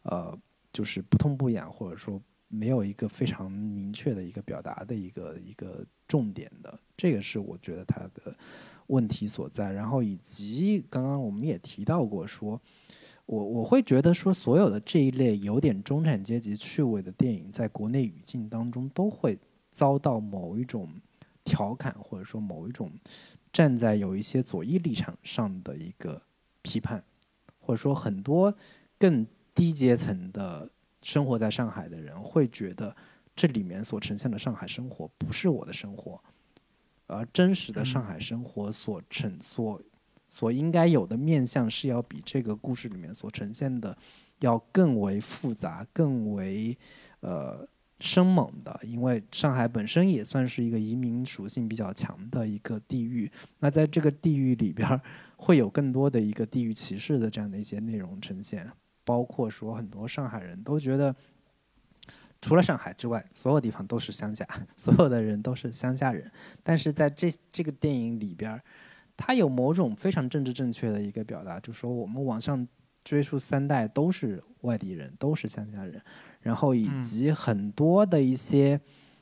[0.01, 0.35] 呃，
[0.71, 2.19] 就是不痛不痒，或者说。
[2.55, 8.37] 没有一个非常明确的一个表达的一个一个重点的，这个是我觉得它的
[8.85, 9.71] 问题所在。
[9.71, 12.61] 然后以及刚刚我们也提到过，说
[13.25, 19.35] 我我会觉得说，所有的这一类有点中产阶级趣味的电影，在国内语境当中都会
[19.71, 20.87] 遭到某一种
[21.43, 22.91] 调侃，或者说某一种
[23.51, 26.21] 站在有一些左翼立场上的一个
[26.61, 27.03] 批判，
[27.59, 28.55] 或者说很多
[28.97, 30.69] 更低阶层的
[31.01, 32.95] 生活在上海的人会觉得，
[33.35, 36.23] 这里面所呈现的上海生活不是我的生活，
[37.07, 39.81] 而真实的上海生活所呈所
[40.29, 43.97] 所应该有的面相是要比这个故事里面所呈现的
[44.39, 46.77] 要更为复杂、更为
[47.19, 47.67] 呃。
[48.03, 53.31] 生猛的，因为上海本身也算是一个移民属性比较强的一个地域。
[53.59, 54.99] 那在这个地域里边，
[55.37, 58.69] 会有更多的一个地域歧视的这样的一些内容呈现，
[59.05, 61.15] 包括说很多上海人都觉得，
[62.41, 66.29] 除了上海之外，所有地方都是乡下， 所有的人都是乡下人。
[66.61, 68.61] 但是在这这个电影里边，
[69.15, 72.67] 它有某种非常政治正确的一个表达，就说我们往上
[73.05, 76.01] 追溯三代都是外地人，都是乡下人。
[76.43, 78.79] 然后以及很多的一些，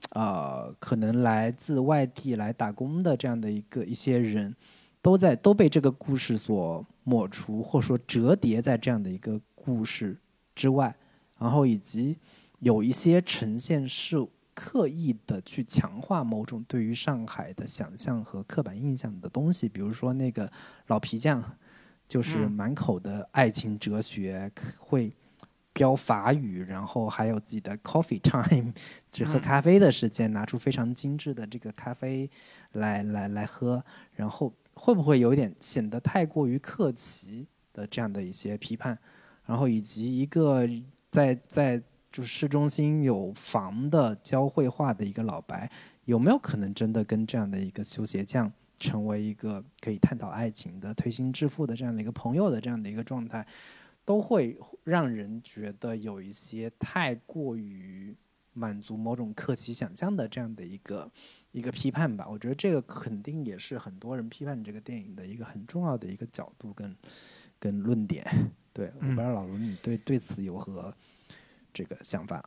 [0.10, 4.56] 呃，可能来自外地来打工的这样的一个一些人，
[5.03, 10.18] 都在都被这个故事所抹除，或者说折叠在这样的一个故事
[10.56, 10.95] 之外。
[11.38, 12.18] 然后以及
[12.57, 20.52] 有一些呈现是刻意的去强化某种对于上海的想象和刻板印象的东西，比如说那个
[20.88, 21.43] 老皮匠，
[22.07, 25.14] 就是满口的爱情哲学会。
[25.73, 28.73] 标法语，然后还有自己的 coffee time，
[29.11, 32.30] 只 喝咖啡的时间，拿出非常精致的这个咖啡
[32.73, 33.84] 来来来喝，
[34.14, 38.98] 然后会不会有点显得太过于客气的这样的一些批判？
[39.45, 40.68] 然后以及一个
[41.10, 41.81] 在在
[42.11, 45.69] 就是市中心有房的教会画的一个老白，
[46.06, 53.45] 有没有可能真的跟这样的一个修鞋匠成为一个可以探讨爱情的推心置腹的这样的一个朋友的这样的一个状态？
[54.03, 58.15] 都会让人觉得有一些太过于
[58.53, 61.09] 满足某种客气想象的这样的一个
[61.51, 62.27] 一个批判吧。
[62.27, 66.95] 我觉得这个肯定也是很多人批判这个电影的一个很重要的一个角度跟
[67.59, 68.25] 跟论点。
[68.73, 70.93] 对，我不知道老卢你对对此有何
[71.73, 72.43] 这个想法？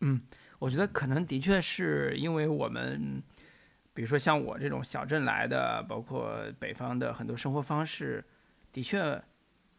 [0.00, 0.20] 嗯，
[0.58, 3.22] 我觉得可能的确是因为我们，
[3.94, 8.24] 比如说像我这种小镇来的，包括北方的很多生活方式，
[8.72, 9.22] 的确。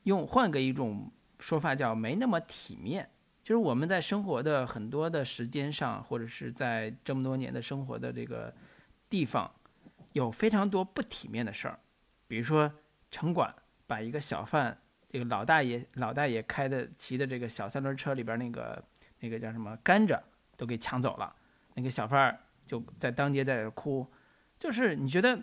[0.04, 3.08] 用换个一种说法叫没那么体面，
[3.44, 8.54] 就是我们在生活的很多的时间上，或者是在这么多年的生活的这个
[9.10, 9.52] 地方，
[10.14, 11.80] 有非常多不体面的事儿，
[12.28, 12.72] 比如说
[13.12, 13.54] 城管
[13.86, 14.76] 把一个小贩，
[15.10, 18.84] 这个老大爷老大爷开的骑的这个小三轮车里边那个
[19.20, 20.20] 那个叫什么甘蔗
[20.58, 21.36] 都给抢走了，
[21.76, 24.08] 那个小贩就在当街在这哭，
[24.58, 25.40] 就是你觉得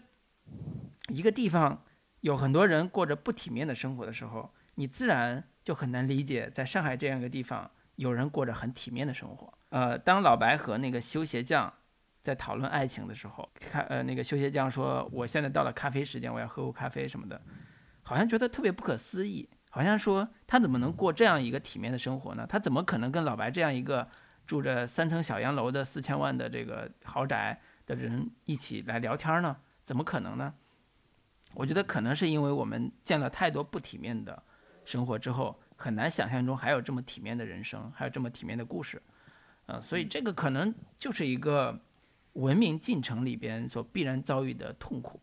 [1.08, 1.84] 一个地方。
[2.20, 9.52] 有很多人过着不体面的生活的时候，你自然就很难理解，在上海这样一个地方，有人过着很体面的生活。
[9.70, 11.72] 呃，当老白和那个修鞋匠
[12.22, 17.40] 在讨论爱情的时候，看呃那个修鞋匠说：“我现在到了咖啡时间，我要喝口咖啡什么的。”
[18.02, 22.46] 好像觉得特别不可思议，好像说他怎么能过这样一个体面的生活呢？
[22.48, 24.08] 他怎么可能跟老白这样一个
[24.46, 29.56] 住着三层小洋楼的四千万的这个豪宅的人一起来聊天呢？
[29.84, 30.54] 怎么可能呢？
[31.54, 34.40] 我觉得可能是因为我们见了太多不体面的
[34.84, 39.02] 生活之后，很难想象中还有这么体面的人生，还有这么体面的故事，
[39.66, 41.80] 呃，所以这个可能就是一个
[42.34, 45.20] 文明进程里边所必然遭遇的痛苦，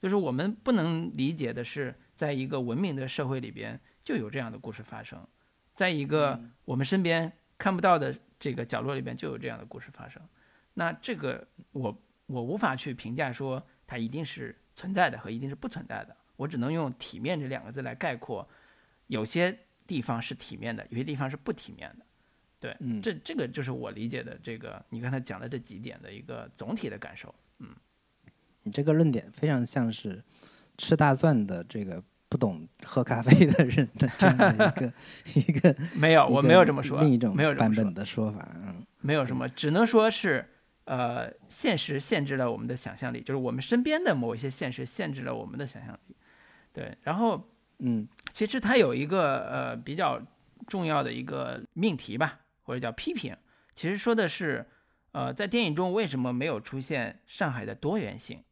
[0.00, 5.24] 就是我们不能理解的是，在一个文明的社会里边就有这样的故事发生，
[5.74, 10.20] 在一个我们身边看不到的这个角落里边就有这样的故事发生，
[10.74, 14.58] 那这个我我无法去评价说它一定是。
[14.76, 18.46] 存在的和一定是不存在的，我只能用“体面”这两个字来概括。
[19.08, 22.04] 有些地方是体面的，有些地方是不体面的。
[22.60, 27.34] 对，嗯，这这个就是我理解的这个你刚才讲的这几点的一个总体的感受。
[27.60, 27.68] 嗯，
[28.64, 30.22] 你这个论点非常像是
[30.76, 34.92] 吃大蒜的这个不懂喝咖啡的人的这样的一个
[35.40, 40.44] 一个没有，我没有这么说，另一种没有版本的说法，嗯，没有什么，只能说是。
[40.86, 46.16] 呃，现实限制了我们的想象力，就是我们身边的某一些现实限制了我们的想象力。
[46.72, 47.50] 对，然后，
[47.80, 50.20] 嗯，其实它有一个呃比较
[50.68, 53.36] 重要的一个命题吧，或者叫批评，
[53.74, 54.64] 其实说的是，
[55.10, 58.44] 呃，在电影中为什么没有出现上海的多元性？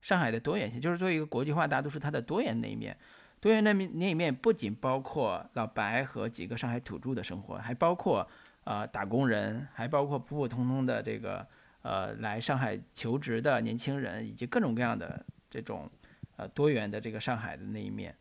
[0.00, 2.96] 上海的多元性，就是作为一个国际化大都市，它的多元那一面，
[3.38, 8.26] 多元那面那一面不仅包括老白和几个上海土著的生活，还包括
[8.64, 11.46] 呃打工人，还包括普普通通的这个。
[11.86, 15.88] 呃，来上海求职的年轻人，以及各种各样的这种
[16.34, 18.12] 呃多元的这个上海的那一面，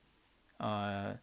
[0.57, 1.17] 呃，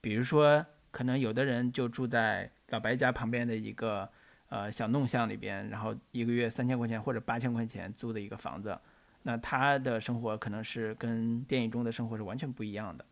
[0.00, 4.08] 比如说，可能有的人就住在老白家旁边的一个
[4.50, 8.78] 呃小弄巷里边，然后一个月三千块钱或者八千块钱租的一个房子，
[9.24, 13.04] 那他的生活可能是跟电影中的生活是完全不一样的，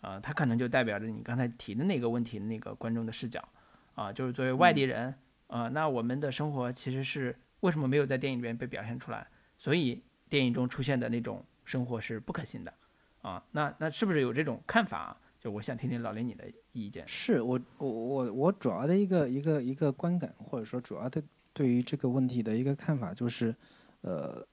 [0.00, 3.46] 啊，他可能就代表着你刚才提的那个问题的那个观众的视角，
[3.94, 5.14] 啊，就是作为外地人，
[5.48, 9.26] 啊，那我们的生活其实是为什么没有在电影里面被表现出来？
[9.56, 12.74] 所以电影中出现的那种生活是不可信的，
[13.22, 15.16] 啊，那那是不是有这种看法？
[15.40, 17.06] 就我想听听老林你的意见。
[17.06, 21.22] 是我我我我主要的一个一个一个观感，或者说主要的
[21.52, 23.54] 对于这个问题的一个看法就是，
[24.00, 24.46] 呃。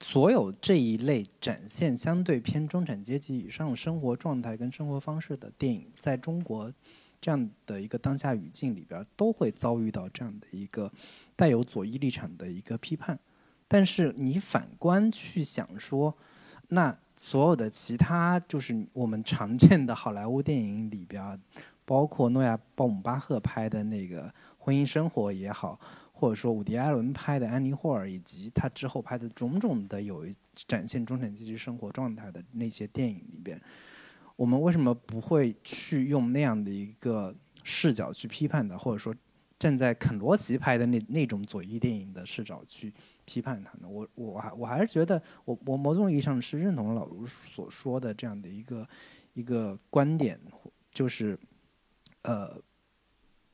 [0.00, 6.72] 所有这一类展现相对偏中产阶级以上生活状态跟生活方式的电影，在中国
[7.20, 10.92] 这样的一个当下语境里边，都会遭遇到这样的一个
[11.36, 13.18] 带有左翼立场的一个批判。
[13.66, 16.16] 但是你反观去想说，
[16.68, 21.40] 那所有的其他就是我们常见的好莱坞电影里边，
[21.84, 24.28] 包括诺亚·鲍姆巴赫拍的那个
[24.58, 25.78] 《婚姻生活》也好。
[26.20, 30.26] 或者说，伍迪·艾伦拍的《安妮·霍尔》，以及他之后拍的种种的有
[30.66, 33.56] 展现中产阶级生活状态的那些电影里边，
[34.38, 37.34] 我们为什么不会去用那样的一个
[37.64, 38.78] 视角去批判它？
[38.78, 39.12] 或者说，
[39.58, 42.94] 站在肯罗奇拍的那那种左翼电影的视角去
[43.24, 43.88] 批判它呢？
[43.88, 48.88] 我我还我还是觉得，我我某种意义上是认同老卢所说的这样的一个
[49.34, 50.40] 一个观点，
[50.92, 51.36] 就是
[52.22, 52.62] 呃。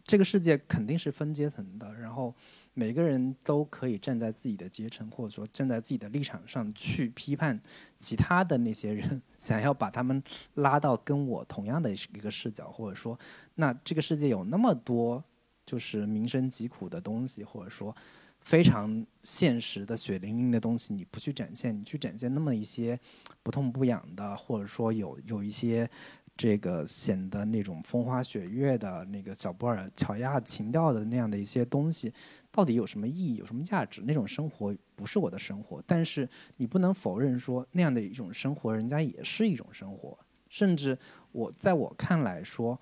[0.06, 2.34] 这个世界肯定是分阶层的，然后
[2.74, 7.58] 每个人都可以站在自己的阶层，或者说站在自己的立场上去批判
[7.96, 10.22] 其他的那些人， 想要把他们
[10.54, 13.18] 拉到跟我同样的一个视角，或者说，
[13.54, 15.22] 那这个世界有那么多
[15.64, 17.94] 就是民生疾苦的东西，或者说
[18.40, 22.98] 非常现实的血淋淋的东西，你不去展现，你去展现那么一些
[23.42, 25.88] 不痛不痒的，或者说有有一些。
[26.36, 32.12] 这个显得那种风花雪月的那个小布尔乔亚情调的那样的一些东西，
[32.54, 33.34] 到底有什么意义？
[33.34, 34.00] 有什么价值？
[34.06, 40.16] 那种生活不是我的生活，但是你不能否认说那样的一种生活，人家也是一种生活。
[40.48, 40.96] 甚至
[41.32, 42.80] 我在我看来说，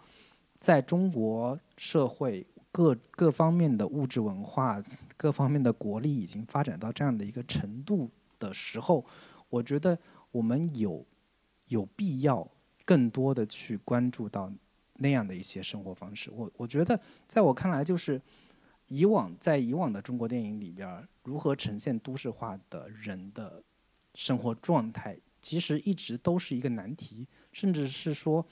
[0.59, 4.85] 在中国社会各各方面的物质文化、
[5.17, 9.03] 各方面的国力已经发展到这样的一个程度的时候，
[9.49, 9.99] 我觉得
[10.31, 11.07] 我们有
[11.69, 12.47] 有必要。
[12.85, 14.53] 更多的去关注到
[14.95, 18.21] 那样的一些生活方式，我我觉得，在我看来，就是
[18.95, 23.65] 以往在以往的中国电影里边，如何呈现都市化的人的
[24.15, 28.47] 生活状态，其实一直都是一个难题，甚至是说，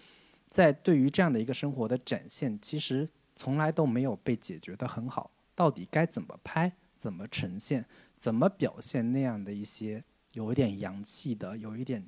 [0.48, 3.06] 在对于这样的一个生活的展现，其实
[3.36, 5.30] 从来都没有被解决的很好。
[5.54, 7.84] 到底该怎么拍，怎么呈现，
[8.16, 10.02] 怎么表现那样的一些
[10.32, 12.02] 有一点洋气的，有一点。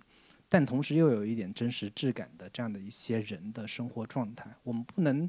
[0.48, 5.28] 但同时又有一点真实质感的这样的一些人的生活状态，我们不能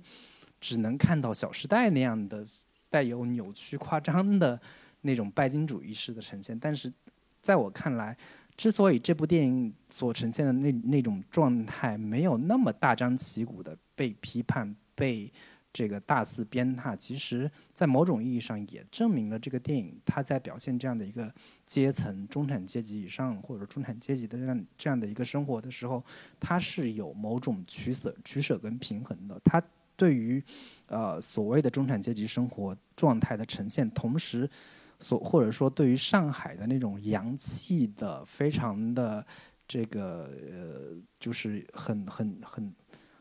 [0.61, 2.45] 只能看到《小时代》那样的
[2.93, 4.61] 带有扭曲夸张的
[5.01, 6.57] 那种拜金主义式的呈现。
[6.59, 6.93] 但是，
[7.41, 8.15] 在我看来，
[8.55, 15.31] 之所以这部电影所呈现的那那种状态没有那么大张旗鼓的被批判、被。
[15.75, 21.33] 这个大肆鞭挞，其实，在某种意义上也证明了这个电影它在表现这样的一个
[21.65, 26.05] 阶层、中产阶级以上或者中产阶级的这样这样的一个生活的时候，
[26.39, 29.41] 它是有某种取舍、取舍跟平衡的。
[29.43, 29.59] 它
[29.97, 30.39] 对于
[30.85, 34.49] 呃所谓的中产阶级生活状态的呈现，同时
[34.99, 39.25] 所或者说对于上海的那种洋气的、非常的
[39.67, 42.73] 这个呃，就是很很很。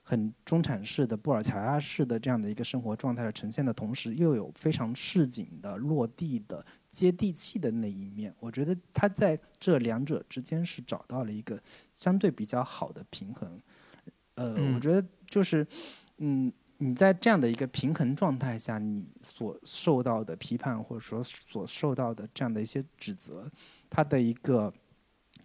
[0.05, 8.35] 很中产式的布尔乔亚式的这样的一个生活状态的呈现的同时，又有非常市井的、落地的、接地气的那一面。
[8.41, 11.59] 我觉得他在这两者之间是找到了一个
[11.95, 13.63] 相对比较好的平衡。
[14.35, 15.65] 呃，我觉得就是，
[16.19, 23.49] 嗯，你在这样的一个平衡状态下，你所受到的批判或者说所受到的这样的一些指责，
[23.89, 24.75] 他的一个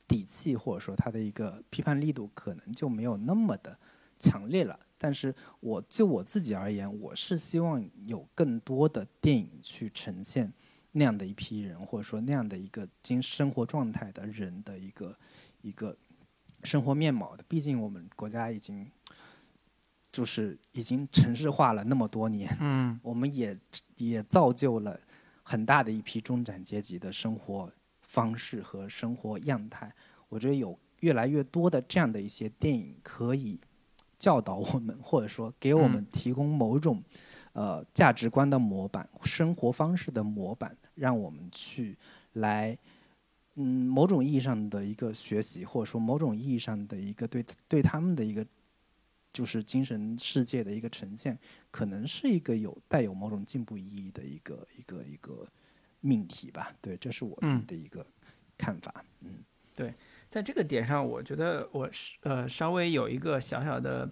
[0.08, 3.78] 底气或者说他的一个批判力度，可能就没有那么的。
[4.20, 10.52] 强烈了，但是我就我自己而言，我是希望有更多的电影去呈现
[10.94, 15.16] 那样的一批人，或者说那样的一个精生活状态的人的一个
[15.62, 15.96] 一个
[16.64, 17.44] 生活面貌的。
[17.48, 18.90] 毕竟我们国家已经
[20.18, 23.56] 就是已经城市化了那么多年，嗯，我们也
[23.98, 25.00] 也造就了
[25.44, 27.72] 很大的一批中产阶级的生活
[28.02, 29.94] 方式和生活样态。
[30.28, 33.60] 我觉得有越来越多的这样的一些电影可以。
[34.20, 37.04] 教导我们，或者说给我们提供某种，
[37.54, 41.96] 呃价值观的模板、生活方式的模板，让我们去
[42.34, 42.76] 来，
[43.58, 48.44] 嗯，某种意义上的一个学习，或者说某种意义上的一个对对他们的一个，
[49.38, 51.38] 就是精神世界的一个呈现，
[51.70, 55.46] 可能是一个有带有某种进步意义的一个一个一个
[56.00, 56.74] 命题吧。
[56.82, 58.04] 对，这是我自己的一个
[58.58, 59.06] 看法。
[59.22, 59.44] 嗯，
[59.76, 59.94] 对。
[60.28, 64.10] 在这个点上，我觉得我是呃稍微有一个小小的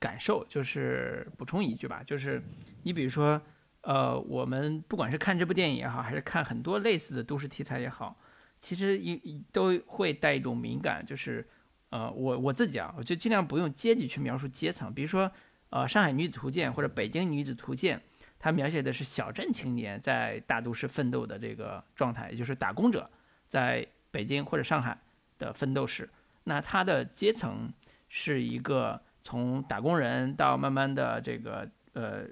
[0.00, 2.42] 感受，就是补充一句吧，就是
[2.82, 3.40] 你比如说，
[3.82, 8.18] 呃，我们不管是看这部电影也好，还是看很多类似的都市题材也好，
[8.58, 11.46] 其实一都会带一种敏感，就是
[11.90, 15.30] 呃，我我自己啊，我就尽量不用阶级去描述阶层，比如说
[15.70, 17.98] 呃，《上海女子图鉴》或者《北京女子图鉴》，
[18.38, 23.08] 它描写的是小镇青年在大都市奋斗的这个状态，也就是打工者
[23.48, 24.98] 在北京或者上海
[25.38, 26.08] 的奋斗史。
[26.44, 27.72] 那他的阶层
[28.08, 32.22] 是一个从打工人到慢慢的这个呃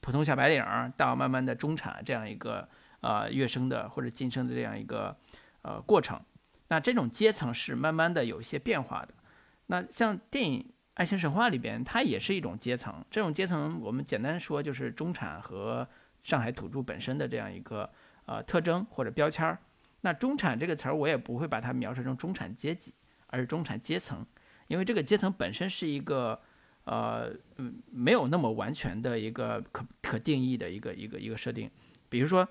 [0.00, 0.64] 普通小白领，
[0.96, 2.68] 到慢慢的中产这样一个
[3.00, 5.16] 呃跃升的或者晋升的这样一个
[5.62, 6.20] 呃过程。
[6.70, 9.12] 那这种阶层是慢慢的有一些变化的。
[9.66, 10.60] 那像电影
[10.94, 13.04] 《爱情神话》里边，它也是一种阶层。
[13.10, 15.86] 这种阶层我们简单说就是中产和
[16.22, 17.90] 上海土著本身的这样一个
[18.24, 19.58] 呃特征或者标签儿。
[20.02, 22.94] 那中产这个词儿我也不会把它描述成中产阶级，
[23.26, 24.24] 而是中产阶层，
[24.68, 26.40] 因为这个阶层本身是一个
[26.84, 31.70] 呃嗯没有那么完全的一个可可定义的一个一个一个设定。
[32.08, 32.48] 比如说，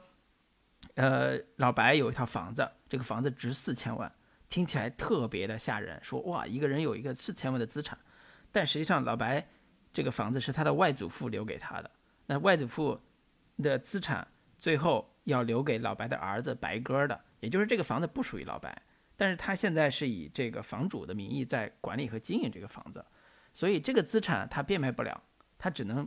[0.95, 4.11] 呃，老白有一套房子，这个房子值四千万，
[4.49, 7.97] 听起来特别的吓人，说哇一个人有一个四千万的资产，
[8.51, 9.47] 但实际上老白
[9.93, 11.91] 这个房子是他的外祖父留给他的，
[12.25, 12.99] 那外祖父
[13.61, 17.21] 的资产最后要留给老白的儿子白鸽的。
[17.39, 18.81] 也就是这个房子不属于老白，
[19.15, 23.05] 但是他现在是以这个房主的名义在管理和经营这个房子，
[23.53, 25.23] 所以这个资产他变卖不了，
[25.57, 26.05] 他只能，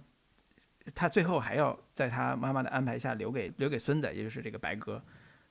[0.95, 5.03] 他最后还要在他妈妈的安排下留给留给孙子，也就是这个白鸽，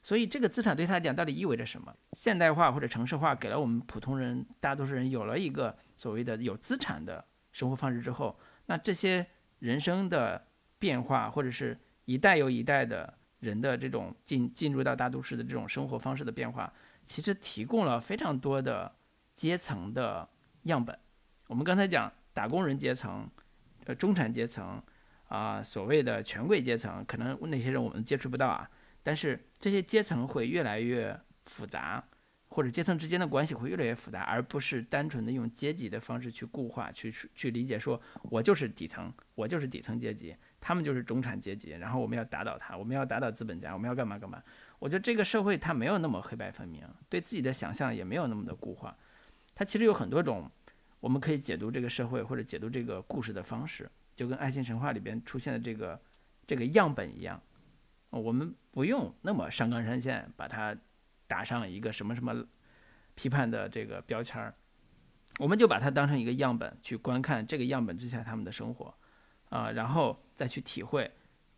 [0.01, 1.95] 所以这个资产对他来讲到底意味着什么？
[2.13, 9.25] 现代化或者城市化给了我们普通人大多数人有了一个所谓的有资产的生活方式之后，那这些
[9.59, 10.47] 人生的
[10.79, 13.13] 变化或者是一代又一代的。
[13.41, 16.71] 人的这种进进入到大都市的这种生活方式的变化，
[17.03, 18.93] 其实提供了非常多的
[19.33, 20.29] 阶层的
[20.65, 20.95] 样本。
[21.47, 23.27] 我们刚才讲打工人阶层、
[23.85, 24.79] 呃中产阶层
[25.27, 28.69] 啊，所谓的权贵阶层，可能那些人我们接触不到啊。
[29.03, 32.03] 但是这些阶层会越来越复杂，
[32.49, 40.35] 或者阶层之间的关系会越来越复杂，而不是单纯的用阶级的方式去固化、去去理解，说我就是底层，我就是底层阶级。
[40.63, 44.43] 他们就是中产阶级，然后我们要打倒他，我们要打倒资本家，我们要干嘛干嘛？
[44.77, 48.95] 我觉得这个社会它没有那么黑白分明，对自己的想象也没有那么的固化，
[49.55, 50.47] 它其实有很多种
[50.99, 55.99] 我们可以解读这个社会或者解读这个故事的方式，就跟爱情神话里边出现的这个
[56.45, 57.41] 这个样本一样，
[58.11, 60.75] 我们不用那么上纲上线，把它
[61.27, 62.45] 打上一个什么什么
[63.15, 64.53] 批判的这个标签儿，
[65.39, 68.93] 我们就把它当成一个样本去观看这个样本之下他们的生活。
[69.49, 71.11] 啊，然后再去体会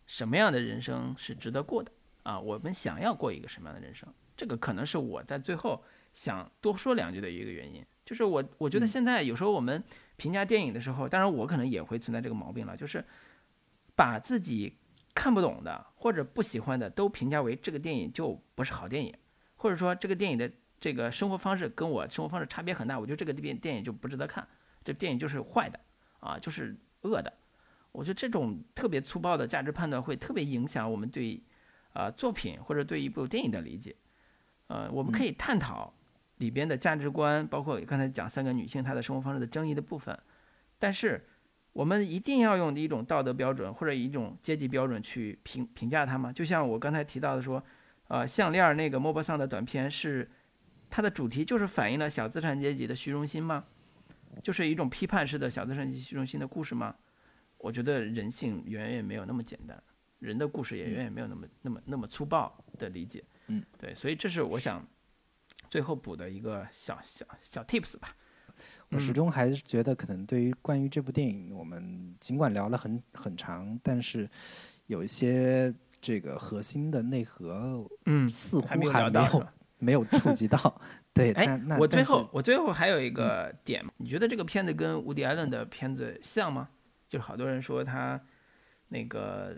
[0.08, 1.92] 什么样的人生是值得过的
[2.24, 2.40] 啊？
[2.40, 4.12] 我们想要过一个什么样的人生？
[4.36, 7.86] 这个可能是我在最后想多说两句的一个原因。
[8.04, 9.82] 就是我我觉得现在有时候我们
[10.18, 13.06] 评价电影的时候，当然我可能也会存在这个毛病了，就是
[13.96, 14.76] 把自己
[15.14, 19.14] 看不懂的或者不喜欢的都评价为这个电影就不是好电影，
[19.56, 24.48] 或者说这个电影的这个生活方式跟我生活方式差别很大，我觉得这个电电影就不值得看，
[24.84, 25.80] 这电影就是坏的
[26.20, 27.32] 啊，就是恶的。
[27.92, 31.40] 我觉得这种特别粗暴的价值判断会特别影响我们对，
[31.94, 33.96] 呃，作品或者对一部电影的理解。
[34.66, 35.94] 呃，我们可以探讨
[36.38, 40.18] 里边的价值观，包括刚才讲三个女性她的生活方式的争议的部分，
[40.80, 41.24] 但是
[41.74, 46.32] 我们一定要用一种道德标准或者一种阶级标准去评评价它吗？
[46.32, 47.62] 就像我刚才提到的说，
[48.08, 50.30] 呃，项链那个莫泊桑的短片是
[50.90, 53.66] 它的主题就是反映了小资产阶级的虚荣心吗？
[54.44, 56.96] 就是一种批判式的小资产阶级虚荣心的故事吗？
[57.58, 59.82] 我觉得人性远远没有那么简单，
[60.20, 63.24] 人的故事也远远没有那么那么那么粗暴的理解。
[63.48, 64.86] 嗯，对，所以这是我想
[65.70, 68.16] 最后补的一个小小小 tips 吧。
[68.90, 74.30] 我始终还是觉得，可能对于关于这部电影，我们尽管聊了很很长，但是
[74.88, 79.48] 有一些这个核心的内核，嗯，似乎还没有
[79.80, 80.82] 没有触及到。
[81.14, 86.70] 对，哎，我最后我最后还有一个点，你觉得这个片子跟伍迪·艾伦的片子像吗？
[87.08, 88.20] 就是好多人说他
[88.88, 89.56] 那个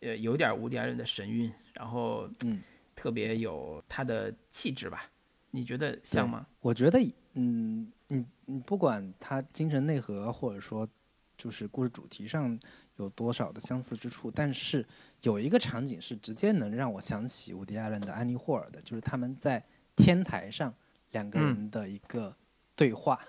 [0.00, 2.62] 呃有点无敌艾伦的神韵，然后嗯
[2.94, 5.04] 特别有他的气质吧？
[5.50, 6.46] 你觉得像吗？
[6.60, 6.98] 我觉得
[7.36, 10.88] 嗯你你不管他精神内核或者说
[11.36, 12.58] 就是故事主题上
[12.96, 14.84] 有多少的相似之处，但是
[15.22, 19.64] 有一个场景是直接能让我想起伍迪艾伦的安妮霍尔的，就是他们在
[19.94, 20.74] 天台上
[21.12, 22.34] 两个人的一个
[22.74, 23.20] 对话，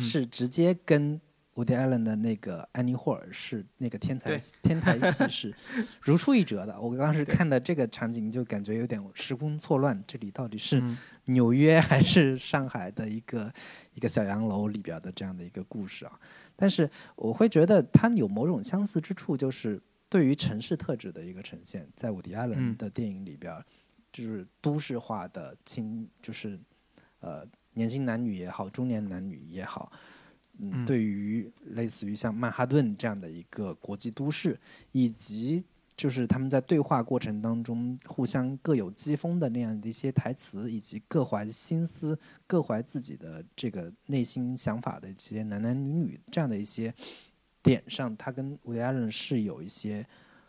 [0.00, 1.20] 是直接跟。
[1.54, 5.54] 伍迪·艾伦的那个安妮·霍尔是那个天才天才戏是
[6.00, 6.80] 如出一辙的。
[6.80, 10.96] 我当时对看的这个场景就感觉有点时空错乱，这里到底是嗯
[11.26, 13.52] 纽约还是上海的一个
[13.94, 16.18] 一个小洋楼里边的这样的一个故事啊？
[16.56, 23.62] 但是我会觉得它有某种相似之处，就是对于城市特质的一个呈现，在伍迪·艾伦嗯的电影里边，
[24.10, 26.58] 就是都市化的青，就是
[27.20, 29.92] 呃年轻男女也好，中年男女也好，
[30.58, 34.58] 嗯，嗯对于类似于像曼哈顿这样的一个国际都市，
[34.92, 35.64] 以及
[35.96, 46.92] 就是他们在对话过程当中互相各有讥讽的那样的一些台词，以及各怀心思、各怀自己的这个内心想法的这些男男女女这样的一些
[47.62, 50.04] 点上，他跟伍迪·艾伦是有一些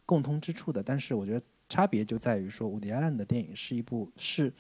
[0.05, 0.81] 共通之处的。
[0.81, 4.51] 但是我觉得差别就在于说，伍迪·艾伦的电影是一部是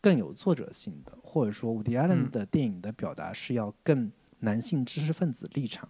[0.00, 4.10] 更有作者性的，或者说伍迪·艾伦嗯的电影的表达是要更
[4.42, 5.88] 男性知识分子立场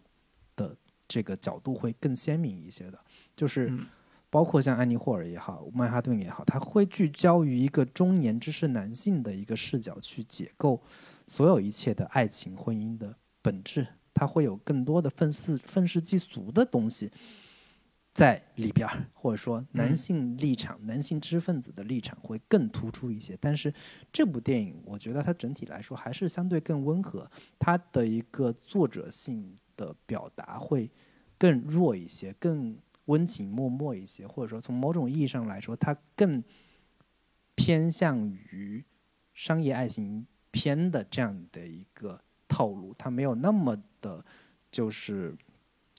[0.56, 0.76] 的
[1.06, 2.98] 这个角度会更鲜明一些的，
[3.34, 3.68] 就是。
[3.68, 3.86] 嗯
[4.32, 10.82] 包括像安妮霍尔也好，曼哈顿也好，他会聚焦于一个中年知识男性的一个视角去解构
[11.26, 17.12] 所有一切的爱情、婚姻的本质，他会有更多的愤世愤世嫉俗的东西
[18.14, 23.36] 在里边儿，或者说男嗯性立场、男性知识分子的立场会更突出一些。
[23.40, 23.72] 但是
[24.12, 30.90] 这部电影，我觉得它整体来说还是相对更温和，它的一个作者性的表达会
[31.38, 32.76] 更弱一些，更
[33.06, 36.44] 温情脉脉一些，或者说从某种意义上来说，它更
[37.54, 38.84] 偏向于
[39.32, 44.22] 商业爱情片的这样的一个套路，它没有那么的，
[44.70, 45.34] 就是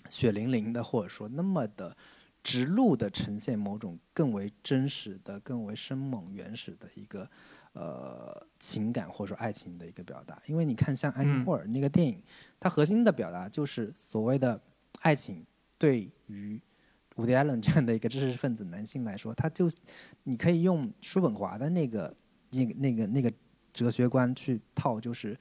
[0.10, 1.96] 血淋淋的，或者说那么的
[2.44, 7.30] 直露的呈现某种更为真实的、更为生猛原始的一个
[7.74, 10.42] 呃情感或者说爱情的一个表达。
[10.46, 12.22] 因为你看，像安妮嗯霍尔那个电影，
[12.60, 14.62] 它核心的表达就是所谓的
[15.02, 15.46] 爱情
[15.78, 16.62] 对于
[17.16, 19.68] 伍迪·艾伦这样的一个知识分子男性来说，他就
[20.24, 22.16] 你可以用叔本华的那个
[22.52, 23.32] 那个那个那个
[23.72, 25.38] 哲学观去套，就是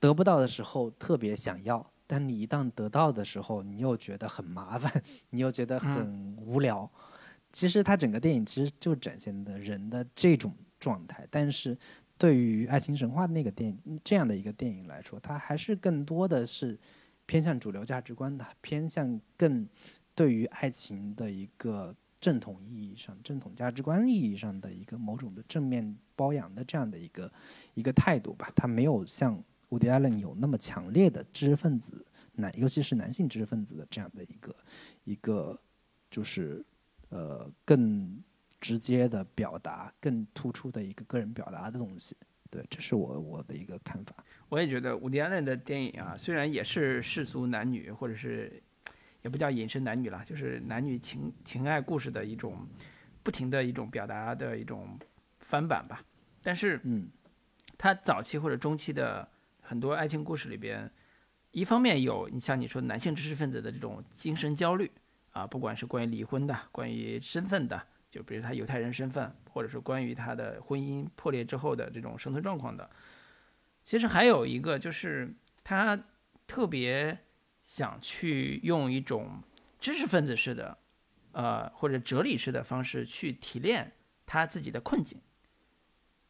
[0.00, 6.90] 得不到的时候特别想要，但你一旦得到的时候，你又觉得很麻烦，你又觉得很无聊。
[7.52, 11.76] 其实它整个电影其实就展现的人的这种状态，但是
[12.18, 16.78] 对于《爱情神话》那个电影这样的一个电影来说，它还是更多的是
[17.24, 19.66] 偏向主流价值观的，偏向更
[20.14, 27.32] 对于爱情的一个正统意义上、正统价值观意义上的一个某种的正面包养的这样的一个
[27.74, 28.50] 一个态度吧。
[28.54, 34.54] 它没有像伍迪·艾伦有那么强烈的知识分子男，尤其是男性知识分子的这样的一个
[35.04, 35.58] 一个
[36.10, 36.64] 就是
[37.08, 38.22] 呃更
[38.60, 42.16] 直接的表达、更突出的一个个人表达的东西。
[42.48, 44.14] 对，这是我我的一个看法。
[44.48, 48.62] 我也觉得伍迪·艾伦的电影啊，虽然也是世俗男女，或者是
[49.22, 52.66] 也不叫隐身男女了，就是男女情情爱故事的一种
[53.24, 54.96] 不停的一种表达的一种
[55.40, 56.04] 翻版吧。
[56.40, 57.08] 但是嗯
[57.76, 59.28] 他早期或者中期的
[59.66, 60.88] 很多爱情故事里边，
[61.50, 64.88] 一方面有你像你说男性知识分子的这种精神焦虑
[65.32, 72.88] 啊，不管是关于离婚的，关于身份的，就比如他犹太人身份，或者是关于他的婚姻破裂之后的这种生存状况的。
[73.82, 75.34] 其实还有一个就是
[75.64, 76.00] 他
[76.46, 77.18] 特别
[77.64, 79.42] 想去用一种
[79.80, 80.78] 知识分子式的，
[81.32, 83.92] 呃或者哲理式的方式去提炼
[84.24, 85.20] 他自己的困境。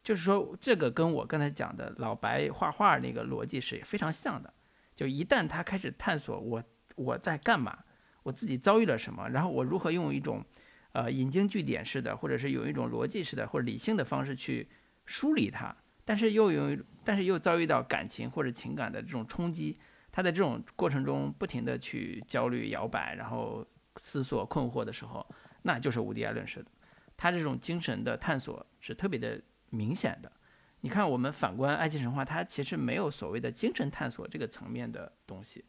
[0.06, 4.54] 就是说，这个跟我刚才讲的老白画画那个逻辑是非常像的。
[4.94, 6.62] 就一旦他开始探索我
[6.94, 7.76] 我在干嘛，
[8.22, 10.44] 我自己遭遇了什么，然后我如何用一种
[10.92, 14.68] 呃引经据典式的，或者是有一种逻辑式的或者理性的方式去
[15.06, 15.74] 梳理它，
[16.04, 19.76] 但是又有但是又遭遇到感情或者情感的这种冲击，
[20.12, 23.66] 他在这种过程中不停的去焦虑摇摆，然后
[24.00, 25.26] 思索困惑的时候，
[25.62, 26.70] 那就是无敌艾伦式的。
[27.16, 29.42] 他这种精神的探索是特别的
[29.76, 30.32] 明显的。
[30.80, 35.64] 你看，我们反观《爱情神话》，它其实没有所谓的精神探索这个层面的东西，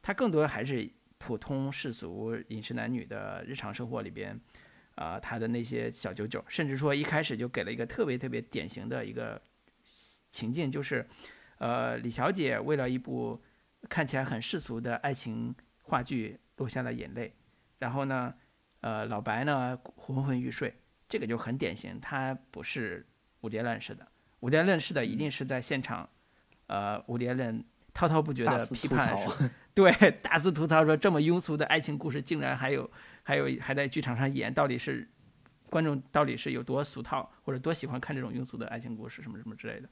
[0.00, 0.88] 它更多还是
[1.18, 4.38] 普通世俗饮食男女的日常生活里边，
[4.94, 9.40] 啊、他的那些小九九，甚至说一开始就给了一个特别特别典型的一个
[10.30, 11.08] 情境，就是，
[11.58, 13.42] 呃，李小姐为了一部
[13.88, 17.34] 看起来很世俗的爱情话剧落下了眼泪，
[17.78, 18.34] 然后呢，
[18.80, 20.74] 呃，老白呢昏昏欲睡，
[21.08, 23.06] 这个就很典型，他不是
[23.42, 24.06] 伍迪·艾伦式的，
[24.40, 26.08] 伍迪·艾伦式的一定是在现场，
[26.66, 27.64] 呃，伍迪·艾伦
[27.94, 29.16] 滔滔不绝的批判，
[29.74, 29.92] 对，
[30.22, 32.90] 大肆吐槽说这么庸俗的爱情故事竟然还有
[33.22, 35.08] 还有还在剧场上演，到底是
[35.70, 39.88] 观众到底是有多俗套，或者多喜欢看这种庸俗的爱情故事什么什么之类的，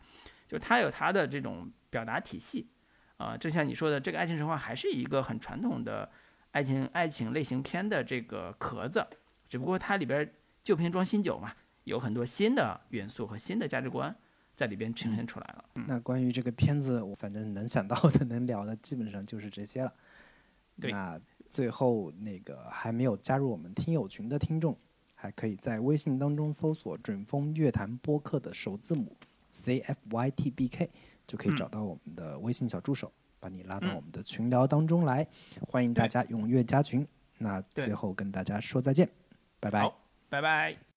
[0.48, 2.70] 就是他有他的这种表达体系
[3.16, 6.10] 啊、正像你说的，这个爱情神话还是一个很传统的
[6.52, 9.06] 爱情爱情类型片的这个壳子，
[9.46, 10.32] 只不过它里边
[10.64, 11.52] 旧瓶装新酒嘛，
[11.90, 14.14] 有很多新的元素和新的价值观
[14.54, 15.64] 在里边呈现出来了。
[15.74, 19.92] 嗯，那关于这个片子，我反正能想到的、 能聊的，基本上就是这些了。
[20.80, 24.76] 对那最后那个还没有加入我们听友群的听众，
[25.14, 29.16] 还可以在微信当中搜索“准风乐坛播客”的首字母
[29.50, 30.88] C F Y T B K，
[31.26, 35.26] 就可以嗯找到我们的微信小助手，把你拉到嗯我们的群聊当中来。
[35.68, 37.04] 欢迎大家踊跃加群。
[37.38, 39.08] 那最后跟大家说再见，
[39.58, 39.92] 拜拜。
[40.28, 40.89] 拜拜。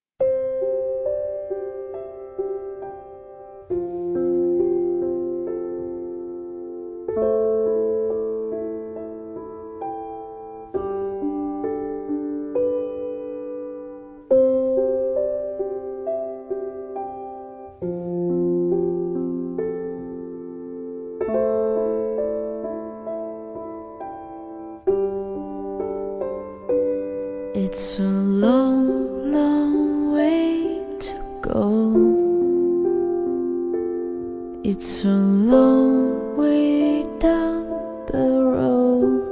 [35.64, 37.64] Long way down
[38.12, 39.22] the road.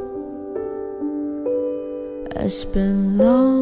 [2.44, 3.61] I spent long,